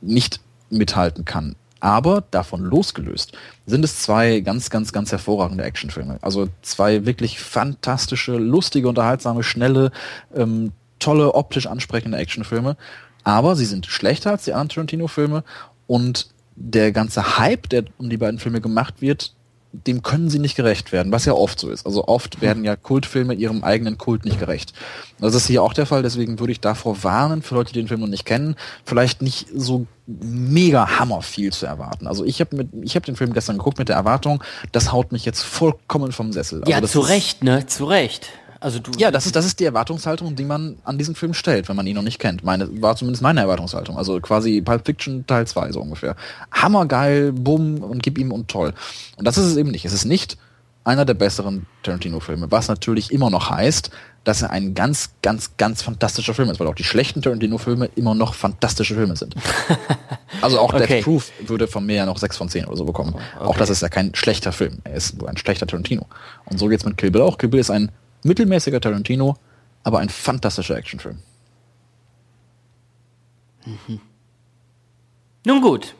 nicht 0.00 0.40
mithalten 0.70 1.24
kann. 1.24 1.56
Aber 1.82 2.22
davon 2.30 2.62
losgelöst 2.62 3.32
sind 3.66 3.84
es 3.84 4.00
zwei 4.02 4.38
ganz, 4.38 4.70
ganz, 4.70 4.92
ganz 4.92 5.10
hervorragende 5.10 5.64
Actionfilme. 5.64 6.20
Also 6.22 6.48
zwei 6.62 7.06
wirklich 7.06 7.40
fantastische, 7.40 8.36
lustige, 8.36 8.88
unterhaltsame, 8.88 9.42
schnelle, 9.42 9.90
ähm, 10.32 10.70
tolle, 11.00 11.34
optisch 11.34 11.66
ansprechende 11.66 12.18
Actionfilme. 12.18 12.76
Aber 13.24 13.56
sie 13.56 13.64
sind 13.64 13.86
schlechter 13.86 14.30
als 14.30 14.44
die 14.44 14.52
anderen 14.52 14.68
Tarantino-Filme 14.68 15.42
und 15.88 16.28
der 16.54 16.92
ganze 16.92 17.38
Hype, 17.38 17.68
der 17.68 17.86
um 17.98 18.08
die 18.08 18.16
beiden 18.16 18.38
Filme 18.38 18.60
gemacht 18.60 19.02
wird, 19.02 19.34
dem 19.72 20.02
können 20.02 20.28
sie 20.28 20.38
nicht 20.38 20.54
gerecht 20.54 20.92
werden, 20.92 21.12
was 21.12 21.24
ja 21.24 21.32
oft 21.32 21.58
so 21.58 21.70
ist. 21.70 21.86
Also 21.86 22.06
oft 22.06 22.42
werden 22.42 22.62
ja 22.64 22.76
Kultfilme 22.76 23.34
ihrem 23.34 23.64
eigenen 23.64 23.96
Kult 23.96 24.24
nicht 24.24 24.38
gerecht. 24.38 24.74
Das 25.18 25.34
ist 25.34 25.46
hier 25.46 25.62
auch 25.62 25.72
der 25.72 25.86
Fall, 25.86 26.02
deswegen 26.02 26.38
würde 26.38 26.52
ich 26.52 26.60
davor 26.60 27.02
warnen, 27.02 27.42
für 27.42 27.54
Leute, 27.54 27.72
die 27.72 27.80
den 27.80 27.88
Film 27.88 28.00
noch 28.00 28.08
nicht 28.08 28.26
kennen, 28.26 28.56
vielleicht 28.84 29.22
nicht 29.22 29.46
so 29.54 29.86
mega 30.06 30.98
hammer 30.98 31.22
viel 31.22 31.52
zu 31.52 31.64
erwarten. 31.64 32.06
Also 32.06 32.24
ich 32.24 32.40
habe 32.40 32.56
mit 32.56 32.68
ich 32.82 32.96
habe 32.96 33.06
den 33.06 33.16
Film 33.16 33.32
gestern 33.32 33.56
geguckt 33.56 33.78
mit 33.78 33.88
der 33.88 33.96
Erwartung, 33.96 34.42
das 34.72 34.92
haut 34.92 35.12
mich 35.12 35.24
jetzt 35.24 35.42
vollkommen 35.42 36.12
vom 36.12 36.32
Sessel. 36.32 36.62
Also 36.62 36.70
ja, 36.70 36.82
zu 36.82 37.00
Recht, 37.00 37.42
ne? 37.42 37.66
Zu 37.66 37.86
Recht. 37.86 38.28
Also 38.62 38.78
du, 38.78 38.92
ja, 38.96 39.10
das 39.10 39.26
ist, 39.26 39.34
das 39.34 39.44
ist 39.44 39.58
die 39.58 39.64
Erwartungshaltung, 39.64 40.36
die 40.36 40.44
man 40.44 40.76
an 40.84 40.96
diesen 40.96 41.16
Film 41.16 41.34
stellt, 41.34 41.68
wenn 41.68 41.74
man 41.74 41.86
ihn 41.86 41.96
noch 41.96 42.02
nicht 42.02 42.20
kennt. 42.20 42.44
Meine, 42.44 42.80
war 42.80 42.94
zumindest 42.94 43.22
meine 43.22 43.40
Erwartungshaltung. 43.40 43.98
Also 43.98 44.20
quasi 44.20 44.60
Pulp 44.60 44.86
Fiction 44.86 45.26
Teil 45.26 45.46
2 45.46 45.72
so 45.72 45.80
ungefähr. 45.80 46.14
Hammergeil, 46.52 47.32
bumm 47.32 47.82
und 47.82 48.02
gib 48.02 48.18
ihm 48.18 48.30
und 48.30 48.48
toll. 48.48 48.72
Und 49.16 49.26
das 49.26 49.36
ist 49.36 49.46
es 49.46 49.56
eben 49.56 49.72
nicht. 49.72 49.84
Es 49.84 49.92
ist 49.92 50.04
nicht 50.04 50.38
einer 50.84 51.04
der 51.04 51.14
besseren 51.14 51.66
Tarantino-Filme, 51.82 52.50
was 52.50 52.68
natürlich 52.68 53.12
immer 53.12 53.30
noch 53.30 53.50
heißt, 53.50 53.90
dass 54.24 54.42
er 54.42 54.50
ein 54.50 54.74
ganz, 54.74 55.10
ganz, 55.22 55.56
ganz 55.56 55.82
fantastischer 55.82 56.34
Film 56.34 56.48
ist, 56.50 56.60
weil 56.60 56.68
auch 56.68 56.74
die 56.74 56.84
schlechten 56.84 57.22
Tarantino-Filme 57.22 57.90
immer 57.96 58.14
noch 58.14 58.34
fantastische 58.34 58.94
Filme 58.94 59.16
sind. 59.16 59.34
also 60.40 60.60
auch 60.60 60.72
okay. 60.72 60.86
Death 60.86 61.04
Proof 61.04 61.32
würde 61.46 61.66
von 61.66 61.84
mir 61.84 61.96
ja 61.96 62.06
noch 62.06 62.18
6 62.18 62.36
von 62.36 62.48
10 62.48 62.66
oder 62.66 62.76
so 62.76 62.84
bekommen. 62.84 63.14
Okay. 63.14 63.44
Auch 63.44 63.56
das 63.56 63.70
ist 63.70 63.82
ja 63.82 63.88
kein 63.88 64.14
schlechter 64.14 64.52
Film. 64.52 64.78
Er 64.84 64.94
ist 64.94 65.18
nur 65.18 65.28
ein 65.28 65.36
schlechter 65.36 65.66
Tarantino. 65.66 66.06
Und 66.44 66.58
so 66.58 66.68
geht's 66.68 66.84
mit 66.84 66.96
Kill 66.96 67.10
Bill 67.10 67.22
auch. 67.22 67.38
Kill 67.38 67.48
Bill 67.48 67.60
ist 67.60 67.70
ein 67.70 67.90
mittelmäßiger 68.22 68.80
Tarantino, 68.80 69.36
aber 69.84 69.98
ein 69.98 70.08
fantastischer 70.08 70.76
Actionfilm. 70.76 71.18
Mhm. 73.64 74.00
Nun 75.44 75.60
gut. 75.60 75.94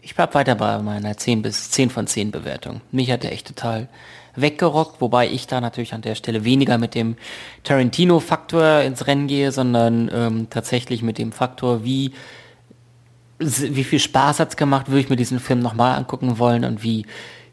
Ich 0.00 0.14
bleib 0.14 0.34
weiter 0.34 0.54
bei 0.54 0.78
meiner 0.80 1.16
10 1.16 1.42
bis 1.42 1.70
10 1.70 1.90
von 1.90 2.06
10 2.06 2.30
Bewertung. 2.30 2.82
Mich 2.92 3.10
hat 3.10 3.22
der 3.22 3.32
echt 3.32 3.46
total 3.46 3.88
weggerockt, 4.36 5.00
wobei 5.00 5.28
ich 5.28 5.46
da 5.46 5.60
natürlich 5.60 5.94
an 5.94 6.02
der 6.02 6.14
Stelle 6.14 6.44
weniger 6.44 6.76
mit 6.76 6.94
dem 6.94 7.16
Tarantino-Faktor 7.62 8.80
ins 8.80 9.06
Rennen 9.06 9.28
gehe, 9.28 9.52
sondern 9.52 10.10
ähm, 10.12 10.46
tatsächlich 10.50 11.02
mit 11.02 11.18
dem 11.18 11.32
Faktor, 11.32 11.84
wie, 11.84 12.12
wie 13.38 13.84
viel 13.84 13.98
Spaß 13.98 14.40
hat's 14.40 14.56
gemacht, 14.56 14.88
würde 14.88 15.00
ich 15.00 15.08
mir 15.08 15.16
diesen 15.16 15.40
Film 15.40 15.60
nochmal 15.60 15.96
angucken 15.96 16.38
wollen 16.38 16.64
und 16.64 16.82
wie 16.82 17.06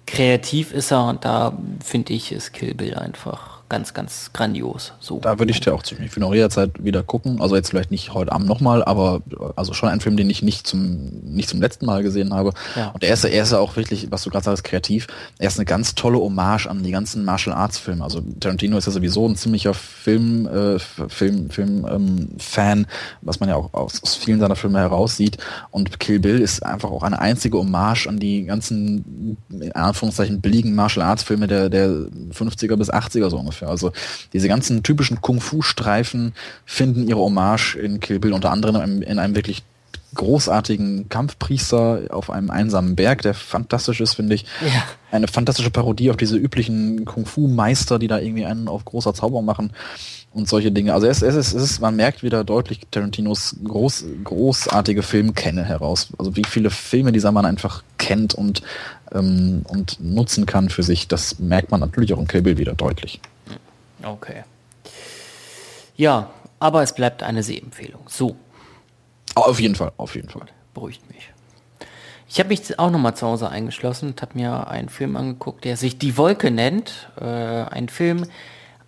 kreativ 0.06 0.74
ist 0.74 0.92
er 0.92 1.06
und 1.08 1.24
da 1.24 1.58
finde 1.84 2.14
ich, 2.14 2.32
ist 2.32 2.54
Kill 2.54 2.74
Bill 2.74 2.96
einfach 2.96 3.61
ganz, 3.72 3.94
ganz 3.94 4.32
grandios. 4.34 4.92
So. 5.00 5.20
Da 5.20 5.40
würde 5.40 5.52
ich 5.52 5.62
dir 5.62 5.74
auch 5.74 5.82
ziemlich 5.82 6.12
für 6.12 6.18
eine 6.18 6.30
Reha-Zeit 6.30 6.84
wieder 6.84 7.04
gucken. 7.04 7.42
Also 7.42 7.56
jetzt 7.56 7.70
vielleicht 7.70 7.90
nicht 7.90 8.14
heute 8.14 8.34
Abend 8.34 8.46
nochmal, 8.46 8.84
aber 8.84 9.22
also 9.56 9.72
schon 9.72 9.88
ein 9.88 10.02
Film, 10.02 10.18
den 10.18 10.30
ich 10.30 10.42
nicht 10.44 10.68
zum, 10.68 11.10
nicht 11.24 11.48
zum 11.48 11.62
letzten 11.62 11.86
Mal 11.86 12.04
gesehen 12.04 12.34
habe. 12.34 12.52
Ja. 12.76 12.90
Und 12.90 13.02
er 13.02 13.14
ist, 13.14 13.24
er 13.24 13.42
ist 13.42 13.54
ja 13.54 13.60
auch 13.60 13.78
wirklich, 13.78 14.12
was 14.12 14.24
du 14.24 14.30
gerade 14.30 14.44
sagst, 14.44 14.66
kreativ. 14.66 15.08
Er 15.40 15.48
ist 15.48 15.58
eine 15.58 15.64
ganz 15.64 15.96
tolle 15.96 16.18
Hommage 16.18 16.68
an 16.68 16.84
die 16.84 16.92
ganzen 16.92 17.24
Martial 17.24 17.56
Arts 17.56 17.78
Filme. 17.78 18.04
Also 18.04 18.20
Tarantino 18.42 18.78
ist 18.78 18.88
ja 18.88 18.92
sowieso 18.92 19.26
ein 19.26 19.38
ziemlicher 19.38 19.74
Film, 19.74 20.48
äh, 20.48 20.78
Film, 20.78 21.50
Film 21.50 21.88
ähm, 21.90 22.28
Fan, 22.40 22.88
was 23.22 23.40
man 23.40 23.48
ja 23.48 23.56
auch 23.56 23.74
aus, 23.74 24.04
aus 24.04 24.16
vielen 24.16 24.42
seiner 24.42 24.58
Filme 24.58 24.80
heraussieht. 24.80 25.38
Und 25.70 25.98
Kill 26.02 26.20
Bill 26.20 26.42
ist 26.42 26.66
einfach 26.66 26.92
auch 26.92 27.04
eine 27.04 27.20
einzige 27.20 27.58
Hommage 27.58 28.08
an 28.08 28.20
die 28.20 28.44
ganzen, 28.44 29.38
in 29.50 29.72
Anführungszeichen, 29.72 30.42
billigen 30.42 30.76
Martial 30.76 31.06
Arts 31.06 31.24
Filme 31.24 31.48
der, 31.48 31.70
der 31.70 31.88
50er 31.88 32.76
bis 32.76 32.92
80er 32.92 33.30
so 33.30 33.38
ungefähr 33.38 33.61
ungefähr. 33.62 33.70
Also 33.70 33.92
diese 34.34 34.48
ganzen 34.48 34.84
typischen 34.84 35.22
Kung-Fu-Streifen 35.22 36.34
finden 36.66 37.08
ihre 37.08 37.20
Hommage 37.20 37.76
in 37.76 38.00
Kill 38.00 38.20
Bill, 38.20 38.34
unter 38.34 38.52
anderem 38.52 39.02
in 39.02 39.20
einem 39.20 39.36
wirklich 39.36 39.64
großartigen 40.14 41.08
Kampfpriester 41.08 42.02
auf 42.10 42.30
einem 42.30 42.50
einsamen 42.50 42.98
Berg, 42.98 43.22
der 43.22 43.34
fantastisch 43.34 44.02
ist, 44.02 44.16
finde 44.16 44.36
ich. 44.36 44.46
Ja. 44.62 44.84
Eine 45.10 45.30
fantastische 45.30 45.72
Parodie 45.72 46.10
auf 46.10 46.18
diese 46.18 46.36
üblichen 46.36 47.06
Kung-Fu-Meister, 47.06 47.98
die 47.98 48.08
da 48.08 48.20
irgendwie 48.20 48.46
einen 48.46 48.68
auf 48.68 48.84
großer 48.84 49.14
Zauber 49.14 49.42
machen 49.42 49.72
und 50.34 50.50
solche 50.50 50.72
Dinge. 50.72 50.94
Also 50.94 51.08
es, 51.08 51.22
es, 51.22 51.36
ist, 51.36 51.54
es 51.54 51.64
ist, 51.64 51.80
man 51.80 51.96
merkt 51.96 52.24
wieder 52.24 52.44
deutlich 52.44 52.82
Tarantinos 52.92 53.56
groß, 53.64 54.06
großartige 54.24 55.02
Filmkenne 55.02 55.64
heraus. 55.64 56.10
Also 56.18 56.36
wie 56.36 56.44
viele 56.46 56.70
Filme 56.70 57.14
dieser 57.14 57.32
Mann 57.32 57.46
einfach 57.46 57.84
kennt 57.98 58.34
und, 58.34 58.62
ähm, 59.14 59.62
und 59.68 59.98
nutzen 60.02 60.46
kann 60.46 60.70
für 60.70 60.84
sich, 60.84 61.08
das 61.08 61.40
merkt 61.40 61.72
man 61.72 61.80
natürlich 61.80 62.14
auch 62.14 62.20
in 62.20 62.28
Kill 62.28 62.42
Bill 62.42 62.58
wieder 62.58 62.74
deutlich. 62.74 63.22
Okay. 64.04 64.44
Ja, 65.96 66.30
aber 66.60 66.84
es 66.84 66.94
bleibt 66.94 67.24
eine 67.24 67.44
Sehempfehlung. 67.44 68.02
So. 68.08 68.36
Auf 69.36 69.60
jeden 69.60 69.76
Fall, 69.76 69.92
auf 69.98 70.16
jeden 70.16 70.30
Fall. 70.30 70.48
Beruhigt 70.74 71.08
mich. 71.10 71.32
Ich 72.28 72.40
habe 72.40 72.50
mich 72.50 72.80
auch 72.80 72.92
nochmal 72.92 73.16
zu 73.16 73.28
Hause 73.28 73.50
eingeschlossen 73.50 74.12
und 74.12 74.22
habe 74.22 74.38
mir 74.38 74.68
einen 74.68 74.88
Film 74.88 75.18
angeguckt, 75.18 75.66
der 75.66 75.76
sich 75.76 75.98
Die 75.98 76.18
Wolke 76.18 76.50
nennt. 76.50 77.10
Äh, 77.20 77.26
ein 77.26 77.90
Film 77.90 78.26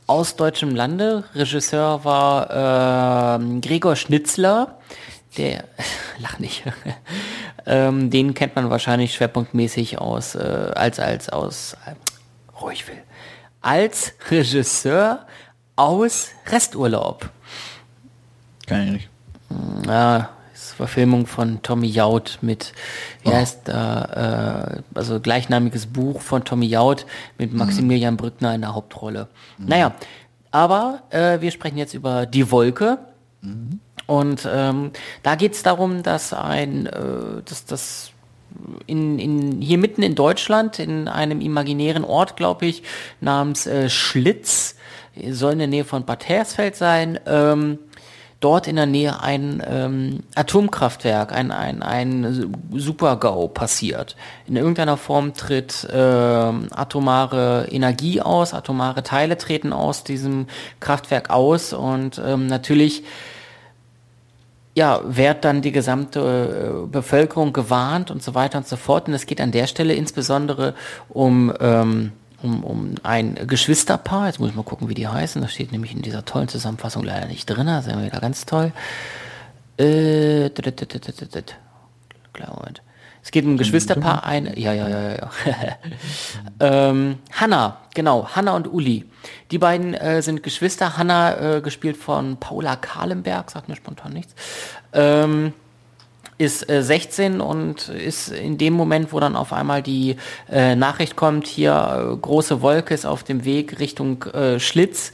aus 0.07 0.35
deutschem 0.35 0.75
Lande. 0.75 1.25
Regisseur 1.35 2.05
war 2.05 3.39
äh, 3.39 3.59
Gregor 3.59 3.95
Schnitzler. 3.95 4.77
Der, 5.37 5.65
lach 6.19 6.39
nicht, 6.39 6.63
ähm, 7.65 8.09
den 8.09 8.33
kennt 8.33 8.55
man 8.55 8.69
wahrscheinlich 8.69 9.13
schwerpunktmäßig 9.13 9.99
aus, 9.99 10.35
äh, 10.35 10.71
als, 10.75 10.99
als, 10.99 11.29
aus, 11.29 11.75
äh, 11.85 11.95
ruhig 12.61 12.87
will, 12.87 13.01
als 13.63 14.13
Regisseur 14.29 15.25
aus 15.75 16.27
Resturlaub. 16.51 17.29
Kann 18.67 18.83
ich 18.83 18.91
nicht. 18.91 19.09
Ja, 19.87 20.29
ist 20.53 20.73
Verfilmung 20.73 21.25
von 21.25 21.61
Tommy 21.63 21.87
Jaud 21.87 22.39
mit, 22.41 22.73
wie 23.23 23.29
oh. 23.29 23.33
heißt 23.33 23.61
da, 23.67 24.75
äh, 24.75 24.81
also 24.93 25.19
gleichnamiges 25.19 25.87
Buch 25.87 26.21
von 26.21 26.43
Tommy 26.43 26.67
Jaud 26.67 27.05
mit 27.37 27.51
mhm. 27.51 27.59
Maximilian. 27.59 28.17
Brückner 28.17 28.53
in 28.53 28.61
der 28.61 28.75
Hauptrolle. 28.75 29.27
Mhm. 29.57 29.65
Naja, 29.65 29.95
aber 30.51 31.03
äh, 31.09 31.41
wir 31.41 31.51
sprechen 31.51 31.77
jetzt 31.77 31.93
über 31.93 32.25
Die 32.25 32.51
Wolke. 32.51 32.99
Mhm. 33.41 33.79
Und 34.05 34.47
ähm, 34.51 34.91
da 35.23 35.35
geht 35.35 35.53
es 35.53 35.63
darum, 35.63 36.03
dass 36.03 36.33
ein, 36.33 36.85
äh, 36.87 37.41
dass 37.45 37.65
das 37.65 38.12
in, 38.87 39.19
in, 39.19 39.61
hier 39.61 39.77
mitten 39.77 40.03
in 40.03 40.15
Deutschland, 40.15 40.79
in 40.79 41.07
einem 41.07 41.41
imaginären 41.41 42.03
Ort, 42.03 42.35
glaube 42.35 42.65
ich, 42.65 42.83
namens 43.21 43.67
äh, 43.67 43.89
Schlitz, 43.89 44.75
soll 45.29 45.53
in 45.53 45.59
der 45.59 45.67
Nähe 45.67 45.85
von 45.85 46.05
Bad 46.05 46.27
Hersfeld 46.27 46.75
sein, 46.75 47.19
ähm, 47.25 47.79
dort 48.39 48.67
in 48.67 48.75
der 48.75 48.85
Nähe 48.85 49.21
ein 49.21 49.63
ähm, 49.65 50.23
Atomkraftwerk, 50.35 51.31
ein, 51.31 51.51
ein, 51.51 51.81
ein 51.81 52.53
Super-GAU 52.73 53.47
passiert. 53.47 54.17
In 54.47 54.57
irgendeiner 54.57 54.97
Form 54.97 55.33
tritt 55.33 55.85
äh, 55.85 55.97
atomare 55.97 57.67
Energie 57.71 58.21
aus, 58.21 58.53
atomare 58.53 59.03
Teile 59.03 59.37
treten 59.37 59.71
aus 59.71 60.03
diesem 60.03 60.47
Kraftwerk 60.81 61.29
aus 61.29 61.71
und 61.71 62.21
ähm, 62.25 62.47
natürlich 62.47 63.03
ja, 64.75 65.01
wird 65.03 65.45
dann 65.45 65.61
die 65.61 65.71
gesamte 65.71 66.83
äh, 66.85 66.87
Bevölkerung 66.87 67.53
gewarnt 67.53 68.09
und 68.09 68.23
so 68.23 68.33
weiter 68.33 68.57
und 68.57 68.67
so 68.67 68.75
fort. 68.75 69.07
Und 69.07 69.13
es 69.13 69.25
geht 69.25 69.39
an 69.39 69.51
der 69.51 69.67
Stelle 69.67 69.93
insbesondere 69.93 70.73
um, 71.09 71.53
ähm, 71.59 72.11
um, 72.41 72.63
um 72.63 72.95
ein 73.03 73.35
Geschwisterpaar. 73.47 74.27
Jetzt 74.27 74.39
muss 74.39 74.49
ich 74.49 74.55
mal 74.55 74.63
gucken, 74.63 74.89
wie 74.89 74.95
die 74.95 75.07
heißen. 75.07 75.41
Das 75.41 75.53
steht 75.53 75.71
nämlich 75.71 75.93
in 75.93 76.01
dieser 76.01 76.25
tollen 76.25 76.47
Zusammenfassung 76.47 77.03
leider 77.03 77.27
nicht 77.27 77.45
drin. 77.45 77.67
Das 77.67 77.85
ist 77.85 77.91
ja 77.91 78.03
wieder 78.03 78.19
ganz 78.19 78.45
toll. 78.45 78.71
Äh, 79.77 80.49
Moment. 82.55 82.82
Es 83.23 83.31
geht 83.31 83.45
um 83.45 83.53
ein 83.53 83.57
Geschwisterpaar, 83.57 84.25
ein, 84.25 84.51
ja, 84.57 84.73
ja, 84.73 84.89
ja, 84.89 85.01
ja, 85.01 85.15
ja. 85.15 85.29
ähm, 86.89 87.19
Hanna, 87.31 87.77
genau, 87.93 88.27
Hanna 88.35 88.53
und 88.53 88.71
Uli. 88.71 89.05
Die 89.49 89.57
beiden 89.57 89.93
äh, 89.93 90.21
sind 90.21 90.43
Geschwister. 90.43 90.97
Hanna, 90.97 91.57
äh, 91.57 91.61
gespielt 91.61 91.95
von 91.95 92.37
Paula 92.37 92.75
Kahlenberg, 92.75 93.49
sagt 93.49 93.69
mir 93.69 93.77
spontan 93.77 94.11
nichts. 94.11 94.35
Ähm, 94.91 95.53
ist 96.37 96.69
äh, 96.69 96.83
16 96.83 97.41
und 97.41 97.89
ist 97.89 98.29
in 98.29 98.57
dem 98.57 98.73
Moment, 98.73 99.13
wo 99.13 99.19
dann 99.19 99.35
auf 99.35 99.53
einmal 99.53 99.81
die 99.81 100.17
äh, 100.51 100.75
Nachricht 100.75 101.15
kommt, 101.15 101.47
hier 101.47 102.11
äh, 102.13 102.17
große 102.17 102.61
Wolke 102.61 102.93
ist 102.93 103.05
auf 103.05 103.23
dem 103.23 103.45
Weg 103.45 103.79
Richtung 103.79 104.23
äh, 104.23 104.59
Schlitz, 104.59 105.11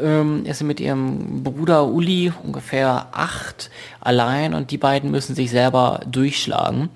ähm, 0.00 0.44
ist 0.44 0.58
sie 0.58 0.64
mit 0.64 0.80
ihrem 0.80 1.42
Bruder 1.42 1.86
Uli 1.86 2.32
ungefähr 2.42 3.08
acht 3.12 3.70
allein 4.00 4.54
und 4.54 4.70
die 4.70 4.78
beiden 4.78 5.10
müssen 5.10 5.34
sich 5.34 5.50
selber 5.50 6.00
durchschlagen. 6.06 6.90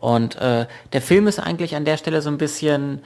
Und 0.00 0.36
äh, 0.36 0.66
der 0.92 1.02
Film 1.02 1.26
ist 1.26 1.38
eigentlich 1.38 1.74
an 1.74 1.84
der 1.84 1.96
Stelle 1.96 2.22
so 2.22 2.30
ein 2.30 2.38
bisschen 2.38 3.00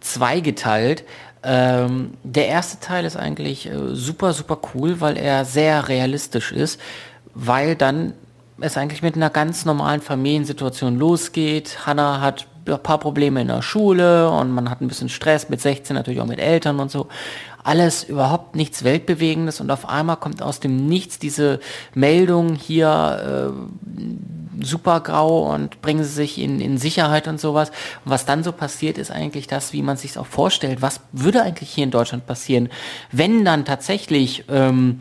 zweigeteilt. 0.00 1.04
Ähm, 1.42 2.14
der 2.22 2.48
erste 2.48 2.80
Teil 2.80 3.04
ist 3.04 3.16
eigentlich 3.16 3.66
äh, 3.66 3.94
super, 3.94 4.32
super 4.32 4.58
cool, 4.74 5.00
weil 5.00 5.16
er 5.16 5.44
sehr 5.44 5.88
realistisch 5.88 6.52
ist, 6.52 6.80
weil 7.34 7.76
dann 7.76 8.12
es 8.60 8.76
eigentlich 8.76 9.02
mit 9.02 9.14
einer 9.14 9.30
ganz 9.30 9.64
normalen 9.64 10.00
Familiensituation 10.00 10.98
losgeht. 10.98 11.86
Hannah 11.86 12.20
hat 12.20 12.46
ein 12.66 12.82
paar 12.82 12.98
Probleme 12.98 13.40
in 13.40 13.48
der 13.48 13.62
Schule 13.62 14.30
und 14.30 14.50
man 14.50 14.68
hat 14.68 14.80
ein 14.80 14.88
bisschen 14.88 15.08
Stress 15.08 15.48
mit 15.48 15.60
16 15.60 15.94
natürlich 15.94 16.20
auch 16.20 16.26
mit 16.26 16.40
Eltern 16.40 16.80
und 16.80 16.90
so. 16.90 17.06
Alles 17.62 18.04
überhaupt 18.04 18.56
nichts 18.56 18.82
Weltbewegendes 18.82 19.60
und 19.60 19.70
auf 19.70 19.88
einmal 19.88 20.16
kommt 20.16 20.42
aus 20.42 20.60
dem 20.60 20.86
Nichts 20.86 21.18
diese 21.18 21.60
Meldung 21.94 22.54
hier 22.54 23.52
äh, 23.54 24.37
super 24.60 25.00
grau 25.00 25.52
und 25.52 25.80
bringen 25.82 26.04
sie 26.04 26.10
sich 26.10 26.38
in, 26.38 26.60
in 26.60 26.78
Sicherheit 26.78 27.28
und 27.28 27.40
sowas. 27.40 27.70
Und 28.04 28.10
was 28.10 28.24
dann 28.24 28.42
so 28.42 28.52
passiert, 28.52 28.98
ist 28.98 29.10
eigentlich 29.10 29.46
das, 29.46 29.72
wie 29.72 29.82
man 29.82 29.96
sich 29.96 30.18
auch 30.18 30.26
vorstellt. 30.26 30.82
Was 30.82 31.00
würde 31.12 31.42
eigentlich 31.42 31.70
hier 31.70 31.84
in 31.84 31.90
Deutschland 31.90 32.26
passieren, 32.26 32.68
wenn 33.12 33.44
dann 33.44 33.64
tatsächlich 33.64 34.44
ähm, 34.48 35.00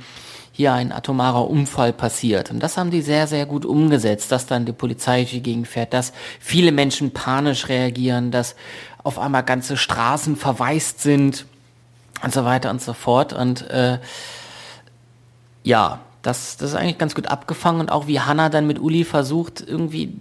hier 0.51 0.73
ein 0.73 0.91
atomarer 0.91 1.47
Unfall 1.47 1.93
passiert. 1.93 2.49
Und 2.49 2.61
das 2.61 2.77
haben 2.77 2.89
die 2.89 3.03
sehr, 3.03 3.27
sehr 3.27 3.45
gut 3.45 3.63
umgesetzt, 3.63 4.31
dass 4.31 4.47
dann 4.47 4.65
die 4.65 4.73
Polizei 4.73 5.19
durch 5.19 5.31
die 5.31 5.43
Gegend 5.43 5.67
fährt, 5.67 5.93
dass 5.93 6.13
viele 6.39 6.71
Menschen 6.71 7.11
panisch 7.11 7.69
reagieren, 7.69 8.31
dass 8.31 8.55
auf 9.03 9.19
einmal 9.19 9.43
ganze 9.43 9.77
Straßen 9.77 10.35
verwaist 10.35 11.01
sind 11.01 11.45
und 12.23 12.33
so 12.33 12.43
weiter 12.43 12.71
und 12.71 12.81
so 12.81 12.93
fort. 12.93 13.33
Und 13.33 13.69
äh, 13.69 13.99
ja, 15.63 15.99
das, 16.27 16.57
das 16.57 16.71
ist 16.71 16.75
eigentlich 16.75 16.97
ganz 16.97 17.15
gut 17.15 17.27
abgefangen 17.27 17.79
und 17.79 17.91
auch 17.91 18.07
wie 18.07 18.19
Hannah 18.19 18.49
dann 18.49 18.67
mit 18.67 18.79
Uli 18.79 19.05
versucht, 19.05 19.63
irgendwie 19.65 20.13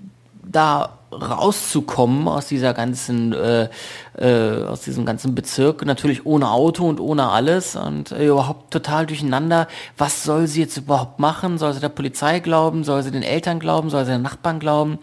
da 0.44 0.98
rauszukommen 1.10 2.28
aus 2.28 2.46
dieser 2.46 2.74
ganzen, 2.74 3.32
äh, 3.32 3.68
äh, 4.16 4.64
aus 4.64 4.82
diesem 4.82 5.04
ganzen 5.04 5.34
Bezirk, 5.34 5.84
natürlich 5.84 6.24
ohne 6.24 6.50
Auto 6.50 6.88
und 6.88 7.00
ohne 7.00 7.30
alles 7.30 7.74
und 7.74 8.12
äh, 8.12 8.26
überhaupt 8.26 8.70
total 8.70 9.06
durcheinander. 9.06 9.66
Was 9.98 10.22
soll 10.22 10.46
sie 10.46 10.60
jetzt 10.60 10.76
überhaupt 10.76 11.18
machen? 11.18 11.58
Soll 11.58 11.72
sie 11.72 11.80
der 11.80 11.88
Polizei 11.88 12.38
glauben? 12.38 12.84
Soll 12.84 13.02
sie 13.02 13.10
den 13.10 13.22
Eltern 13.22 13.58
glauben? 13.58 13.90
Soll 13.90 14.04
sie 14.04 14.12
den 14.12 14.22
Nachbarn 14.22 14.60
glauben? 14.60 14.98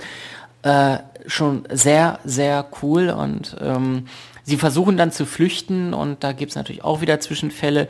Äh, 0.61 0.99
schon 1.27 1.63
sehr, 1.69 2.19
sehr 2.23 2.65
cool 2.81 3.09
und 3.09 3.57
ähm, 3.61 4.07
sie 4.43 4.57
versuchen 4.57 4.95
dann 4.95 5.11
zu 5.11 5.25
flüchten 5.25 5.93
und 5.93 6.23
da 6.23 6.31
gibt's 6.31 6.55
natürlich 6.55 6.83
auch 6.83 7.01
wieder 7.01 7.19
Zwischenfälle, 7.19 7.89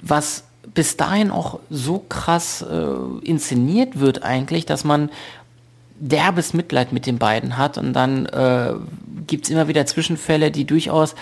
was 0.00 0.44
bis 0.72 0.96
dahin 0.96 1.30
auch 1.30 1.58
so 1.70 1.98
krass 2.08 2.62
äh, 2.62 3.26
inszeniert 3.26 4.00
wird 4.00 4.22
eigentlich, 4.22 4.66
dass 4.66 4.84
man 4.84 5.10
derbes 5.96 6.54
Mitleid 6.54 6.92
mit 6.92 7.06
den 7.06 7.18
beiden 7.18 7.56
hat. 7.56 7.78
Und 7.78 7.92
dann 7.92 8.26
äh, 8.26 8.74
gibt 9.26 9.44
es 9.44 9.50
immer 9.50 9.68
wieder 9.68 9.86
Zwischenfälle, 9.86 10.50
die 10.50 10.64
durchaus, 10.64 11.14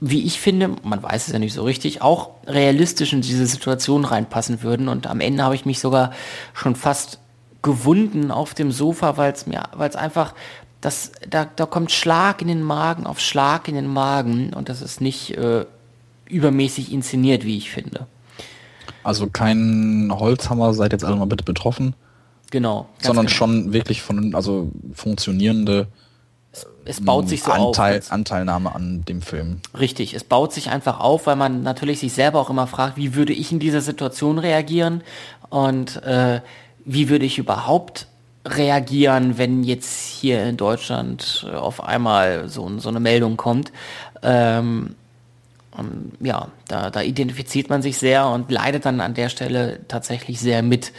wie 0.00 0.24
ich 0.24 0.40
finde, 0.40 0.70
man 0.82 1.02
weiß 1.02 1.26
es 1.26 1.32
ja 1.32 1.38
nicht 1.38 1.52
so 1.52 1.64
richtig, 1.64 2.02
auch 2.02 2.30
realistisch 2.46 3.12
in 3.12 3.20
diese 3.20 3.46
Situation 3.46 4.04
reinpassen 4.04 4.62
würden. 4.62 4.88
Und 4.88 5.06
am 5.06 5.20
Ende 5.20 5.42
habe 5.42 5.54
ich 5.54 5.66
mich 5.66 5.80
sogar 5.80 6.12
schon 6.54 6.76
fast 6.76 7.18
gewunden 7.62 8.30
auf 8.30 8.54
dem 8.54 8.72
Sofa, 8.72 9.16
weil 9.16 9.32
es 9.32 9.46
mir, 9.46 9.64
weil 9.74 9.90
es 9.90 9.96
einfach, 9.96 10.34
das, 10.80 11.12
da, 11.28 11.44
da 11.44 11.66
kommt 11.66 11.92
Schlag 11.92 12.40
in 12.40 12.48
den 12.48 12.62
Magen 12.62 13.06
auf 13.06 13.20
Schlag 13.20 13.68
in 13.68 13.74
den 13.74 13.86
Magen. 13.86 14.54
Und 14.54 14.70
das 14.70 14.80
ist 14.80 15.02
nicht 15.02 15.36
äh, 15.36 15.66
übermäßig 16.26 16.90
inszeniert, 16.90 17.44
wie 17.44 17.58
ich 17.58 17.70
finde. 17.70 18.06
Also 19.02 19.28
kein 19.28 20.12
Holzhammer, 20.12 20.74
seid 20.74 20.92
jetzt 20.92 21.04
alle 21.04 21.16
mal 21.16 21.26
bitte 21.26 21.44
betroffen. 21.44 21.94
Genau. 22.50 22.88
Sondern 23.00 23.26
genau. 23.26 23.36
schon 23.36 23.72
wirklich 23.72 24.02
von, 24.02 24.34
also 24.34 24.70
funktionierende 24.92 25.88
es, 26.52 26.66
es 26.84 27.04
baut 27.04 27.28
sich 27.28 27.42
so 27.42 27.52
Anteil, 27.52 28.00
auf. 28.00 28.12
Anteilnahme 28.12 28.74
an 28.74 29.04
dem 29.04 29.22
Film. 29.22 29.60
Richtig, 29.78 30.14
es 30.14 30.24
baut 30.24 30.52
sich 30.52 30.70
einfach 30.70 30.98
auf, 30.98 31.26
weil 31.26 31.36
man 31.36 31.62
natürlich 31.62 32.00
sich 32.00 32.12
selber 32.12 32.40
auch 32.40 32.50
immer 32.50 32.66
fragt, 32.66 32.96
wie 32.96 33.14
würde 33.14 33.32
ich 33.32 33.52
in 33.52 33.60
dieser 33.60 33.80
Situation 33.80 34.38
reagieren 34.38 35.02
und 35.48 36.02
äh, 36.02 36.40
wie 36.84 37.08
würde 37.08 37.24
ich 37.24 37.38
überhaupt 37.38 38.06
reagieren, 38.44 39.38
wenn 39.38 39.62
jetzt 39.62 40.06
hier 40.08 40.44
in 40.44 40.56
Deutschland 40.56 41.46
auf 41.54 41.84
einmal 41.84 42.48
so, 42.48 42.78
so 42.78 42.88
eine 42.88 43.00
Meldung 43.00 43.36
kommt. 43.36 43.70
Ähm, 44.22 44.96
und 45.72 46.12
ja, 46.20 46.48
da, 46.68 46.90
da 46.90 47.00
identifiziert 47.00 47.70
man 47.70 47.82
sich 47.82 47.98
sehr 47.98 48.26
und 48.28 48.50
leidet 48.50 48.84
dann 48.86 49.00
an 49.00 49.14
der 49.14 49.28
Stelle 49.28 49.80
tatsächlich 49.88 50.40
sehr 50.40 50.62
mit. 50.62 50.92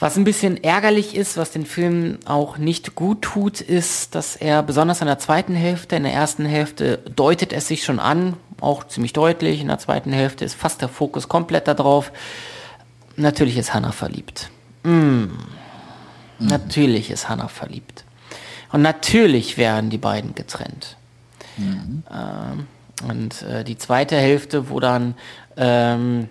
Was 0.00 0.16
ein 0.16 0.24
bisschen 0.24 0.62
ärgerlich 0.62 1.16
ist, 1.16 1.36
was 1.36 1.50
den 1.50 1.66
Film 1.66 2.18
auch 2.24 2.56
nicht 2.56 2.94
gut 2.94 3.22
tut, 3.22 3.60
ist, 3.60 4.14
dass 4.14 4.36
er 4.36 4.62
besonders 4.62 5.00
in 5.00 5.08
der 5.08 5.18
zweiten 5.18 5.54
Hälfte, 5.54 5.96
in 5.96 6.04
der 6.04 6.12
ersten 6.12 6.44
Hälfte 6.44 6.98
deutet 7.16 7.52
es 7.52 7.66
sich 7.66 7.84
schon 7.84 7.98
an, 7.98 8.34
auch 8.60 8.84
ziemlich 8.84 9.12
deutlich, 9.12 9.60
in 9.60 9.68
der 9.68 9.78
zweiten 9.78 10.12
Hälfte 10.12 10.44
ist 10.44 10.54
fast 10.54 10.82
der 10.82 10.88
Fokus 10.88 11.28
komplett 11.28 11.66
darauf. 11.66 12.12
Natürlich 13.16 13.56
ist 13.56 13.74
Hannah 13.74 13.92
verliebt. 13.92 14.50
Mm. 14.84 14.88
Mhm. 14.88 15.30
Natürlich 16.38 17.10
ist 17.10 17.28
Hannah 17.28 17.48
verliebt. 17.48 18.04
Und 18.70 18.82
natürlich 18.82 19.58
werden 19.58 19.90
die 19.90 19.98
beiden 19.98 20.34
getrennt. 20.36 20.96
Mhm. 21.56 22.04
Ähm, 22.10 22.66
und 23.00 23.42
äh, 23.42 23.64
die 23.64 23.78
zweite 23.78 24.16
Hälfte, 24.16 24.70
wo 24.70 24.80
dann 24.80 25.14
ähm, 25.56 26.28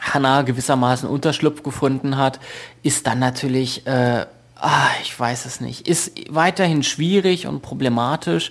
Hannah 0.00 0.42
gewissermaßen 0.42 1.08
Unterschlupf 1.08 1.62
gefunden 1.62 2.16
hat, 2.16 2.40
ist 2.82 3.06
dann 3.06 3.18
natürlich, 3.18 3.86
äh, 3.86 4.26
ah, 4.56 4.88
ich 5.02 5.18
weiß 5.18 5.46
es 5.46 5.60
nicht, 5.60 5.88
ist 5.88 6.12
weiterhin 6.28 6.82
schwierig 6.82 7.46
und 7.46 7.62
problematisch, 7.62 8.50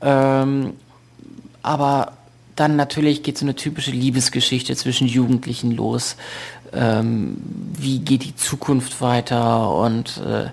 ähm, 0.00 0.74
aber 1.62 2.12
dann 2.56 2.74
natürlich 2.74 3.22
geht 3.22 3.38
so 3.38 3.44
eine 3.44 3.54
typische 3.54 3.92
Liebesgeschichte 3.92 4.74
zwischen 4.74 5.06
Jugendlichen 5.06 5.70
los. 5.70 6.16
Ähm, 6.72 7.38
wie 7.78 8.00
geht 8.00 8.24
die 8.24 8.36
Zukunft 8.36 9.00
weiter 9.00 9.74
und 9.74 10.20
äh, 10.26 10.50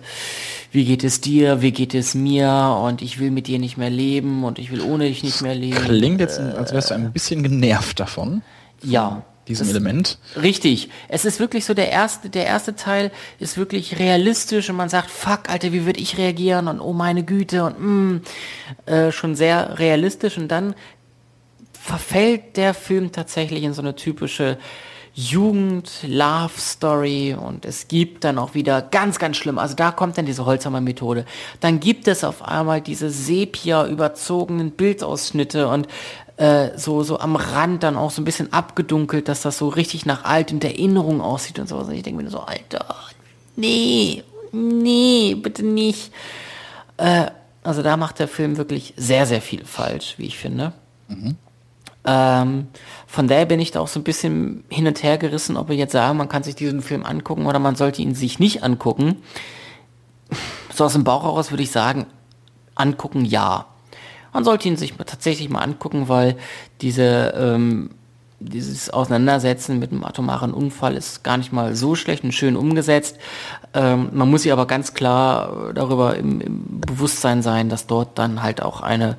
wie 0.72 0.86
geht 0.86 1.04
es 1.04 1.22
dir, 1.22 1.62
wie 1.62 1.72
geht 1.72 1.94
es 1.94 2.16
mir 2.16 2.80
und 2.84 3.02
ich 3.02 3.20
will 3.20 3.32
mit 3.32 3.48
dir 3.48 3.60
nicht 3.60 3.78
mehr 3.78 3.90
leben 3.90 4.44
und 4.44 4.60
ich 4.60 4.72
will 4.72 4.82
ohne 4.82 5.08
dich 5.08 5.24
nicht 5.24 5.42
mehr 5.42 5.56
leben. 5.56 5.78
Klingt 5.78 6.20
jetzt, 6.20 6.40
als 6.40 6.74
wärst 6.74 6.92
du 6.92 6.96
ein 6.96 7.14
bisschen 7.14 7.44
genervt 7.44 8.00
davon. 8.00 8.42
Ja, 8.84 9.24
diesem 9.48 9.70
Element. 9.70 10.18
Richtig. 10.42 10.90
Es 11.08 11.26
ist 11.26 11.40
wirklich 11.40 11.66
so, 11.66 11.74
der 11.74 11.92
erste, 11.92 12.30
der 12.30 12.46
erste 12.46 12.76
Teil 12.76 13.12
ist 13.40 13.58
wirklich 13.58 14.00
realistisch 14.00 14.70
und 14.70 14.76
man 14.76 14.90
sagt, 14.90 15.10
fuck, 15.12 15.50
Alter, 15.50 15.72
wie 15.72 15.86
würde 15.86 16.00
ich 16.00 16.18
reagieren 16.18 16.68
und 16.68 16.80
oh 16.80 16.94
meine 16.94 17.24
Güte 17.24 17.64
und 17.64 17.80
mm, 17.80 18.22
äh, 18.86 19.12
schon 19.12 19.36
sehr 19.36 19.80
realistisch 19.80 20.38
und 20.38 20.50
dann 20.50 20.76
verfällt 21.74 22.58
der 22.58 22.74
Film 22.74 23.12
tatsächlich 23.12 23.64
in 23.64 23.74
so 23.74 23.82
eine 23.82 23.96
typische 23.96 24.58
Jugend-Love-Story 25.16 27.36
und 27.36 27.64
es 27.64 27.88
gibt 27.88 28.26
dann 28.26 28.38
auch 28.38 28.54
wieder 28.54 28.82
ganz, 28.82 29.18
ganz 29.18 29.38
schlimm, 29.38 29.58
also 29.58 29.74
da 29.74 29.92
kommt 29.92 30.18
dann 30.18 30.26
diese 30.26 30.46
Holzhammer-Methode. 30.46 31.24
Dann 31.62 31.80
gibt 31.80 32.10
es 32.10 32.26
auf 32.26 32.44
einmal 32.44 32.82
diese 32.82 33.10
sepia-überzogenen 33.10 34.72
Bildausschnitte 34.72 35.70
und 35.70 35.88
äh, 36.36 36.78
so, 36.78 37.04
so 37.04 37.20
am 37.20 37.38
Rand 37.38 37.84
dann 37.84 37.96
auch 37.96 38.12
so 38.12 38.22
ein 38.22 38.26
bisschen 38.26 38.52
abgedunkelt, 38.52 39.30
dass 39.30 39.42
das 39.42 39.58
so 39.58 39.70
richtig 39.70 40.06
nach 40.06 40.26
alt 40.26 40.52
und 40.52 40.66
Erinnerung 40.66 41.22
aussieht 41.22 41.60
und 41.60 41.70
so. 41.70 41.78
Und 41.78 41.94
ich 41.94 42.04
denke 42.04 42.22
mir 42.22 42.30
so, 42.30 42.42
Alter, 42.42 42.94
nee, 43.56 44.22
nee, 44.52 45.36
bitte 45.36 45.66
nicht. 45.66 46.12
Äh, 46.98 47.28
also 47.64 47.82
da 47.82 47.96
macht 47.96 48.20
der 48.20 48.28
Film 48.28 48.58
wirklich 48.58 48.94
sehr, 48.98 49.26
sehr 49.26 49.42
viel 49.42 49.64
falsch, 49.64 50.16
wie 50.18 50.26
ich 50.26 50.38
finde. 50.38 50.74
Mhm. 51.08 51.38
Ähm, 52.06 52.68
von 53.08 53.28
daher 53.28 53.46
bin 53.46 53.60
ich 53.60 53.72
da 53.72 53.80
auch 53.80 53.88
so 53.88 54.00
ein 54.00 54.04
bisschen 54.04 54.64
hin 54.70 54.88
und 54.88 55.02
her 55.04 55.18
gerissen, 55.18 55.58
ob 55.58 55.70
wir 55.70 55.76
jetzt 55.76 55.94
sagen, 55.94 56.18
man 56.18 56.30
kann 56.30 56.44
sich 56.44 56.56
diesen 56.56 56.82
Film 56.82 57.06
angucken 57.06 57.46
oder 57.46 57.60
man 57.60 57.76
sollte 57.76 58.02
ihn 58.02 58.16
sich 58.16 58.40
nicht 58.40 58.64
angucken. 58.64 59.18
So 60.74 60.86
aus 60.86 60.94
dem 60.94 61.04
Bauch 61.04 61.24
heraus 61.24 61.52
würde 61.52 61.64
ich 61.64 61.72
sagen, 61.72 62.06
angucken 62.76 63.26
ja. 63.26 63.68
man 64.34 64.44
sollte 64.44 64.68
ihn 64.68 64.78
sich 64.78 64.94
tatsächlich 64.94 65.50
mal 65.50 65.62
angucken, 65.62 66.10
weil 66.10 66.36
diese 66.82 67.34
ähm, 67.38 67.92
dieses 68.40 68.90
Auseinandersetzen 68.90 69.80
mit 69.80 69.92
einem 69.92 70.04
atomaren 70.04 70.54
Unfall 70.54 70.96
ist 70.96 71.24
gar 71.24 71.38
nicht 71.38 71.54
mal 71.54 71.76
so 71.76 71.96
schlecht 71.96 72.24
und 72.24 72.34
schön 72.34 72.56
umgesetzt. 72.56 73.18
Ähm, 73.74 74.10
man 74.12 74.30
muss 74.30 74.44
sich 74.44 74.52
aber 74.52 74.68
ganz 74.68 74.94
klar 74.94 75.74
darüber 75.74 76.16
im, 76.18 76.42
im, 76.42 76.82
Bewusstsein 76.82 77.42
sein, 77.42 77.70
dass 77.70 77.88
dort 77.88 78.18
dann 78.20 78.44
halt 78.44 78.62
auch 78.62 78.82
eine 78.82 79.18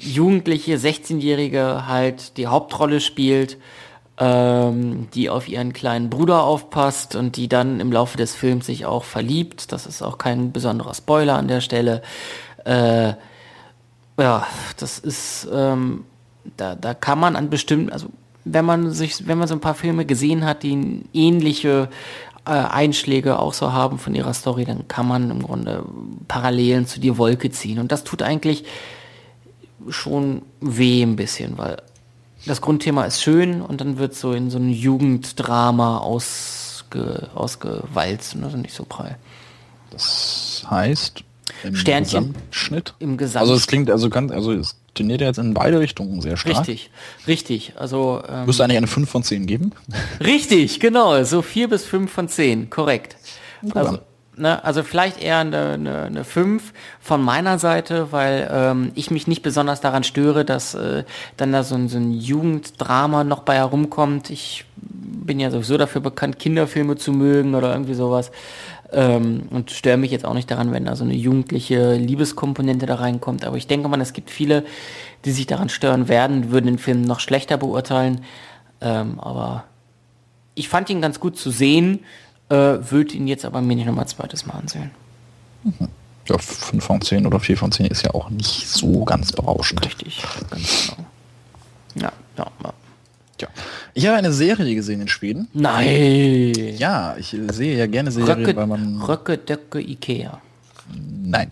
jugendliche 0.00 0.76
16-Jährige 0.76 1.86
halt 1.86 2.36
die 2.36 2.46
Hauptrolle 2.46 3.00
spielt, 3.00 3.58
ähm, 4.18 5.08
die 5.14 5.30
auf 5.30 5.48
ihren 5.48 5.72
kleinen 5.72 6.10
Bruder 6.10 6.42
aufpasst 6.42 7.16
und 7.16 7.36
die 7.36 7.48
dann 7.48 7.80
im 7.80 7.92
Laufe 7.92 8.16
des 8.16 8.34
Films 8.34 8.66
sich 8.66 8.86
auch 8.86 9.04
verliebt. 9.04 9.72
Das 9.72 9.86
ist 9.86 10.02
auch 10.02 10.18
kein 10.18 10.52
besonderer 10.52 10.94
Spoiler 10.94 11.36
an 11.36 11.48
der 11.48 11.60
Stelle. 11.60 12.02
Äh, 12.64 13.14
ja, 14.18 14.46
das 14.78 14.98
ist 14.98 15.48
ähm, 15.52 16.04
da, 16.56 16.74
da 16.74 16.94
kann 16.94 17.18
man 17.18 17.36
an 17.36 17.50
bestimmten, 17.50 17.90
also 17.90 18.08
wenn 18.44 18.64
man 18.64 18.90
sich, 18.92 19.26
wenn 19.26 19.38
man 19.38 19.48
so 19.48 19.54
ein 19.54 19.60
paar 19.60 19.74
Filme 19.74 20.06
gesehen 20.06 20.44
hat, 20.44 20.62
die 20.62 21.02
ähnliche 21.12 21.88
äh, 22.44 22.50
Einschläge 22.50 23.38
auch 23.38 23.52
so 23.52 23.72
haben 23.72 23.98
von 23.98 24.14
ihrer 24.14 24.34
Story, 24.34 24.64
dann 24.64 24.86
kann 24.86 25.08
man 25.08 25.30
im 25.30 25.42
Grunde 25.42 25.84
Parallelen 26.28 26.86
zu 26.86 27.00
die 27.00 27.18
Wolke 27.18 27.50
ziehen. 27.50 27.78
Und 27.78 27.90
das 27.90 28.04
tut 28.04 28.22
eigentlich 28.22 28.64
schon 29.90 30.42
weh 30.60 31.02
ein 31.02 31.16
bisschen, 31.16 31.58
weil 31.58 31.76
das 32.46 32.60
Grundthema 32.60 33.04
ist 33.04 33.22
schön 33.22 33.60
und 33.62 33.80
dann 33.80 33.98
wird 33.98 34.14
so 34.14 34.32
in 34.32 34.50
so 34.50 34.58
ein 34.58 34.70
Jugenddrama 34.70 35.98
ausge, 35.98 37.28
ausgewalzt 37.34 38.34
und 38.34 38.42
das 38.42 38.54
ist 38.54 38.60
nicht 38.60 38.74
so 38.74 38.84
prall. 38.84 39.16
Das 39.90 40.64
heißt, 40.70 41.24
im 41.64 41.76
Sternchen. 41.76 42.32
Gesamtschnitt? 42.32 42.94
Im 42.98 43.16
Gesamt. 43.16 43.42
Also 43.42 43.54
es 43.54 43.66
klingt 43.66 43.90
also 43.90 44.10
ganz, 44.10 44.32
also 44.32 44.52
es 44.52 44.76
trainiert 44.94 45.20
er 45.20 45.28
jetzt 45.28 45.38
in 45.38 45.54
beide 45.54 45.80
Richtungen 45.80 46.20
sehr 46.20 46.36
stark. 46.36 46.58
Richtig, 46.58 46.90
richtig. 47.26 47.72
Also 47.76 48.22
ähm, 48.28 48.46
müsste 48.46 48.64
eigentlich 48.64 48.78
eine 48.78 48.86
5 48.86 49.08
von 49.08 49.22
10 49.22 49.46
geben. 49.46 49.72
Richtig, 50.20 50.80
genau. 50.80 51.22
So 51.24 51.42
4 51.42 51.68
bis 51.68 51.84
5 51.84 52.10
von 52.10 52.28
10, 52.28 52.70
korrekt. 52.70 53.16
Also, 53.74 53.98
ne, 54.36 54.62
also 54.64 54.82
vielleicht 54.82 55.22
eher 55.22 55.38
eine, 55.38 55.72
eine, 55.72 56.02
eine 56.04 56.24
5 56.24 56.72
von 57.00 57.22
meiner 57.22 57.58
Seite, 57.58 58.12
weil 58.12 58.48
ähm, 58.52 58.92
ich 58.94 59.10
mich 59.10 59.26
nicht 59.26 59.42
besonders 59.42 59.80
daran 59.80 60.04
störe, 60.04 60.44
dass 60.44 60.74
äh, 60.74 61.04
dann 61.36 61.52
da 61.52 61.62
so 61.62 61.74
ein, 61.74 61.88
so 61.88 61.98
ein 61.98 62.12
Jugenddrama 62.12 63.24
noch 63.24 63.40
bei 63.40 63.56
herumkommt. 63.56 64.30
Ich 64.30 64.64
bin 64.76 65.40
ja 65.40 65.50
sowieso 65.50 65.76
dafür 65.76 66.00
bekannt, 66.00 66.38
Kinderfilme 66.38 66.96
zu 66.96 67.12
mögen 67.12 67.54
oder 67.54 67.72
irgendwie 67.72 67.94
sowas. 67.94 68.30
Ähm, 68.92 69.48
und 69.50 69.72
störe 69.72 69.96
mich 69.96 70.12
jetzt 70.12 70.24
auch 70.24 70.34
nicht 70.34 70.50
daran, 70.50 70.72
wenn 70.72 70.84
da 70.84 70.94
so 70.94 71.04
eine 71.04 71.14
jugendliche 71.14 71.94
Liebeskomponente 71.94 72.86
da 72.86 72.96
reinkommt. 72.96 73.44
Aber 73.44 73.56
ich 73.56 73.66
denke 73.66 73.88
mal, 73.88 74.00
es 74.00 74.12
gibt 74.12 74.30
viele, 74.30 74.64
die 75.24 75.32
sich 75.32 75.46
daran 75.46 75.68
stören 75.68 76.08
werden, 76.08 76.52
würden 76.52 76.66
den 76.66 76.78
Film 76.78 77.02
noch 77.02 77.18
schlechter 77.20 77.56
beurteilen. 77.56 78.22
Ähm, 78.80 79.18
aber 79.18 79.64
ich 80.54 80.68
fand 80.68 80.88
ihn 80.88 81.00
ganz 81.00 81.18
gut 81.18 81.36
zu 81.36 81.50
sehen, 81.50 82.00
äh, 82.48 82.54
würde 82.54 83.14
ihn 83.14 83.26
jetzt 83.26 83.44
aber 83.44 83.60
mir 83.60 83.76
nicht 83.76 83.86
nochmal 83.86 84.08
zweites 84.08 84.46
Mal 84.46 84.54
ansehen. 84.54 84.90
Mhm. 85.64 85.88
Ja, 86.28 86.38
5 86.38 86.84
von 86.84 87.00
10 87.00 87.26
oder 87.26 87.38
4 87.38 87.56
von 87.56 87.70
10 87.70 87.86
ist 87.86 88.02
ja 88.02 88.12
auch 88.14 88.30
nicht 88.30 88.66
so 88.66 89.04
ganz 89.04 89.32
berauschend. 89.32 89.84
Richtig, 89.84 90.24
ganz 90.50 90.92
genau. 90.96 91.08
Ja, 91.94 92.12
ja, 92.36 92.46
ja. 92.64 92.72
Tja. 93.38 93.48
Ich 93.94 94.06
habe 94.06 94.16
eine 94.16 94.32
Serie 94.32 94.74
gesehen 94.74 95.00
in 95.02 95.08
Schweden. 95.08 95.48
Nein. 95.52 96.54
Ja, 96.78 97.16
ich 97.18 97.36
sehe 97.50 97.76
ja 97.76 97.86
gerne 97.86 98.10
Serien, 98.10 98.38
Röcke, 98.38 98.56
weil 98.56 98.66
man. 98.66 99.00
Röcke, 99.02 99.38
Döcke, 99.38 99.80
Ikea. 99.80 100.40
Nein. 101.28 101.50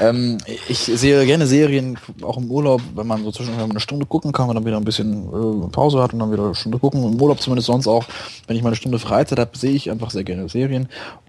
ähm, 0.00 0.38
ich 0.68 0.80
sehe 0.80 1.24
gerne 1.24 1.46
Serien, 1.46 1.98
auch 2.22 2.36
im 2.36 2.50
Urlaub, 2.50 2.82
wenn 2.94 3.06
man 3.06 3.24
so 3.24 3.32
zwischen 3.32 3.58
eine 3.58 3.80
Stunde 3.80 4.04
gucken 4.04 4.32
kann 4.32 4.48
und 4.50 4.54
dann 4.54 4.66
wieder 4.66 4.76
ein 4.76 4.84
bisschen 4.84 5.28
äh, 5.28 5.68
Pause 5.68 6.02
hat 6.02 6.12
und 6.12 6.18
dann 6.18 6.30
wieder 6.30 6.44
eine 6.44 6.54
Stunde 6.54 6.78
gucken. 6.78 7.02
Im 7.02 7.20
Urlaub 7.20 7.40
zumindest 7.40 7.66
sonst 7.66 7.86
auch, 7.86 8.04
wenn 8.46 8.56
ich 8.56 8.62
mal 8.62 8.68
eine 8.68 8.76
Stunde 8.76 8.98
Freizeit 8.98 9.38
habe, 9.38 9.56
sehe 9.56 9.72
ich 9.72 9.90
einfach 9.90 10.10
sehr 10.10 10.24
gerne 10.24 10.48
Serien 10.48 10.88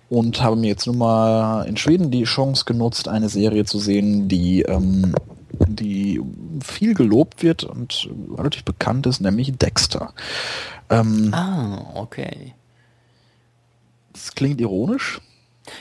und 0.09 0.41
habe 0.43 0.57
mir 0.57 0.67
jetzt 0.67 0.85
nun 0.87 0.97
mal 0.97 1.63
in 1.63 1.77
Schweden 1.77 2.11
die 2.11 2.23
Chance 2.23 2.65
genutzt, 2.65 3.07
eine 3.07 3.29
Serie 3.29 3.63
zu 3.63 3.79
sehen, 3.79 4.27
die 4.27 4.63
ähm, 4.63 5.15
die 5.67 6.21
viel 6.63 6.93
gelobt 6.93 7.43
wird 7.43 7.63
und 7.63 8.09
relativ 8.37 8.63
bekannt 8.63 9.07
ist, 9.07 9.21
nämlich 9.21 9.57
Dexter. 9.57 10.13
Ähm, 10.89 11.33
ah, 11.33 11.85
okay. 11.95 12.53
Das 14.13 14.33
klingt 14.35 14.61
ironisch. 14.61 15.21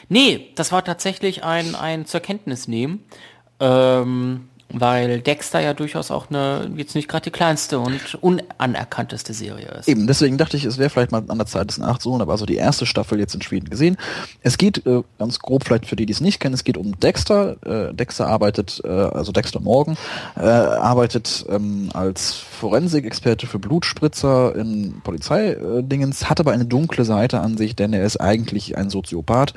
Nee, 0.08 0.52
das 0.54 0.72
war 0.72 0.84
tatsächlich 0.84 1.44
ein, 1.44 1.74
ein 1.74 2.06
zur 2.06 2.20
Kenntnis 2.20 2.68
nehmen. 2.68 3.04
Ähm, 3.60 4.48
weil 4.72 5.20
Dexter 5.20 5.60
ja 5.60 5.74
durchaus 5.74 6.10
auch 6.10 6.30
eine, 6.30 6.70
jetzt 6.76 6.94
nicht 6.94 7.08
gerade 7.08 7.24
die 7.24 7.30
kleinste 7.30 7.78
und 7.78 8.16
unanerkannteste 8.20 9.32
Serie 9.32 9.68
ist. 9.78 9.88
Eben, 9.88 10.06
deswegen 10.06 10.38
dachte 10.38 10.56
ich, 10.56 10.64
es 10.64 10.78
wäre 10.78 10.90
vielleicht 10.90 11.12
mal 11.12 11.22
an 11.28 11.38
der 11.38 11.46
Zeit, 11.46 11.68
das 11.68 11.78
nachzuholen, 11.78 12.22
aber 12.22 12.32
also 12.32 12.46
die 12.46 12.56
erste 12.56 12.86
Staffel 12.86 13.18
jetzt 13.18 13.34
in 13.34 13.42
Schweden 13.42 13.70
gesehen. 13.70 13.96
Es 14.42 14.58
geht, 14.58 14.86
äh, 14.86 15.02
ganz 15.18 15.38
grob 15.38 15.64
vielleicht 15.64 15.86
für 15.86 15.96
die, 15.96 16.06
die 16.06 16.12
es 16.12 16.20
nicht 16.20 16.40
kennen, 16.40 16.54
es 16.54 16.64
geht 16.64 16.76
um 16.76 16.98
Dexter. 16.98 17.56
Äh, 17.64 17.94
Dexter 17.94 18.26
arbeitet, 18.26 18.80
äh, 18.84 18.88
also 18.88 19.32
Dexter 19.32 19.60
Morgan, 19.60 19.96
äh, 20.36 20.40
arbeitet 20.40 21.44
ähm, 21.48 21.90
als 21.92 22.32
Forensikexperte 22.32 23.46
für 23.46 23.58
Blutspritzer 23.58 24.56
in 24.56 25.00
Polizeidingens, 25.02 26.28
hat 26.28 26.40
aber 26.40 26.52
eine 26.52 26.66
dunkle 26.66 27.04
Seite 27.04 27.40
an 27.40 27.56
sich, 27.56 27.76
denn 27.76 27.92
er 27.92 28.04
ist 28.04 28.20
eigentlich 28.20 28.76
ein 28.76 28.90
Soziopath 28.90 29.54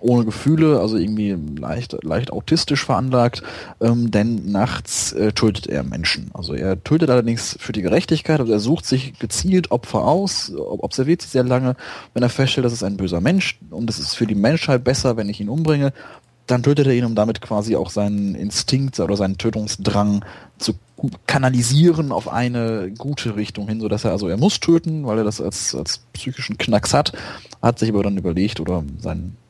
ohne 0.00 0.24
Gefühle, 0.24 0.80
also 0.80 0.96
irgendwie 0.96 1.36
leicht, 1.58 1.96
leicht 2.04 2.32
autistisch 2.32 2.84
veranlagt, 2.84 3.42
ähm, 3.80 4.10
denn 4.10 4.50
nachts 4.50 5.12
äh, 5.12 5.32
tötet 5.32 5.66
er 5.66 5.82
Menschen. 5.82 6.30
Also 6.34 6.54
er 6.54 6.82
tötet 6.82 7.10
allerdings 7.10 7.56
für 7.60 7.72
die 7.72 7.82
Gerechtigkeit, 7.82 8.40
also 8.40 8.52
er 8.52 8.60
sucht 8.60 8.86
sich 8.86 9.18
gezielt 9.18 9.70
Opfer 9.70 10.04
aus, 10.04 10.52
observiert 10.56 11.22
sie 11.22 11.28
sehr 11.28 11.44
lange, 11.44 11.74
wenn 12.14 12.22
er 12.22 12.28
feststellt, 12.28 12.64
das 12.64 12.72
ist 12.72 12.84
ein 12.84 12.96
böser 12.96 13.20
Mensch 13.20 13.58
und 13.70 13.90
es 13.90 13.98
ist 13.98 14.14
für 14.14 14.26
die 14.26 14.34
Menschheit 14.34 14.84
besser, 14.84 15.16
wenn 15.16 15.28
ich 15.28 15.40
ihn 15.40 15.48
umbringe, 15.48 15.92
dann 16.46 16.62
tötet 16.62 16.86
er 16.86 16.94
ihn, 16.94 17.04
um 17.04 17.14
damit 17.14 17.40
quasi 17.40 17.76
auch 17.76 17.90
seinen 17.90 18.34
Instinkt 18.34 18.98
oder 19.00 19.16
seinen 19.16 19.36
Tötungsdrang 19.36 20.24
zu 20.58 20.74
kanalisieren 21.26 22.10
auf 22.10 22.28
eine 22.28 22.90
gute 22.96 23.36
Richtung 23.36 23.68
hin, 23.68 23.80
so 23.80 23.88
dass 23.88 24.04
er 24.04 24.12
also 24.12 24.28
er 24.28 24.36
muss 24.36 24.58
töten, 24.58 25.06
weil 25.06 25.18
er 25.18 25.24
das 25.24 25.40
als, 25.40 25.74
als 25.74 26.00
psychischen 26.12 26.58
Knacks 26.58 26.94
hat, 26.94 27.12
hat 27.62 27.78
sich 27.78 27.90
aber 27.90 28.02
dann 28.02 28.16
überlegt 28.16 28.60
oder 28.60 28.82
sein 28.98 29.18
ähm, 29.18 29.47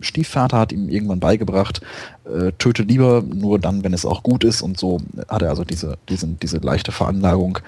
Stiefvater 0.00 0.58
hat 0.58 0.72
ihm 0.72 0.88
irgendwann 0.88 1.20
beigebracht, 1.20 1.80
äh, 2.24 2.52
töte 2.58 2.82
lieber 2.82 3.22
nur 3.22 3.58
dann, 3.58 3.84
wenn 3.84 3.92
es 3.92 4.04
auch 4.04 4.22
gut 4.22 4.44
ist. 4.44 4.62
Und 4.62 4.78
so 4.78 5.00
hat 5.28 5.42
er 5.42 5.50
also 5.50 5.64
diese, 5.64 5.98
diesen, 6.08 6.38
diese 6.40 6.58
leichte 6.58 6.92
Veranlagung, 6.92 7.58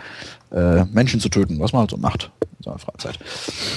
äh, 0.52 0.84
Menschen 0.86 1.20
zu 1.20 1.28
töten, 1.28 1.58
was 1.60 1.72
man 1.72 1.80
halt 1.80 1.90
so 1.90 1.96
macht 1.96 2.30
in 2.58 2.64
seiner 2.64 2.78
Freizeit. 2.78 3.18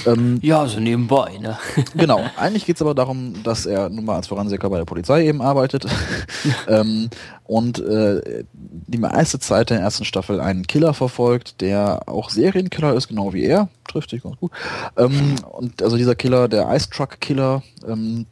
Ähm, 0.06 0.38
ja, 0.42 0.66
so 0.66 0.78
nebenbei, 0.78 1.38
ne? 1.38 1.58
genau. 1.96 2.20
Eigentlich 2.36 2.66
geht 2.66 2.76
es 2.76 2.82
aber 2.82 2.94
darum, 2.94 3.42
dass 3.42 3.66
er 3.66 3.88
nun 3.88 4.04
mal 4.04 4.16
als 4.16 4.28
Forensiker 4.28 4.70
bei 4.70 4.78
der 4.78 4.84
Polizei 4.84 5.26
eben 5.26 5.40
arbeitet 5.42 5.86
ähm, 6.68 7.08
und 7.44 7.78
äh, 7.78 8.44
die 8.52 8.98
meiste 8.98 9.38
Zeit 9.38 9.70
der 9.70 9.80
ersten 9.80 10.04
Staffel 10.04 10.40
einen 10.40 10.66
Killer 10.66 10.94
verfolgt, 10.94 11.60
der 11.60 12.02
auch 12.06 12.30
Serienkiller 12.30 12.94
ist, 12.94 13.08
genau 13.08 13.32
wie 13.32 13.44
er. 13.44 13.68
Trifft 13.88 14.10
sich 14.10 14.22
ganz 14.22 14.36
gut. 14.36 14.52
Ähm, 14.96 15.36
und 15.50 15.82
also 15.82 15.96
dieser 15.96 16.14
Killer, 16.14 16.48
der 16.48 16.68
Ice 16.74 16.90
Truck 16.90 17.20
Killer, 17.20 17.62
ähm, 17.86 18.26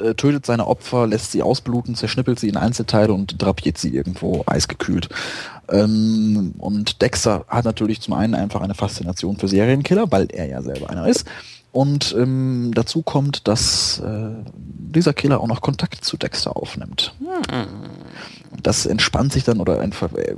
äh, 0.00 0.14
tötet 0.14 0.46
seine 0.46 0.66
Opfer, 0.66 1.06
lässt 1.06 1.32
sie 1.32 1.42
ausbluten, 1.42 1.94
zerschnippelt 1.94 2.38
sie 2.38 2.48
in 2.48 2.56
Einzelteile 2.56 3.12
und 3.12 3.40
drapiert 3.42 3.78
sie 3.78 3.94
irgendwo 3.94 4.44
eisgekühlt. 4.46 5.08
Ähm, 5.68 6.54
und 6.58 7.02
Dexter 7.02 7.44
hat 7.48 7.64
natürlich 7.64 8.00
zum 8.00 8.14
einen 8.14 8.34
einfach 8.34 8.60
eine 8.60 8.74
Faszination 8.74 9.36
für 9.36 9.48
Serienkiller, 9.48 10.10
weil 10.10 10.28
er 10.32 10.46
ja 10.46 10.62
selber 10.62 10.90
einer 10.90 11.08
ist. 11.08 11.26
Und 11.72 12.14
ähm, 12.16 12.70
dazu 12.72 13.02
kommt, 13.02 13.48
dass 13.48 13.98
äh, 13.98 14.30
dieser 14.54 15.12
Killer 15.12 15.40
auch 15.40 15.48
noch 15.48 15.60
Kontakt 15.60 16.04
zu 16.04 16.16
Dexter 16.16 16.56
aufnimmt. 16.56 17.14
Das 18.62 18.86
entspannt 18.86 19.32
sich 19.32 19.42
dann 19.44 19.60
oder 19.60 19.86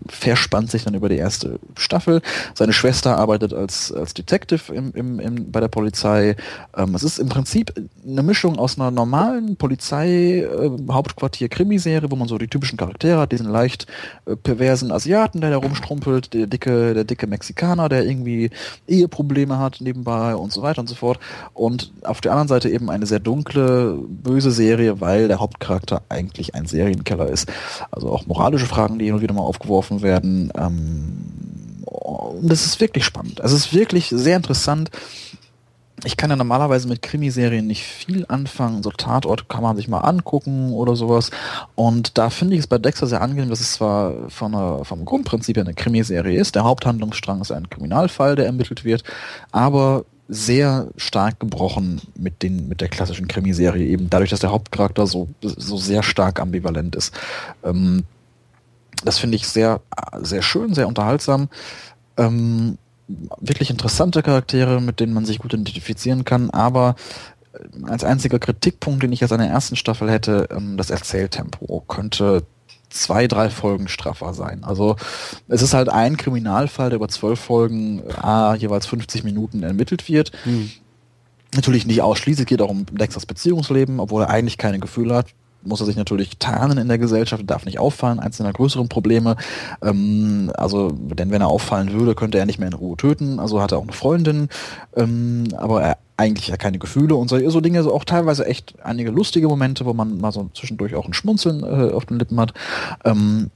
verspannt 0.09 0.71
sich 0.71 0.85
dann 0.85 0.95
über 0.95 1.09
die 1.09 1.17
erste 1.17 1.59
Staffel. 1.77 2.23
Seine 2.55 2.73
Schwester 2.73 3.19
arbeitet 3.19 3.53
als, 3.53 3.93
als 3.93 4.15
Detective 4.15 4.73
im, 4.73 4.93
im, 4.95 5.19
im, 5.21 5.53
bei 5.53 5.61
der 5.61 5.69
Polizei. 5.69 6.37
Ähm, 6.77 6.95
es 6.95 7.03
ist 7.03 7.19
im 7.19 7.29
Prinzip 7.29 7.75
eine 8.07 8.23
Mischung 8.23 8.59
aus 8.59 8.79
einer 8.79 8.91
normalen 8.91 9.57
Polizei-Hauptquartier-Krimiserie, 9.57 12.11
wo 12.11 12.17
man 12.17 12.29
so 12.29 12.39
die 12.39 12.49
typischen 12.49 12.79
Charaktere 12.79 13.21
hat, 13.21 13.33
diesen 13.33 13.51
leicht 13.51 13.87
äh, 14.25 14.37
perversen 14.37 14.93
Asiaten, 14.93 15.41
der 15.41 15.51
da 15.51 15.57
rumstrumpelt, 15.59 16.35
der 16.35 16.47
dicke, 16.47 16.95
der 16.95 17.05
dicke 17.05 17.27
Mexikaner, 17.27 17.89
der 17.89 18.05
irgendwie 18.05 18.51
Eheprobleme 18.89 19.59
hat 19.59 19.81
nebenbei 19.81 20.35
und 20.35 20.53
so 20.53 20.63
weiter 20.63 20.81
und 20.81 20.89
so 20.89 20.95
fort. 20.95 21.19
Und 21.55 21.93
auf 22.03 22.21
der 22.21 22.33
anderen 22.33 22.49
Seite 22.49 22.69
eben 22.71 22.91
eine 22.91 23.07
sehr 23.07 23.21
dunkle, 23.21 23.99
böse 24.09 24.51
Serie, 24.51 25.01
weil 25.01 25.29
der 25.29 25.41
Hauptcharakter 25.41 26.03
eigentlich 26.09 26.55
ein 26.55 26.67
Serienkeller 26.67 27.29
ist. 27.29 27.51
Also 27.91 28.06
auch 28.11 28.27
moralische 28.27 28.67
Fragen, 28.67 28.99
die 28.99 29.11
und 29.11 29.21
wieder 29.21 29.35
mal 29.35 29.43
aufgeworfen 29.43 30.03
werden. 30.03 30.53
Ähm, 30.57 31.83
und 31.87 32.51
das 32.51 32.67
ist 32.67 32.81
wirklich 32.81 33.05
spannend. 33.05 33.41
Es 33.43 33.53
ist 33.53 33.73
wirklich 33.73 34.09
sehr 34.09 34.37
interessant. 34.37 34.91
ich 36.05 36.17
kann 36.17 36.31
ja 36.31 36.37
normalerweise 36.37 36.89
mit 36.89 37.03
Krimiserien 37.03 37.67
nicht 37.67 37.83
viel 37.83 38.27
anfangen. 38.29 38.83
So 38.83 38.91
Tatort 38.91 39.49
kann 39.49 39.63
man 39.63 39.77
sich 39.77 39.89
mal 39.89 40.01
angucken 40.01 40.73
oder 40.73 40.95
sowas. 40.95 41.31
Und 41.75 42.19
da 42.19 42.31
finde 42.31 42.55
ich 42.55 42.61
es 42.61 42.67
bei 42.67 42.79
Dexter 42.79 43.07
sehr 43.07 43.23
angenehm, 43.23 43.49
dass 43.49 43.61
es 43.61 43.73
zwar 43.73 44.29
von 44.29 44.55
einer, 44.55 44.85
vom 44.85 45.05
Grundprinzip 45.05 45.57
her 45.57 45.65
eine 45.65 45.75
Krimiserie 45.75 46.39
ist. 46.39 46.55
Der 46.55 46.65
Haupthandlungsstrang 46.65 47.41
ist 47.41 47.51
ein 47.51 47.71
Kriminalfall, 47.71 48.37
der 48.37 48.47
ermittelt 48.47 48.85
wird, 48.85 49.05
aber 49.53 50.05
sehr 50.29 50.89
stark 50.97 51.39
gebrochen 51.39 52.01
mit 52.17 52.43
den 52.43 52.69
mit 52.69 52.81
der 52.81 52.89
klassischen 52.89 53.29
Krimiserie 53.29 53.87
eben 53.87 54.11
dadurch, 54.11 54.31
dass 54.31 54.41
der 54.41 54.51
Hauptcharakter 54.51 55.07
so 55.07 55.29
so 55.41 55.77
sehr 55.77 56.03
stark 56.03 56.41
ambivalent 56.41 56.97
ist. 56.97 57.15
Ähm, 57.63 58.05
das 59.05 59.19
finde 59.19 59.37
ich 59.37 59.47
sehr 59.47 59.81
sehr 60.21 60.43
schön, 60.43 60.75
sehr 60.75 60.89
unterhaltsam. 60.89 61.49
Ähm, 62.17 62.79
wirklich 63.41 63.71
interessante 63.71 64.23
Charaktere, 64.23 64.81
mit 64.81 64.99
denen 64.99 65.15
man 65.15 65.25
sich 65.25 65.39
gut 65.39 65.55
identifizieren 65.55 66.25
kann, 66.25 66.51
aber 66.51 66.97
äh, 67.53 67.85
als 67.89 68.03
einziger 68.03 68.41
Kritikpunkt, 68.41 69.03
den 69.03 69.13
ich 69.13 69.23
an 69.23 69.39
der 69.39 69.49
ersten 69.49 69.77
Staffel 69.77 70.11
hätte, 70.11 70.49
ähm, 70.51 70.77
das 70.77 70.91
Erzähltempo 70.91 71.85
könnte 71.87 72.43
zwei, 72.91 73.27
drei 73.27 73.51
Folgen 73.51 73.89
straffer 73.89 74.35
sein. 74.35 74.65
Also 74.65 74.97
es 75.49 75.63
ist 75.63 75.75
halt 75.75 75.89
ein 75.89 76.17
Kriminalfall, 76.17 76.91
der 76.91 76.97
über 76.97 77.09
zwölf 77.09 77.41
Folgen 77.41 78.03
ah, 78.21 78.55
jeweils 78.55 78.87
50 78.87 79.25
Minuten 79.25 79.63
ermittelt 79.63 80.09
wird. 80.09 80.33
Hm. 80.45 80.71
Natürlich 81.55 81.87
nicht 81.87 82.03
ausschließlich, 82.03 82.47
geht 82.47 82.61
auch 82.61 82.71
um 82.71 82.87
Dexters 82.87 83.27
Beziehungsleben, 83.27 84.01
obwohl 84.01 84.23
er 84.23 84.31
eigentlich 84.31 84.59
keine 84.59 84.79
Gefühle 84.79 85.15
hat 85.15 85.27
muss 85.67 85.81
er 85.81 85.87
sich 85.87 85.97
natürlich 85.97 86.39
tarnen 86.39 86.79
in 86.79 86.89
der 86.89 86.99
Gesellschaft, 86.99 87.43
darf 87.47 87.67
nicht 87.67 87.79
auffallen, 87.79 88.21
eins 88.21 88.37
seiner 88.37 88.53
größeren 88.53 88.89
Probleme. 88.89 89.37
Ähm, 89.83 90.51
also, 90.57 90.91
denn 90.93 91.31
wenn 91.31 91.43
er 91.43 91.49
auffallen 91.49 91.93
würde, 91.93 92.15
könnte 92.15 92.39
er 92.39 92.47
nicht 92.47 92.59
mehr 92.59 92.69
in 92.69 92.75
Ruhe 92.75 92.97
töten. 92.97 93.39
Also 93.41 93.61
hat 93.61 93.73
er 93.73 93.79
auch 93.79 93.83
eine 93.83 93.93
Freundin, 93.93 94.49
ähm, 94.97 95.45
aber 95.57 95.83
er 95.83 95.99
eigentlich 96.17 96.49
ja 96.49 96.57
keine 96.57 96.79
Gefühle 96.79 97.15
und 97.15 97.29
so, 97.29 97.51
so 97.51 97.61
Dinge, 97.61 97.83
so 97.83 97.93
auch 97.93 98.05
teilweise 98.05 98.47
echt 98.47 98.75
einige 98.83 99.11
lustige 99.11 99.49
Momente, 99.49 99.85
wo 99.85 99.93
man 99.93 100.19
mal 100.19 100.33
so 100.33 100.49
zwischendurch 100.55 100.95
auch 100.95 101.07
ein 101.07 101.13
Schmunzeln 101.13 101.63
äh, 101.63 101.93
auf 101.93 102.07
den 102.07 102.19
Lippen 102.19 102.41
hat. 102.41 102.55
Ähm, 103.05 103.51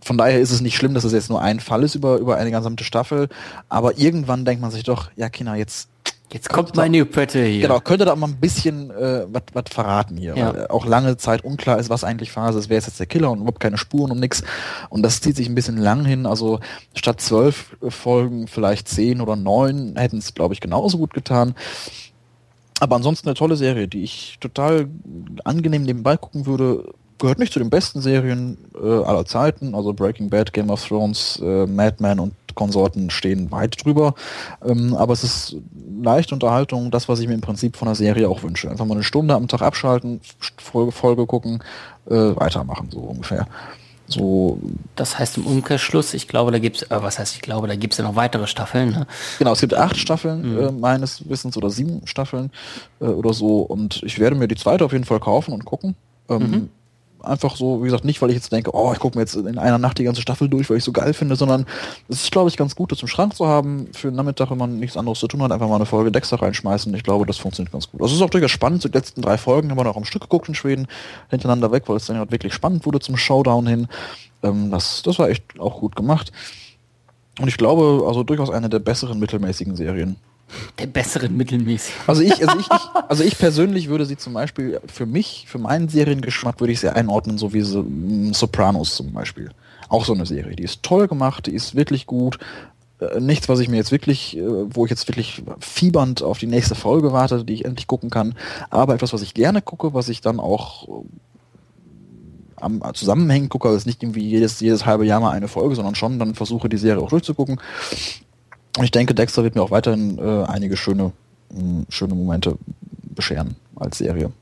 von 0.00 0.18
daher 0.18 0.40
ist 0.40 0.50
es 0.50 0.60
nicht 0.60 0.76
schlimm, 0.76 0.94
dass 0.94 1.04
es 1.04 1.12
jetzt 1.12 1.30
nur 1.30 1.40
ein 1.40 1.60
Fall 1.60 1.82
ist 1.82 1.94
über, 1.94 2.18
über 2.18 2.36
eine 2.36 2.50
gesamte 2.50 2.84
Staffel, 2.84 3.28
aber 3.68 3.98
irgendwann 3.98 4.44
denkt 4.44 4.60
man 4.60 4.70
sich 4.70 4.84
doch, 4.84 5.10
ja 5.16 5.30
Kinder, 5.30 5.54
jetzt 5.54 5.88
Jetzt 6.34 6.48
kommt 6.48 6.74
meine 6.74 7.04
Pötte 7.04 7.44
hier. 7.44 7.62
Genau, 7.62 7.78
könnte 7.78 8.04
da 8.04 8.16
mal 8.16 8.26
ein 8.26 8.40
bisschen 8.40 8.90
äh, 8.90 9.24
was 9.30 9.64
verraten 9.70 10.16
hier. 10.16 10.36
Ja. 10.36 10.52
Weil 10.52 10.66
auch 10.66 10.84
lange 10.84 11.16
Zeit 11.16 11.44
unklar 11.44 11.78
ist, 11.78 11.90
was 11.90 12.02
eigentlich 12.02 12.32
Phase 12.32 12.58
ist, 12.58 12.68
wer 12.68 12.78
ist 12.78 12.88
jetzt 12.88 12.98
der 12.98 13.06
Killer 13.06 13.30
und 13.30 13.38
überhaupt 13.38 13.60
keine 13.60 13.78
Spuren 13.78 14.10
und 14.10 14.18
nix. 14.18 14.42
Und 14.88 15.02
das 15.02 15.20
zieht 15.20 15.36
sich 15.36 15.48
ein 15.48 15.54
bisschen 15.54 15.76
lang 15.76 16.04
hin. 16.04 16.26
Also 16.26 16.58
statt 16.96 17.20
zwölf 17.20 17.76
Folgen 17.88 18.48
vielleicht 18.48 18.88
zehn 18.88 19.20
oder 19.20 19.36
neun 19.36 19.94
hätten 19.96 20.18
es, 20.18 20.34
glaube 20.34 20.54
ich, 20.54 20.60
genauso 20.60 20.98
gut 20.98 21.14
getan. 21.14 21.54
Aber 22.80 22.96
ansonsten 22.96 23.28
eine 23.28 23.36
tolle 23.36 23.54
Serie, 23.54 23.86
die 23.86 24.02
ich 24.02 24.38
total 24.40 24.88
angenehm 25.44 25.84
nebenbei 25.84 26.16
gucken 26.16 26.46
würde. 26.46 26.94
Gehört 27.18 27.38
nicht 27.38 27.52
zu 27.52 27.60
den 27.60 27.70
besten 27.70 28.00
Serien 28.00 28.58
äh, 28.74 29.04
aller 29.04 29.24
Zeiten. 29.24 29.76
Also 29.76 29.92
Breaking 29.92 30.30
Bad, 30.30 30.52
Game 30.52 30.70
of 30.70 30.84
Thrones, 30.84 31.40
äh, 31.40 31.66
Mad 31.66 31.98
Men 32.00 32.18
und 32.18 32.34
Konsorten 32.54 33.10
stehen 33.10 33.50
weit 33.50 33.84
drüber. 33.84 34.14
Ähm, 34.64 34.94
aber 34.94 35.12
es 35.12 35.24
ist 35.24 35.56
leichte 36.02 36.34
Unterhaltung, 36.34 36.90
das, 36.90 37.08
was 37.08 37.20
ich 37.20 37.28
mir 37.28 37.34
im 37.34 37.40
Prinzip 37.40 37.76
von 37.76 37.86
der 37.86 37.94
Serie 37.94 38.28
auch 38.28 38.42
wünsche. 38.42 38.70
Einfach 38.70 38.84
mal 38.84 38.94
eine 38.94 39.04
Stunde 39.04 39.34
am 39.34 39.48
Tag 39.48 39.62
abschalten, 39.62 40.20
Folge, 40.58 40.92
Folge 40.92 41.26
gucken, 41.26 41.62
äh, 42.06 42.14
weitermachen, 42.14 42.88
so 42.90 43.00
ungefähr. 43.00 43.46
So. 44.06 44.58
Das 44.96 45.18
heißt 45.18 45.38
im 45.38 45.46
Umkehrschluss, 45.46 46.12
ich 46.12 46.28
glaube, 46.28 46.52
da 46.52 46.58
gibt's, 46.58 46.82
äh, 46.82 47.02
was 47.02 47.18
heißt 47.18 47.34
ich 47.34 47.40
glaube, 47.42 47.68
da 47.68 47.76
gibt's 47.76 47.96
ja 47.96 48.04
noch 48.04 48.16
weitere 48.16 48.46
Staffeln. 48.46 48.90
Ne? 48.90 49.06
Genau, 49.38 49.52
es 49.52 49.60
gibt 49.60 49.74
acht 49.74 49.96
Staffeln 49.96 50.52
mhm. 50.52 50.60
äh, 50.60 50.72
meines 50.72 51.28
Wissens 51.28 51.56
oder 51.56 51.70
sieben 51.70 52.06
Staffeln 52.06 52.50
äh, 53.00 53.06
oder 53.06 53.32
so 53.32 53.58
und 53.58 54.02
ich 54.02 54.18
werde 54.18 54.36
mir 54.36 54.46
die 54.48 54.56
zweite 54.56 54.84
auf 54.84 54.92
jeden 54.92 55.04
Fall 55.04 55.20
kaufen 55.20 55.52
und 55.52 55.64
gucken. 55.64 55.94
Ähm, 56.28 56.50
mhm 56.50 56.68
einfach 57.24 57.56
so, 57.56 57.80
wie 57.82 57.86
gesagt, 57.86 58.04
nicht, 58.04 58.20
weil 58.22 58.30
ich 58.30 58.36
jetzt 58.36 58.52
denke, 58.52 58.74
oh, 58.74 58.92
ich 58.92 58.98
gucke 58.98 59.16
mir 59.16 59.22
jetzt 59.22 59.34
in 59.34 59.58
einer 59.58 59.78
Nacht 59.78 59.98
die 59.98 60.04
ganze 60.04 60.20
Staffel 60.20 60.48
durch, 60.48 60.70
weil 60.70 60.76
ich 60.76 60.84
so 60.84 60.92
geil 60.92 61.12
finde, 61.12 61.36
sondern 61.36 61.66
es 62.08 62.22
ist, 62.22 62.32
glaube 62.32 62.48
ich, 62.48 62.56
ganz 62.56 62.76
gut, 62.76 62.92
das 62.92 63.02
im 63.02 63.08
Schrank 63.08 63.34
zu 63.34 63.46
haben, 63.46 63.88
für 63.92 64.08
den 64.08 64.16
Nachmittag, 64.16 64.50
wenn 64.50 64.58
man 64.58 64.78
nichts 64.78 64.96
anderes 64.96 65.18
zu 65.18 65.28
tun 65.28 65.42
hat, 65.42 65.52
einfach 65.52 65.68
mal 65.68 65.76
eine 65.76 65.86
Folge 65.86 66.12
Dexter 66.12 66.40
reinschmeißen. 66.40 66.94
Ich 66.94 67.02
glaube, 67.02 67.26
das 67.26 67.38
funktioniert 67.38 67.72
ganz 67.72 67.90
gut. 67.90 68.00
Also 68.02 68.14
es 68.14 68.20
ist 68.20 68.24
auch 68.24 68.30
durchaus 68.30 68.50
spannend, 68.50 68.84
die 68.84 68.88
letzten 68.88 69.22
drei 69.22 69.38
Folgen 69.38 69.70
haben 69.70 69.78
wir 69.78 69.84
noch 69.84 69.96
am 69.96 70.04
Stück 70.04 70.22
geguckt 70.22 70.48
in 70.48 70.54
Schweden, 70.54 70.86
hintereinander 71.30 71.72
weg, 71.72 71.84
weil 71.86 71.96
es 71.96 72.06
dann 72.06 72.18
halt 72.18 72.30
wirklich 72.30 72.54
spannend 72.54 72.86
wurde 72.86 73.00
zum 73.00 73.16
Showdown 73.16 73.66
hin. 73.66 73.88
Ähm, 74.42 74.70
das, 74.70 75.02
das 75.02 75.18
war 75.18 75.28
echt 75.28 75.58
auch 75.58 75.80
gut 75.80 75.96
gemacht. 75.96 76.32
Und 77.40 77.48
ich 77.48 77.56
glaube, 77.56 78.04
also 78.06 78.22
durchaus 78.22 78.50
eine 78.50 78.68
der 78.68 78.78
besseren 78.78 79.18
mittelmäßigen 79.18 79.74
Serien. 79.76 80.16
Der 80.78 80.86
besseren 80.86 81.36
mittelmäßig. 81.36 81.94
Also 82.06 82.22
ich, 82.22 82.46
also 82.46 82.58
ich, 82.58 82.66
ich, 82.66 83.08
also 83.08 83.24
ich 83.24 83.38
persönlich 83.38 83.88
würde 83.88 84.06
sie 84.06 84.16
zum 84.16 84.34
Beispiel 84.34 84.80
für 84.86 85.06
mich, 85.06 85.46
für 85.48 85.58
meinen 85.58 85.88
Seriengeschmack 85.88 86.60
würde 86.60 86.72
ich 86.72 86.80
sie 86.80 86.94
einordnen, 86.94 87.38
so 87.38 87.52
wie 87.52 87.62
so, 87.62 87.82
mm, 87.82 88.32
Sopranos 88.32 88.94
zum 88.94 89.12
Beispiel. 89.12 89.50
Auch 89.88 90.04
so 90.04 90.14
eine 90.14 90.26
Serie. 90.26 90.56
Die 90.56 90.62
ist 90.62 90.82
toll 90.82 91.08
gemacht, 91.08 91.46
die 91.46 91.54
ist 91.54 91.74
wirklich 91.74 92.06
gut. 92.06 92.38
Äh, 93.00 93.20
nichts, 93.20 93.48
was 93.48 93.58
ich 93.60 93.68
mir 93.68 93.76
jetzt 93.76 93.92
wirklich, 93.92 94.36
äh, 94.36 94.42
wo 94.44 94.84
ich 94.84 94.90
jetzt 94.90 95.08
wirklich 95.08 95.42
fiebernd 95.60 96.22
auf 96.22 96.38
die 96.38 96.46
nächste 96.46 96.74
Folge 96.74 97.12
warte, 97.12 97.44
die 97.44 97.54
ich 97.54 97.64
endlich 97.64 97.86
gucken 97.86 98.10
kann. 98.10 98.34
Aber 98.70 98.94
etwas, 98.94 99.12
was 99.12 99.22
ich 99.22 99.34
gerne 99.34 99.62
gucke, 99.62 99.94
was 99.94 100.08
ich 100.08 100.20
dann 100.20 100.40
auch 100.40 100.88
äh, 100.88 101.02
am 102.56 102.82
Zusammenhängen 102.94 103.48
gucke, 103.48 103.68
also 103.68 103.86
nicht 103.86 104.02
irgendwie 104.02 104.26
jedes, 104.26 104.60
jedes 104.60 104.86
halbe 104.86 105.04
Jahr 105.04 105.20
mal 105.20 105.32
eine 105.32 105.48
Folge, 105.48 105.74
sondern 105.74 105.94
schon 105.94 106.18
dann 106.18 106.34
versuche 106.34 106.68
die 106.68 106.78
Serie 106.78 107.02
auch 107.02 107.10
durchzugucken. 107.10 107.60
Und 108.76 108.84
ich 108.84 108.90
denke, 108.90 109.14
Dexter 109.14 109.44
wird 109.44 109.54
mir 109.54 109.62
auch 109.62 109.70
weiterhin 109.70 110.18
äh, 110.18 110.44
einige 110.44 110.76
schöne, 110.76 111.12
mh, 111.50 111.84
schöne 111.88 112.14
Momente 112.14 112.56
bescheren 113.14 113.56
als 113.76 113.98
Serie. 113.98 114.32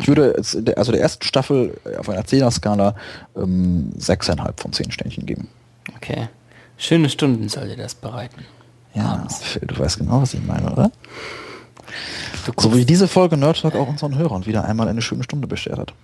Ich 0.00 0.08
würde 0.08 0.34
also 0.76 0.92
der 0.92 1.00
ersten 1.00 1.24
Staffel 1.24 1.78
auf 1.98 2.08
einer 2.08 2.22
10er-Skala 2.22 2.96
ähm, 3.36 3.92
6,5 3.96 4.60
von 4.60 4.72
10 4.72 4.90
Sternchen 4.90 5.26
geben. 5.26 5.48
Okay. 5.96 6.28
Schöne 6.76 7.08
Stunden 7.08 7.48
soll 7.48 7.68
dir 7.68 7.76
das 7.76 7.94
bereiten. 7.94 8.44
Ja, 8.94 9.26
Phil, 9.28 9.66
du 9.66 9.78
weißt 9.78 9.98
genau, 9.98 10.22
was 10.22 10.34
ich 10.34 10.42
meine, 10.42 10.72
oder? 10.72 10.90
So 12.56 12.74
wie 12.74 12.84
diese 12.84 13.08
Folge 13.08 13.36
Nerd 13.36 13.60
Talk 13.60 13.74
auch 13.74 13.88
unseren 13.88 14.16
Hörern 14.16 14.46
wieder 14.46 14.64
einmal 14.64 14.88
eine 14.88 15.02
schöne 15.02 15.22
Stunde 15.22 15.46
beschert 15.46 15.78
hat. 15.78 15.94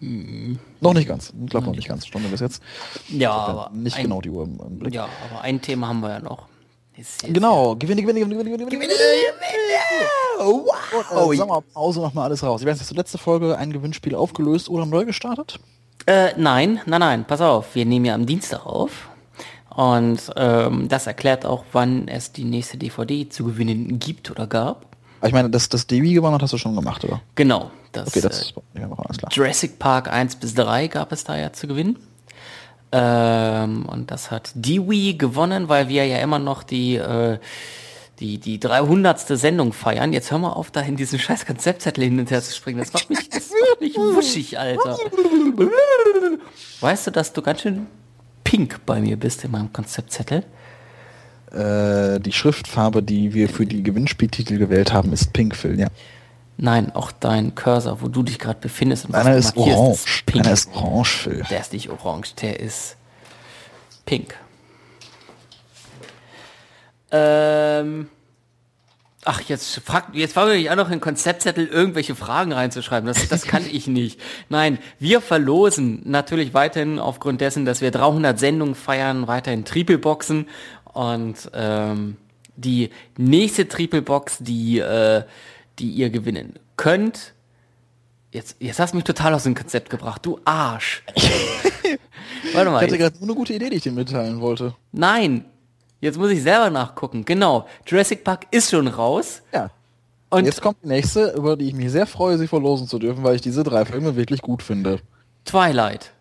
Hm. 0.00 0.58
Noch 0.80 0.94
nicht 0.94 1.08
ganz. 1.08 1.32
Ich 1.44 1.50
glaube 1.50 1.66
noch 1.66 1.74
nicht 1.74 1.88
ganz. 1.88 2.06
Stunde 2.06 2.28
bis 2.28 2.40
jetzt. 2.40 2.62
Ja, 3.08 3.32
aber 3.32 3.70
nicht 3.74 3.96
ein, 3.96 4.04
genau 4.04 4.20
die 4.20 4.30
Uhr 4.30 4.44
im 4.44 4.78
Blick. 4.78 4.94
Ja, 4.94 5.08
aber 5.30 5.42
ein 5.42 5.60
Thema 5.60 5.88
haben 5.88 6.00
wir 6.00 6.10
ja 6.10 6.20
noch. 6.20 6.46
Ist, 6.98 7.22
ist 7.22 7.32
genau, 7.32 7.76
gewinne, 7.76 8.02
gewinne, 8.02 8.18
gewinne, 8.18 8.34
gewinne, 8.42 8.66
gewinne, 8.66 8.70
gewinne, 8.70 8.88
gewinne. 8.88 10.08
Wow. 10.40 11.32
Äh, 11.32 11.36
Sommerpause 11.36 12.00
noch 12.00 12.12
mal 12.12 12.24
alles 12.24 12.42
raus. 12.42 12.60
Ich 12.60 12.66
weiß, 12.66 12.80
hast 12.80 12.90
du 12.90 12.96
letzte 12.96 13.18
Folge 13.18 13.56
ein 13.56 13.72
Gewinnspiel 13.72 14.16
aufgelöst 14.16 14.68
oder 14.68 14.84
neu 14.84 15.04
gestartet? 15.04 15.60
Äh, 16.06 16.32
nein, 16.36 16.80
nein, 16.86 17.00
nein, 17.00 17.24
pass 17.24 17.40
auf. 17.40 17.76
Wir 17.76 17.86
nehmen 17.86 18.04
ja 18.04 18.14
am 18.14 18.26
Dienstag 18.26 18.66
auf. 18.66 19.10
Und 19.68 20.18
ähm, 20.34 20.88
das 20.88 21.06
erklärt 21.06 21.46
auch, 21.46 21.64
wann 21.70 22.08
es 22.08 22.32
die 22.32 22.42
nächste 22.42 22.78
DVD 22.78 23.28
zu 23.28 23.44
gewinnen 23.44 24.00
gibt 24.00 24.28
oder 24.32 24.48
gab. 24.48 24.86
Ich 25.24 25.32
meine, 25.32 25.50
das, 25.50 25.68
das 25.68 25.86
DVD 25.86 26.14
gewonnen 26.14 26.34
hat, 26.34 26.42
hast 26.42 26.52
du 26.52 26.58
schon 26.58 26.74
gemacht, 26.74 27.04
oder? 27.04 27.20
Genau. 27.36 27.70
Das, 27.92 28.08
okay, 28.08 28.20
das 28.20 28.54
äh, 28.74 28.80
ja, 28.80 28.90
alles 28.90 29.18
klar. 29.18 29.30
Jurassic 29.32 29.78
Park 29.78 30.12
1 30.12 30.34
bis 30.36 30.54
3 30.54 30.88
gab 30.88 31.12
es 31.12 31.22
da 31.22 31.36
ja 31.36 31.52
zu 31.52 31.68
gewinnen. 31.68 31.96
Ähm, 32.90 33.86
und 33.86 34.10
das 34.10 34.30
hat 34.30 34.50
Dewey 34.54 35.14
gewonnen, 35.14 35.68
weil 35.68 35.88
wir 35.88 36.06
ja 36.06 36.18
immer 36.18 36.38
noch 36.38 36.62
die, 36.62 36.96
äh, 36.96 37.38
die, 38.18 38.38
die 38.38 38.58
300. 38.58 39.20
Sendung 39.38 39.72
feiern. 39.72 40.12
Jetzt 40.12 40.30
hör 40.30 40.38
mal 40.38 40.52
auf, 40.52 40.70
da 40.70 40.80
in 40.80 40.96
diesen 40.96 41.18
scheiß 41.18 41.44
Konzeptzettel 41.46 42.04
hin 42.04 42.18
und 42.18 42.30
her 42.30 42.42
zu 42.42 42.54
springen. 42.54 42.78
Das 42.78 42.92
macht 42.92 43.10
mich, 43.10 43.28
das 43.28 43.50
macht 43.50 43.80
mich 43.80 43.96
wuschig, 43.96 44.58
Alter. 44.58 44.96
Weißt 46.80 47.06
du, 47.06 47.10
dass 47.10 47.32
du 47.32 47.42
ganz 47.42 47.62
schön 47.62 47.86
pink 48.44 48.80
bei 48.86 49.00
mir 49.00 49.18
bist 49.18 49.44
in 49.44 49.50
meinem 49.50 49.72
Konzeptzettel? 49.72 50.44
Äh, 51.52 52.20
die 52.20 52.32
Schriftfarbe, 52.32 53.02
die 53.02 53.34
wir 53.34 53.48
für 53.48 53.66
die 53.66 53.82
Gewinnspieltitel 53.82 54.58
gewählt 54.58 54.92
haben, 54.92 55.12
ist 55.12 55.32
pink, 55.32 55.54
Phil, 55.54 55.78
ja. 55.78 55.88
Nein, 56.60 56.92
auch 56.92 57.12
dein 57.12 57.54
Cursor, 57.54 58.02
wo 58.02 58.08
du 58.08 58.24
dich 58.24 58.40
gerade 58.40 58.58
befindest. 58.58 59.06
Und 59.06 59.14
Einer 59.14 59.36
ist 59.36 59.56
orange. 59.56 60.04
Ist 60.04 60.26
pink. 60.26 60.44
Einer 60.44 60.52
ist 60.52 60.68
orange, 60.74 61.22
Phil. 61.22 61.46
Der 61.48 61.60
ist 61.60 61.72
nicht 61.72 61.88
orange, 61.88 62.34
der 62.34 62.58
ist 62.58 62.96
pink. 64.04 64.34
Ähm, 67.12 68.08
ach, 69.24 69.40
jetzt 69.42 69.80
frag, 69.84 70.12
jetzt 70.14 70.32
fange 70.32 70.56
ich 70.56 70.68
an, 70.68 70.78
noch 70.78 70.90
in 70.90 71.00
Konzeptzettel 71.00 71.64
irgendwelche 71.64 72.16
Fragen 72.16 72.52
reinzuschreiben. 72.52 73.06
Das, 73.06 73.28
das 73.28 73.44
kann 73.46 73.64
ich 73.70 73.86
nicht. 73.86 74.20
Nein, 74.48 74.78
wir 74.98 75.20
verlosen 75.20 76.02
natürlich 76.06 76.54
weiterhin 76.54 76.98
aufgrund 76.98 77.40
dessen, 77.40 77.66
dass 77.66 77.80
wir 77.80 77.92
300 77.92 78.36
Sendungen 78.36 78.74
feiern, 78.74 79.28
weiterhin 79.28 79.64
Triple-Boxen 79.64 80.48
und 80.92 81.36
ähm, 81.54 82.16
die 82.56 82.90
nächste 83.16 83.68
Triple-Box, 83.68 84.38
die 84.40 84.80
äh, 84.80 85.22
die 85.78 85.90
ihr 85.90 86.10
gewinnen 86.10 86.58
könnt. 86.76 87.34
Jetzt, 88.30 88.56
jetzt 88.60 88.78
hast 88.78 88.92
du 88.92 88.96
mich 88.96 89.04
total 89.04 89.34
aus 89.34 89.44
dem 89.44 89.54
Konzept 89.54 89.90
gebracht, 89.90 90.24
du 90.26 90.38
Arsch. 90.44 91.02
Warte 92.52 92.70
mal. 92.70 92.82
Ich 92.82 92.88
hatte 92.88 92.98
gerade 92.98 93.16
nur 93.18 93.28
eine 93.28 93.34
gute 93.34 93.54
Idee, 93.54 93.70
die 93.70 93.76
ich 93.76 93.82
dir 93.82 93.92
mitteilen 93.92 94.40
wollte. 94.40 94.74
Nein, 94.92 95.44
jetzt 96.00 96.18
muss 96.18 96.30
ich 96.30 96.42
selber 96.42 96.70
nachgucken. 96.70 97.24
Genau, 97.24 97.66
Jurassic 97.86 98.24
Park 98.24 98.46
ist 98.50 98.70
schon 98.70 98.86
raus. 98.86 99.42
Ja. 99.52 99.70
Und 100.30 100.44
jetzt 100.44 100.60
kommt 100.60 100.76
die 100.82 100.88
nächste, 100.88 101.30
über 101.30 101.56
die 101.56 101.68
ich 101.68 101.74
mich 101.74 101.90
sehr 101.90 102.06
freue, 102.06 102.36
sie 102.36 102.48
verlosen 102.48 102.86
zu 102.86 102.98
dürfen, 102.98 103.24
weil 103.24 103.36
ich 103.36 103.40
diese 103.40 103.62
drei 103.62 103.86
Filme 103.86 104.14
wirklich 104.14 104.42
gut 104.42 104.62
finde. 104.62 105.00
Twilight. 105.46 106.12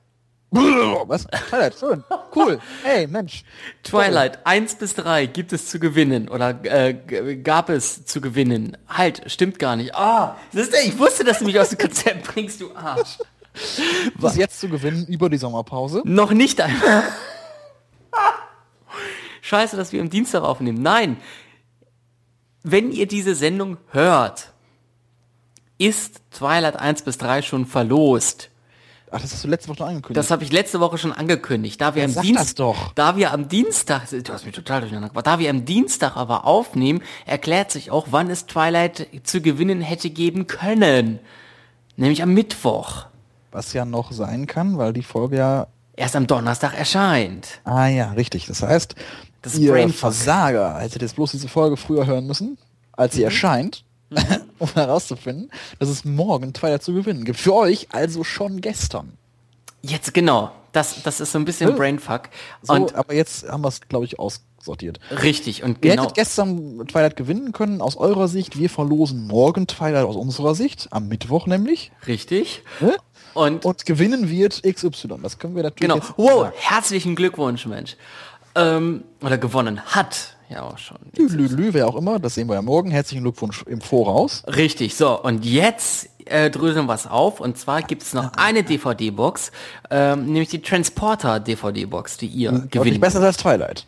Was? 0.50 1.26
Twilight, 1.50 1.76
schön. 1.78 2.04
Cool. 2.34 2.60
Hey, 2.84 3.06
Mensch. 3.08 3.44
Twilight, 3.84 4.38
cool. 4.38 4.42
1 4.46 4.76
bis 4.76 4.96
3 4.96 5.26
gibt 5.26 5.52
es 5.52 5.68
zu 5.68 5.80
gewinnen 5.80 6.30
oder 6.30 6.58
äh, 6.64 6.94
gab 7.36 7.70
es 7.70 8.06
zu 8.06 8.22
gewinnen. 8.22 8.78
Halt, 8.88 9.30
stimmt 9.30 9.60
gar 9.60 9.76
nicht. 9.76 9.94
Ah, 9.96 10.38
ist, 10.54 10.74
ich 10.74 10.98
wusste, 10.98 11.24
dass 11.26 11.40
du 11.40 11.46
mich 11.46 11.60
aus 11.60 11.70
dem 11.70 11.80
Konzept 11.80 12.24
bringst, 12.24 12.62
du 12.62 12.74
Arsch. 12.76 13.18
Was 14.16 14.38
jetzt 14.38 14.60
zu 14.60 14.70
gewinnen 14.70 15.06
über 15.08 15.30
die 15.30 15.38
Sommerpause? 15.38 16.02
Noch 16.06 16.32
nicht 16.32 16.62
einmal. 16.62 17.04
Scheiße, 19.42 19.76
dass 19.76 19.92
wir 19.92 20.02
am 20.02 20.10
Dienstag 20.10 20.44
aufnehmen. 20.44 20.82
Nein. 20.82 21.18
Wenn 22.64 22.92
ihr 22.92 23.08
diese 23.08 23.36
Sendung 23.36 23.78
hört, 23.92 24.52
ist 25.78 26.22
Twilight 26.32 26.78
1 26.78 27.04
bis 27.04 27.18
3 27.18 27.42
schon 27.42 27.66
verlost. 27.66 28.50
Ach, 29.10 29.22
das 29.22 29.32
hast 29.32 29.44
du 29.44 29.48
letzte 29.48 29.70
Woche 29.70 29.78
schon 29.78 29.88
angekündigt. 29.88 30.18
Das 30.18 30.32
habe 30.32 30.44
ich 30.44 30.52
letzte 30.52 30.80
Woche 30.82 30.98
schon 30.98 31.14
angekündigt. 31.14 31.80
Da 31.80 31.96
wir 31.96 32.06
ja, 32.06 32.10
am 32.10 32.22
Dienstag, 32.22 32.76
da 32.96 33.16
wir 33.16 33.32
am 33.32 33.48
Dienstag, 33.48 34.10
du 34.10 34.34
hast 34.34 34.46
mich 34.46 34.54
total 34.54 34.82
durcheinander 34.82 35.10
gebracht, 35.10 35.28
da 35.28 35.40
wir 35.40 35.50
am 35.50 35.64
Dienstag 35.64 36.18
aber 36.18 36.46
aufnehmen, 36.46 37.02
erklärt 37.26 37.72
sich 37.72 37.90
auch, 37.90 38.08
wann 38.12 38.30
es 38.30 38.48
Twilight 38.48 39.08
zu 39.24 39.42
gewinnen 39.42 39.82
hätte 39.82 40.10
geben 40.10 40.48
können. 40.48 41.20
Nämlich 41.96 42.22
am 42.22 42.34
Mittwoch. 42.34 43.06
Was 43.52 43.72
ja 43.74 43.86
noch 43.86 44.12
sein 44.12 44.46
kann, 44.46 44.78
weil 44.78 44.92
die 44.92 45.04
Folge 45.04 45.38
ja 45.38 45.68
erst 45.96 46.16
am 46.16 46.28
Donnerstag 46.28 46.78
erscheint. 46.78 47.62
Ah 47.64 47.88
ja, 47.88 48.12
richtig. 48.12 48.46
Das 48.46 48.62
heißt, 48.62 48.96
das 49.42 49.54
ist 49.54 49.60
ihr 49.60 49.90
Versager 49.90 50.80
hättet 50.80 51.02
jetzt 51.02 51.16
bloß 51.16 51.32
diese 51.32 51.48
Folge 51.48 51.78
früher 51.78 52.06
hören 52.06 52.28
müssen, 52.28 52.58
als 52.92 53.16
sie 53.16 53.22
mhm. 53.22 53.26
erscheint 53.26 53.86
Mhm. 54.10 54.18
um 54.60 54.70
herauszufinden, 54.74 55.52
dass 55.80 55.90
es 55.90 56.06
morgen 56.06 56.54
Twilight 56.54 56.84
zu 56.84 56.94
gewinnen 56.94 57.26
gibt. 57.26 57.40
Für 57.40 57.56
euch 57.56 57.88
also 57.92 58.24
schon 58.24 58.62
gestern. 58.62 59.14
Jetzt 59.82 60.14
genau. 60.14 60.52
Das, 60.72 61.02
das 61.04 61.20
ist 61.20 61.32
so 61.32 61.40
ein 61.40 61.46
bisschen 61.46 61.70
ja. 61.70 61.76
Brainfuck. 61.76 62.30
So, 62.62 62.74
und 62.74 62.96
aber 62.96 63.14
jetzt 63.14 63.50
haben 63.50 63.62
wir 63.62 63.70
es, 63.70 63.82
glaube 63.82 64.06
ich, 64.06 64.20
aussortiert. 64.20 65.00
Richtig. 65.24 65.64
Und 65.64 65.82
genau. 65.82 65.96
Ihr 65.96 66.02
hättet 66.02 66.16
gestern 66.16 66.88
Twilight 66.88 67.16
gewinnen 67.16 67.52
können, 67.52 67.82
aus 67.82 67.96
eurer 67.96 68.28
Sicht. 68.28 68.60
Wir 68.60 68.70
verlosen 68.70 69.28
morgen 69.28 69.68
Twilight 69.68 70.06
aus 70.06 70.16
unserer 70.16 70.56
Sicht, 70.56 70.88
am 70.92 71.08
Mittwoch 71.08 71.48
nämlich. 71.48 71.92
Richtig. 72.06 72.64
Ja? 72.80 72.94
Und, 73.34 73.66
und 73.66 73.86
gewinnen 73.86 74.30
wird 74.30 74.64
XY. 74.64 75.20
Das 75.22 75.40
können 75.40 75.56
wir 75.56 75.64
natürlich 75.64 75.92
Genau. 75.92 76.04
Wow, 76.18 76.52
herzlichen 76.56 77.16
Glückwunsch, 77.16 77.66
Mensch. 77.66 77.96
Ähm, 78.56 79.04
oder 79.22 79.38
gewonnen 79.38 79.82
hat 79.86 80.37
ja 80.50 80.64
auch 80.64 80.78
schon. 80.78 80.98
Lü, 81.18 81.74
wer 81.74 81.88
auch 81.88 81.96
immer, 81.96 82.20
das 82.20 82.36
sehen 82.36 82.48
wir 82.48 82.56
ja 82.56 82.62
morgen. 82.62 82.92
Herzlichen 82.92 83.24
Glückwunsch 83.24 83.64
im 83.64 83.82
Voraus. 83.82 84.44
Richtig, 84.48 84.96
so, 84.96 85.22
und 85.22 85.46
jetzt 85.46 86.10
äh, 86.26 86.50
dröseln 86.50 86.86
wir 86.86 86.94
es 86.94 87.08
auf. 87.08 87.40
Und 87.40 87.58
zwar 87.58 87.82
gibt 87.82 88.04
es 88.04 88.14
noch 88.14 88.34
eine 88.38 88.64
DVD-Box, 88.64 89.52
ähm, 89.90 90.26
nämlich 90.26 90.50
die 90.50 90.62
Transporter-DVD-Box, 90.62 92.18
die 92.18 92.28
ihr 92.28 92.52
gewinnt. 92.52 92.86
Nicht 92.86 93.02
besser 93.02 93.22
als 93.22 93.38
Twilight. 93.38 93.86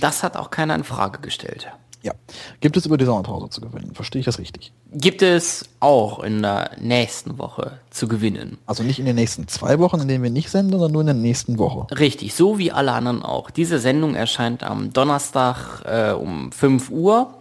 Das 0.00 0.22
hat 0.22 0.36
auch 0.36 0.50
keiner 0.50 0.74
in 0.74 0.84
Frage 0.84 1.20
gestellt. 1.20 1.68
Ja. 2.02 2.12
Gibt 2.60 2.76
es 2.76 2.86
über 2.86 2.96
die 2.96 3.04
Sommerpause 3.04 3.50
zu 3.50 3.60
gewinnen? 3.60 3.92
Verstehe 3.94 4.20
ich 4.20 4.26
das 4.26 4.38
richtig? 4.38 4.72
Gibt 4.92 5.22
es 5.22 5.68
auch 5.80 6.20
in 6.20 6.42
der 6.42 6.72
nächsten 6.78 7.38
Woche 7.38 7.78
zu 7.90 8.08
gewinnen. 8.08 8.58
Also 8.66 8.82
nicht 8.82 8.98
in 8.98 9.06
den 9.06 9.16
nächsten 9.16 9.48
zwei 9.48 9.78
Wochen, 9.78 10.00
in 10.00 10.08
denen 10.08 10.22
wir 10.22 10.30
nicht 10.30 10.50
senden, 10.50 10.72
sondern 10.72 10.92
nur 10.92 11.00
in 11.02 11.08
der 11.08 11.14
nächsten 11.14 11.58
Woche. 11.58 11.86
Richtig, 11.98 12.34
so 12.34 12.58
wie 12.58 12.72
alle 12.72 12.92
anderen 12.92 13.22
auch. 13.22 13.50
Diese 13.50 13.78
Sendung 13.78 14.14
erscheint 14.14 14.62
am 14.62 14.92
Donnerstag 14.92 15.82
äh, 15.84 16.12
um 16.12 16.52
5 16.52 16.90
Uhr 16.90 17.34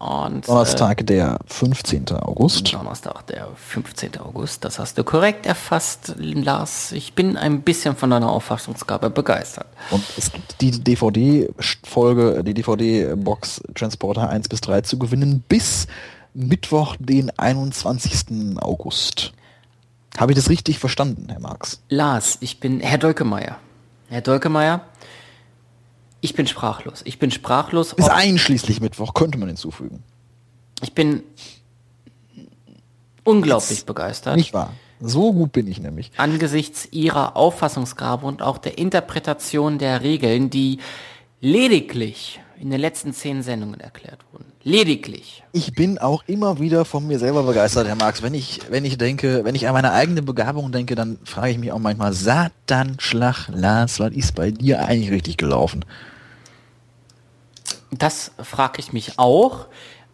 und, 0.00 0.48
Donnerstag, 0.48 1.02
äh, 1.02 1.04
der 1.04 1.38
15. 1.46 2.08
August. 2.12 2.72
Donnerstag, 2.72 3.26
der 3.26 3.48
15. 3.54 4.16
August. 4.18 4.64
Das 4.64 4.78
hast 4.78 4.96
du 4.96 5.04
korrekt 5.04 5.44
erfasst, 5.44 6.14
Lars. 6.16 6.92
Ich 6.92 7.12
bin 7.12 7.36
ein 7.36 7.60
bisschen 7.60 7.94
von 7.94 8.08
deiner 8.08 8.30
Auffassungsgabe 8.30 9.10
begeistert. 9.10 9.66
Und 9.90 10.02
es 10.16 10.32
gibt 10.32 10.58
die 10.62 10.70
DVD-Folge, 10.70 12.42
die 12.42 12.54
DVD-Box 12.54 13.60
Transporter 13.74 14.30
1 14.30 14.48
bis 14.48 14.62
3 14.62 14.80
zu 14.80 14.98
gewinnen 14.98 15.44
bis 15.46 15.86
Mittwoch, 16.32 16.96
den 16.98 17.30
21. 17.38 18.56
August. 18.58 19.34
Habe 20.16 20.32
ich 20.32 20.36
das 20.36 20.48
richtig 20.48 20.78
verstanden, 20.78 21.26
Herr 21.28 21.40
Marx? 21.40 21.82
Lars, 21.90 22.38
ich 22.40 22.58
bin 22.58 22.80
Herr 22.80 22.96
Dolkemeier. 22.96 23.58
Herr 24.08 24.22
Dolkemeier, 24.22 24.80
ich 26.20 26.34
bin 26.34 26.46
sprachlos. 26.46 27.02
Ich 27.04 27.18
bin 27.18 27.30
sprachlos. 27.30 27.94
Bis 27.94 28.08
einschließlich 28.08 28.80
Mittwoch 28.80 29.14
könnte 29.14 29.38
man 29.38 29.48
hinzufügen. 29.48 30.02
Ich 30.82 30.92
bin 30.92 31.22
unglaublich 33.24 33.78
Jetzt 33.78 33.86
begeistert. 33.86 34.36
Nicht 34.36 34.52
wahr? 34.52 34.72
So 35.00 35.32
gut 35.32 35.52
bin 35.52 35.66
ich 35.66 35.80
nämlich. 35.80 36.12
Angesichts 36.18 36.88
ihrer 36.90 37.36
Auffassungsgabe 37.36 38.26
und 38.26 38.42
auch 38.42 38.58
der 38.58 38.76
Interpretation 38.76 39.78
der 39.78 40.02
Regeln, 40.02 40.50
die 40.50 40.78
lediglich 41.40 42.40
in 42.60 42.70
den 42.70 42.80
letzten 42.80 43.14
zehn 43.14 43.42
Sendungen 43.42 43.80
erklärt 43.80 44.20
wurden. 44.30 44.44
Lediglich. 44.62 45.42
Ich 45.52 45.72
bin 45.72 45.96
auch 45.96 46.22
immer 46.26 46.60
wieder 46.60 46.84
von 46.84 47.06
mir 47.06 47.18
selber 47.18 47.44
begeistert, 47.44 47.88
Herr 47.88 47.96
Marx. 47.96 48.22
Wenn 48.22 48.34
ich, 48.34 48.60
wenn 48.68 48.84
ich 48.84 48.98
denke, 48.98 49.42
wenn 49.44 49.54
ich 49.54 49.66
an 49.66 49.72
meine 49.72 49.92
eigene 49.92 50.20
Begabung 50.20 50.70
denke, 50.70 50.94
dann 50.94 51.18
frage 51.24 51.52
ich 51.52 51.58
mich 51.58 51.72
auch 51.72 51.78
manchmal, 51.78 52.12
Satan, 52.12 52.96
Schlag, 52.98 53.48
Lars, 53.48 53.98
was 54.00 54.12
ist 54.12 54.34
bei 54.34 54.50
dir 54.50 54.84
eigentlich 54.84 55.10
richtig 55.10 55.38
gelaufen? 55.38 55.86
Das 57.90 58.32
frage 58.42 58.78
ich 58.78 58.92
mich 58.92 59.18
auch. 59.18 59.66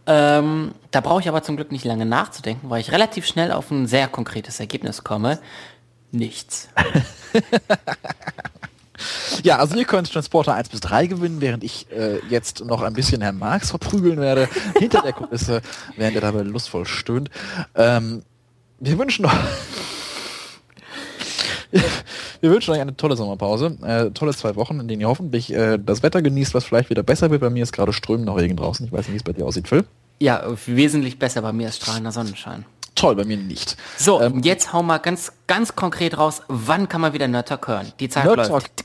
Ähm, 0.06 0.72
da 0.92 1.00
brauche 1.00 1.20
ich 1.20 1.28
aber 1.28 1.42
zum 1.42 1.56
Glück 1.56 1.72
nicht 1.72 1.84
lange 1.84 2.06
nachzudenken, 2.06 2.70
weil 2.70 2.80
ich 2.80 2.92
relativ 2.92 3.26
schnell 3.26 3.52
auf 3.52 3.70
ein 3.70 3.86
sehr 3.86 4.08
konkretes 4.08 4.60
Ergebnis 4.60 5.02
komme. 5.02 5.40
Nichts. 6.12 6.68
ja, 9.42 9.58
also 9.58 9.76
ihr 9.76 9.84
könnt 9.84 10.12
Transporter 10.12 10.54
1 10.54 10.68
bis 10.68 10.80
3 10.80 11.08
gewinnen, 11.08 11.40
während 11.40 11.64
ich 11.64 11.90
äh, 11.90 12.20
jetzt 12.28 12.64
noch 12.64 12.82
ein 12.82 12.94
bisschen 12.94 13.20
Herrn 13.20 13.38
Marx 13.38 13.70
verprügeln 13.70 14.20
werde, 14.20 14.48
hinter 14.78 15.02
der 15.02 15.12
Kulisse, 15.12 15.60
während 15.96 16.14
er 16.14 16.22
dabei 16.22 16.42
lustvoll 16.42 16.86
stöhnt. 16.86 17.30
Ähm, 17.74 18.22
wir 18.78 18.98
wünschen 18.98 19.22
noch 19.22 19.34
wir 22.40 22.50
wünschen 22.50 22.72
euch 22.72 22.80
eine 22.80 22.96
tolle 22.96 23.16
Sommerpause, 23.16 23.76
äh, 23.82 24.10
tolle 24.10 24.34
zwei 24.34 24.56
Wochen, 24.56 24.80
in 24.80 24.88
denen 24.88 25.00
ihr 25.00 25.08
hoffentlich 25.08 25.52
äh, 25.52 25.78
das 25.78 26.02
Wetter 26.02 26.22
genießt, 26.22 26.54
was 26.54 26.64
vielleicht 26.64 26.90
wieder 26.90 27.02
besser 27.02 27.30
wird. 27.30 27.40
Bei 27.40 27.50
mir 27.50 27.62
ist 27.62 27.72
gerade 27.72 27.92
strömender 27.92 28.36
Regen 28.36 28.56
draußen. 28.56 28.86
Ich 28.86 28.92
weiß 28.92 29.06
nicht, 29.06 29.12
wie 29.12 29.16
es 29.16 29.22
bei 29.22 29.32
dir 29.32 29.46
aussieht, 29.46 29.68
Phil. 29.68 29.84
Ja, 30.18 30.42
wesentlich 30.66 31.18
besser. 31.18 31.42
Bei 31.42 31.52
mir 31.52 31.68
ist 31.68 31.76
strahlender 31.76 32.12
Sonnenschein. 32.12 32.64
Toll, 32.94 33.14
bei 33.14 33.24
mir 33.24 33.36
nicht. 33.36 33.76
So, 33.98 34.22
ähm, 34.22 34.40
jetzt 34.42 34.72
hau 34.72 34.82
mal 34.82 34.98
ganz, 34.98 35.32
ganz 35.46 35.76
konkret 35.76 36.16
raus, 36.16 36.42
wann 36.48 36.88
kann 36.88 37.02
man 37.02 37.12
wieder 37.12 37.28
Nerd 37.28 37.48
Talk 37.48 37.68
hören? 37.68 37.92
Die 38.00 38.08
Zeit 38.08 38.24
Nerd 38.24 38.48
läuft. 38.48 38.84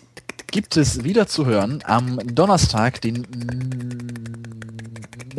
gibt 0.52 0.76
es 0.76 1.06
wieder 1.06 1.28
zu 1.28 1.46
hören 1.46 1.82
am 1.86 2.20
Donnerstag, 2.36 3.00
den 3.02 3.26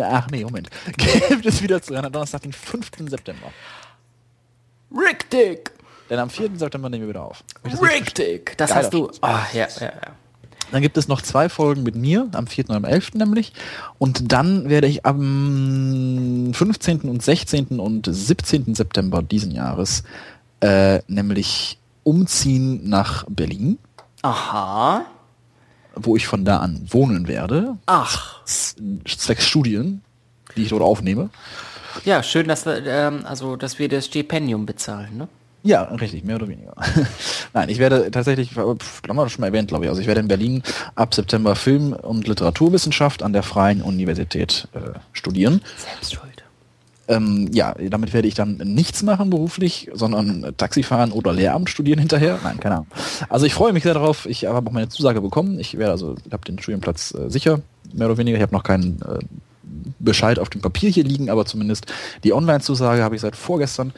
Ach 0.00 0.26
nee, 0.30 0.42
Moment. 0.42 0.70
Gibt 0.96 1.44
es 1.44 1.62
wieder 1.62 1.82
zu 1.82 1.94
hören 1.94 2.06
am 2.06 2.12
Donnerstag, 2.12 2.42
den 2.42 2.52
5. 2.52 2.90
September. 3.08 3.52
Rick 4.90 5.28
Dick! 5.30 5.70
Denn 6.12 6.18
am 6.18 6.28
4. 6.28 6.50
September 6.56 6.90
nehmen 6.90 7.04
wir 7.04 7.08
wieder 7.08 7.24
auf. 7.24 7.42
Richtig, 7.64 8.58
das 8.58 8.74
hast 8.74 8.92
du. 8.92 9.06
Oh, 9.22 9.28
ja, 9.54 9.66
ja, 9.80 9.86
ja. 9.86 9.92
Dann 10.70 10.82
gibt 10.82 10.98
es 10.98 11.08
noch 11.08 11.22
zwei 11.22 11.48
Folgen 11.48 11.84
mit 11.84 11.96
mir, 11.96 12.28
am 12.32 12.46
4. 12.46 12.68
und 12.68 12.76
am 12.76 12.84
11. 12.84 13.14
nämlich. 13.14 13.54
Und 13.96 14.30
dann 14.30 14.68
werde 14.68 14.88
ich 14.88 15.06
am 15.06 16.50
15. 16.52 17.08
und 17.08 17.22
16. 17.22 17.80
und 17.80 18.06
17. 18.10 18.74
September 18.74 19.22
diesen 19.22 19.52
Jahres 19.52 20.02
äh, 20.60 21.00
nämlich 21.08 21.78
umziehen 22.02 22.90
nach 22.90 23.24
Berlin. 23.30 23.78
Aha. 24.20 25.06
Wo 25.94 26.14
ich 26.14 26.26
von 26.26 26.44
da 26.44 26.58
an 26.58 26.86
wohnen 26.90 27.26
werde. 27.26 27.78
Ach. 27.86 28.44
Zwecks 28.44 29.46
Studien, 29.46 30.02
die 30.56 30.64
ich 30.64 30.68
dort 30.68 30.82
aufnehme. 30.82 31.30
Ja, 32.04 32.22
schön, 32.22 32.48
dass 32.48 32.66
wir, 32.66 32.84
ähm, 32.84 33.24
also, 33.24 33.56
dass 33.56 33.78
wir 33.78 33.88
das 33.88 34.04
Stipendium 34.04 34.66
bezahlen, 34.66 35.16
ne? 35.16 35.28
Ja, 35.64 35.82
richtig, 35.82 36.24
mehr 36.24 36.36
oder 36.36 36.48
weniger. 36.48 36.74
Nein, 37.52 37.68
ich 37.68 37.78
werde 37.78 38.10
tatsächlich, 38.10 38.56
haben 38.56 38.78
wir 39.06 39.28
schon 39.28 39.40
mal 39.40 39.46
erwähnt, 39.46 39.68
glaube 39.68 39.84
ich, 39.84 39.90
also 39.90 40.00
ich 40.00 40.08
werde 40.08 40.20
in 40.20 40.28
Berlin 40.28 40.62
ab 40.96 41.14
September 41.14 41.54
Film- 41.54 41.92
und 41.92 42.26
Literaturwissenschaft 42.26 43.22
an 43.22 43.32
der 43.32 43.44
Freien 43.44 43.80
Universität 43.80 44.66
äh, 44.74 44.98
studieren. 45.12 45.62
Selbst 45.76 46.14
schuld. 46.14 46.32
Ähm, 47.08 47.48
ja, 47.52 47.74
damit 47.90 48.12
werde 48.12 48.28
ich 48.28 48.34
dann 48.34 48.56
nichts 48.56 49.02
machen 49.02 49.30
beruflich, 49.30 49.90
sondern 49.92 50.54
Taxi 50.56 50.82
fahren 50.82 51.12
oder 51.12 51.32
Lehramt 51.32 51.68
studieren 51.68 51.98
hinterher. 51.98 52.38
Nein, 52.42 52.58
keine 52.60 52.76
Ahnung. 52.76 52.86
Also 53.28 53.44
ich 53.44 53.54
freue 53.54 53.72
mich 53.72 53.82
sehr 53.82 53.94
darauf. 53.94 54.26
Ich 54.26 54.46
habe 54.46 54.68
auch 54.68 54.72
meine 54.72 54.88
Zusage 54.88 55.20
bekommen. 55.20 55.58
Ich 55.58 55.76
werde 55.78 55.92
also, 55.92 56.16
ich 56.24 56.32
habe 56.32 56.44
den 56.44 56.58
Studienplatz 56.58 57.14
äh, 57.14 57.28
sicher, 57.28 57.60
mehr 57.92 58.06
oder 58.06 58.18
weniger. 58.18 58.36
Ich 58.36 58.42
habe 58.42 58.54
noch 58.54 58.62
keinen 58.62 59.00
äh, 59.02 59.18
Bescheid 59.98 60.38
auf 60.38 60.48
dem 60.48 60.60
Papier 60.60 60.90
hier 60.90 61.04
liegen, 61.04 61.28
aber 61.28 61.44
zumindest 61.44 61.86
die 62.24 62.32
Online-Zusage 62.32 63.02
habe 63.02 63.14
ich 63.16 63.20
seit 63.20 63.36
vorgestern. 63.36 63.92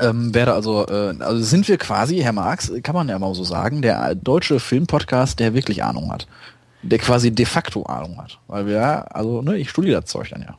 Ähm, 0.00 0.34
wäre 0.34 0.52
also, 0.52 0.86
äh, 0.86 1.14
also 1.20 1.42
sind 1.42 1.66
wir 1.68 1.78
quasi, 1.78 2.18
Herr 2.18 2.32
Marx, 2.32 2.70
kann 2.82 2.94
man 2.94 3.08
ja 3.08 3.18
mal 3.18 3.34
so 3.34 3.44
sagen, 3.44 3.82
der 3.82 4.14
deutsche 4.14 4.60
Filmpodcast, 4.60 5.40
der 5.40 5.54
wirklich 5.54 5.82
Ahnung 5.82 6.12
hat. 6.12 6.26
Der 6.82 6.98
quasi 6.98 7.30
de 7.30 7.46
facto 7.46 7.84
Ahnung 7.84 8.18
hat. 8.22 8.38
Weil 8.46 8.66
wir, 8.66 9.14
also, 9.14 9.42
ne, 9.42 9.56
ich 9.56 9.70
studiere 9.70 10.00
das 10.00 10.10
Zeug 10.10 10.30
dann 10.30 10.42
ja. 10.42 10.58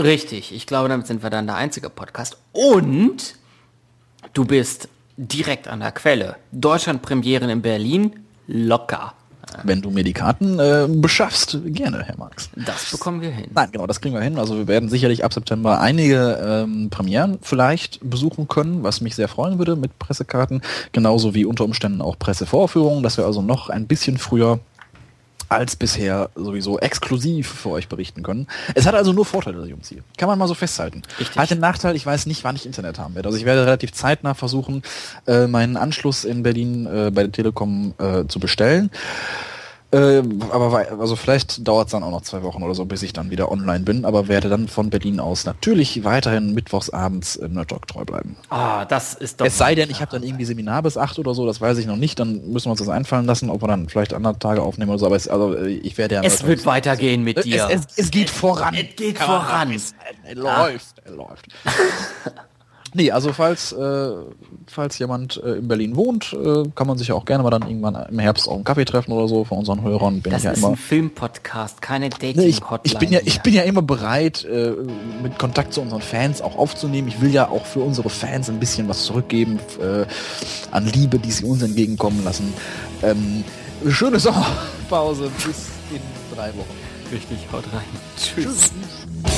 Richtig, 0.00 0.54
ich 0.54 0.66
glaube, 0.66 0.88
damit 0.88 1.06
sind 1.06 1.22
wir 1.22 1.30
dann 1.30 1.46
der 1.46 1.56
einzige 1.56 1.88
Podcast. 1.88 2.36
Und 2.52 3.36
du 4.34 4.44
bist 4.44 4.88
direkt 5.16 5.66
an 5.66 5.80
der 5.80 5.92
Quelle. 5.92 6.36
Deutschland-Premieren 6.52 7.48
in 7.48 7.62
Berlin, 7.62 8.20
locker. 8.46 9.14
Wenn 9.64 9.82
du 9.82 9.90
mir 9.90 10.04
die 10.04 10.12
Karten 10.12 10.58
äh, 10.58 10.86
beschaffst, 10.88 11.58
gerne, 11.66 12.02
Herr 12.04 12.16
Marx. 12.16 12.50
Das 12.54 12.90
bekommen 12.90 13.20
wir 13.20 13.30
hin. 13.30 13.50
Nein, 13.54 13.68
genau, 13.72 13.86
das 13.86 14.00
kriegen 14.00 14.14
wir 14.14 14.22
hin. 14.22 14.38
Also 14.38 14.56
wir 14.56 14.68
werden 14.68 14.88
sicherlich 14.88 15.24
ab 15.24 15.32
September 15.32 15.80
einige 15.80 16.38
ähm, 16.42 16.90
Premieren 16.90 17.38
vielleicht 17.42 17.98
besuchen 18.08 18.48
können, 18.48 18.82
was 18.82 19.00
mich 19.00 19.14
sehr 19.14 19.28
freuen 19.28 19.58
würde 19.58 19.76
mit 19.76 19.98
Pressekarten. 19.98 20.62
Genauso 20.92 21.34
wie 21.34 21.44
unter 21.44 21.64
Umständen 21.64 22.02
auch 22.02 22.18
Pressevorführungen, 22.18 23.02
dass 23.02 23.16
wir 23.16 23.24
also 23.24 23.42
noch 23.42 23.68
ein 23.68 23.86
bisschen 23.86 24.18
früher 24.18 24.60
als 25.48 25.76
bisher 25.76 26.30
sowieso 26.34 26.78
exklusiv 26.78 27.48
für 27.48 27.70
euch 27.70 27.88
berichten 27.88 28.22
können. 28.22 28.46
Es 28.74 28.86
hat 28.86 28.94
also 28.94 29.12
nur 29.12 29.24
Vorteile, 29.24 29.58
das 29.58 29.68
Jungziel. 29.68 30.02
Kann 30.16 30.28
man 30.28 30.38
mal 30.38 30.48
so 30.48 30.54
festhalten. 30.54 31.02
Richtig. 31.18 31.36
Hat 31.36 31.50
den 31.50 31.60
Nachteil, 31.60 31.96
ich 31.96 32.04
weiß 32.04 32.26
nicht, 32.26 32.44
wann 32.44 32.56
ich 32.56 32.66
Internet 32.66 32.98
haben 32.98 33.14
werde. 33.14 33.28
Also 33.28 33.38
ich 33.38 33.44
werde 33.44 33.64
relativ 33.64 33.92
zeitnah 33.92 34.34
versuchen, 34.34 34.82
äh, 35.26 35.46
meinen 35.46 35.76
Anschluss 35.76 36.24
in 36.24 36.42
Berlin 36.42 36.86
äh, 36.86 37.10
bei 37.10 37.22
der 37.22 37.32
Telekom 37.32 37.94
äh, 37.98 38.26
zu 38.26 38.40
bestellen. 38.40 38.90
Äh, 39.90 40.22
aber 40.50 40.86
also 41.00 41.16
vielleicht 41.16 41.66
dauert 41.66 41.86
es 41.86 41.92
dann 41.92 42.02
auch 42.02 42.10
noch 42.10 42.20
zwei 42.20 42.42
Wochen 42.42 42.62
oder 42.62 42.74
so, 42.74 42.84
bis 42.84 43.02
ich 43.02 43.14
dann 43.14 43.30
wieder 43.30 43.50
online 43.50 43.80
bin, 43.80 44.04
aber 44.04 44.28
werde 44.28 44.50
dann 44.50 44.68
von 44.68 44.90
Berlin 44.90 45.18
aus 45.18 45.46
natürlich 45.46 46.04
weiterhin 46.04 46.52
mittwochsabends 46.52 47.36
im 47.36 47.54
Nerdtalk 47.54 47.86
treu 47.86 48.04
bleiben. 48.04 48.36
Ah, 48.50 48.84
das 48.84 49.14
ist 49.14 49.40
doch. 49.40 49.46
Es 49.46 49.56
sei 49.56 49.74
denn, 49.74 49.88
ich 49.88 50.02
habe 50.02 50.10
dann 50.10 50.22
irgendwie 50.22 50.44
Seminar 50.44 50.82
bis 50.82 50.98
acht 50.98 51.18
oder 51.18 51.32
so, 51.32 51.46
das 51.46 51.62
weiß 51.62 51.78
ich 51.78 51.86
noch 51.86 51.96
nicht, 51.96 52.18
dann 52.18 52.52
müssen 52.52 52.66
wir 52.66 52.72
uns 52.72 52.80
das 52.80 52.90
einfallen 52.90 53.24
lassen, 53.24 53.48
ob 53.48 53.62
wir 53.62 53.68
dann 53.68 53.88
vielleicht 53.88 54.12
andere 54.12 54.38
Tage 54.38 54.62
aufnehmen 54.62 54.90
oder 54.90 54.98
so, 54.98 55.06
aber 55.06 55.16
es, 55.16 55.26
also 55.26 55.56
ich 55.56 55.96
werde 55.96 56.16
ja. 56.16 56.22
Es 56.22 56.44
wird 56.44 56.66
weitergehen 56.66 57.24
mit 57.24 57.44
dir. 57.44 57.68
Es, 57.70 57.86
es, 57.86 57.98
es 57.98 58.10
geht 58.10 58.28
voran. 58.28 58.74
Es 58.74 58.94
geht 58.94 59.18
voran. 59.18 59.72
Es, 59.72 59.94
läuft, 60.34 61.02
es 61.02 61.14
läuft. 61.14 61.46
Nee, 62.94 63.10
also 63.10 63.32
falls, 63.32 63.72
äh, 63.72 64.10
falls 64.66 64.98
jemand 64.98 65.42
äh, 65.44 65.54
in 65.54 65.68
Berlin 65.68 65.96
wohnt, 65.96 66.32
äh, 66.32 66.64
kann 66.74 66.86
man 66.86 66.96
sich 66.96 67.08
ja 67.08 67.14
auch 67.14 67.24
gerne 67.24 67.42
mal 67.42 67.50
dann 67.50 67.62
irgendwann 67.62 67.94
im 67.94 68.18
Herbst 68.18 68.48
auf 68.48 68.54
einen 68.54 68.64
Kaffee 68.64 68.84
treffen 68.84 69.12
oder 69.12 69.28
so 69.28 69.44
von 69.44 69.58
unseren 69.58 69.82
Hörern. 69.82 70.20
Bin 70.20 70.32
das 70.32 70.40
ich 70.40 70.44
ja 70.46 70.52
ist 70.52 70.58
immer, 70.58 70.70
ein 70.70 70.76
Filmpodcast, 70.76 71.82
keine 71.82 72.08
Dating-Hotline. 72.08 72.80
Ich, 72.84 72.92
ich, 72.92 72.98
bin 72.98 73.12
ja, 73.12 73.20
ich 73.24 73.40
bin 73.42 73.54
ja 73.54 73.62
immer 73.62 73.82
bereit, 73.82 74.44
äh, 74.44 74.72
mit 75.22 75.38
Kontakt 75.38 75.74
zu 75.74 75.80
unseren 75.80 76.00
Fans 76.00 76.40
auch 76.40 76.56
aufzunehmen. 76.56 77.08
Ich 77.08 77.20
will 77.20 77.32
ja 77.32 77.48
auch 77.48 77.66
für 77.66 77.80
unsere 77.80 78.10
Fans 78.10 78.48
ein 78.48 78.58
bisschen 78.58 78.88
was 78.88 79.04
zurückgeben 79.04 79.58
äh, 79.80 80.06
an 80.70 80.86
Liebe, 80.86 81.18
die 81.18 81.30
sie 81.30 81.44
uns 81.44 81.62
entgegenkommen 81.62 82.24
lassen. 82.24 82.52
Ähm, 83.02 83.44
schöne 83.88 84.18
Sommerpause 84.18 85.30
bis 85.44 85.68
in 85.90 86.00
drei 86.34 86.48
Wochen. 86.48 86.88
Richtig, 87.12 87.38
haut 87.52 87.64
rein. 87.72 87.84
Tschüss. 88.16 88.44
Tschüss. 88.44 89.37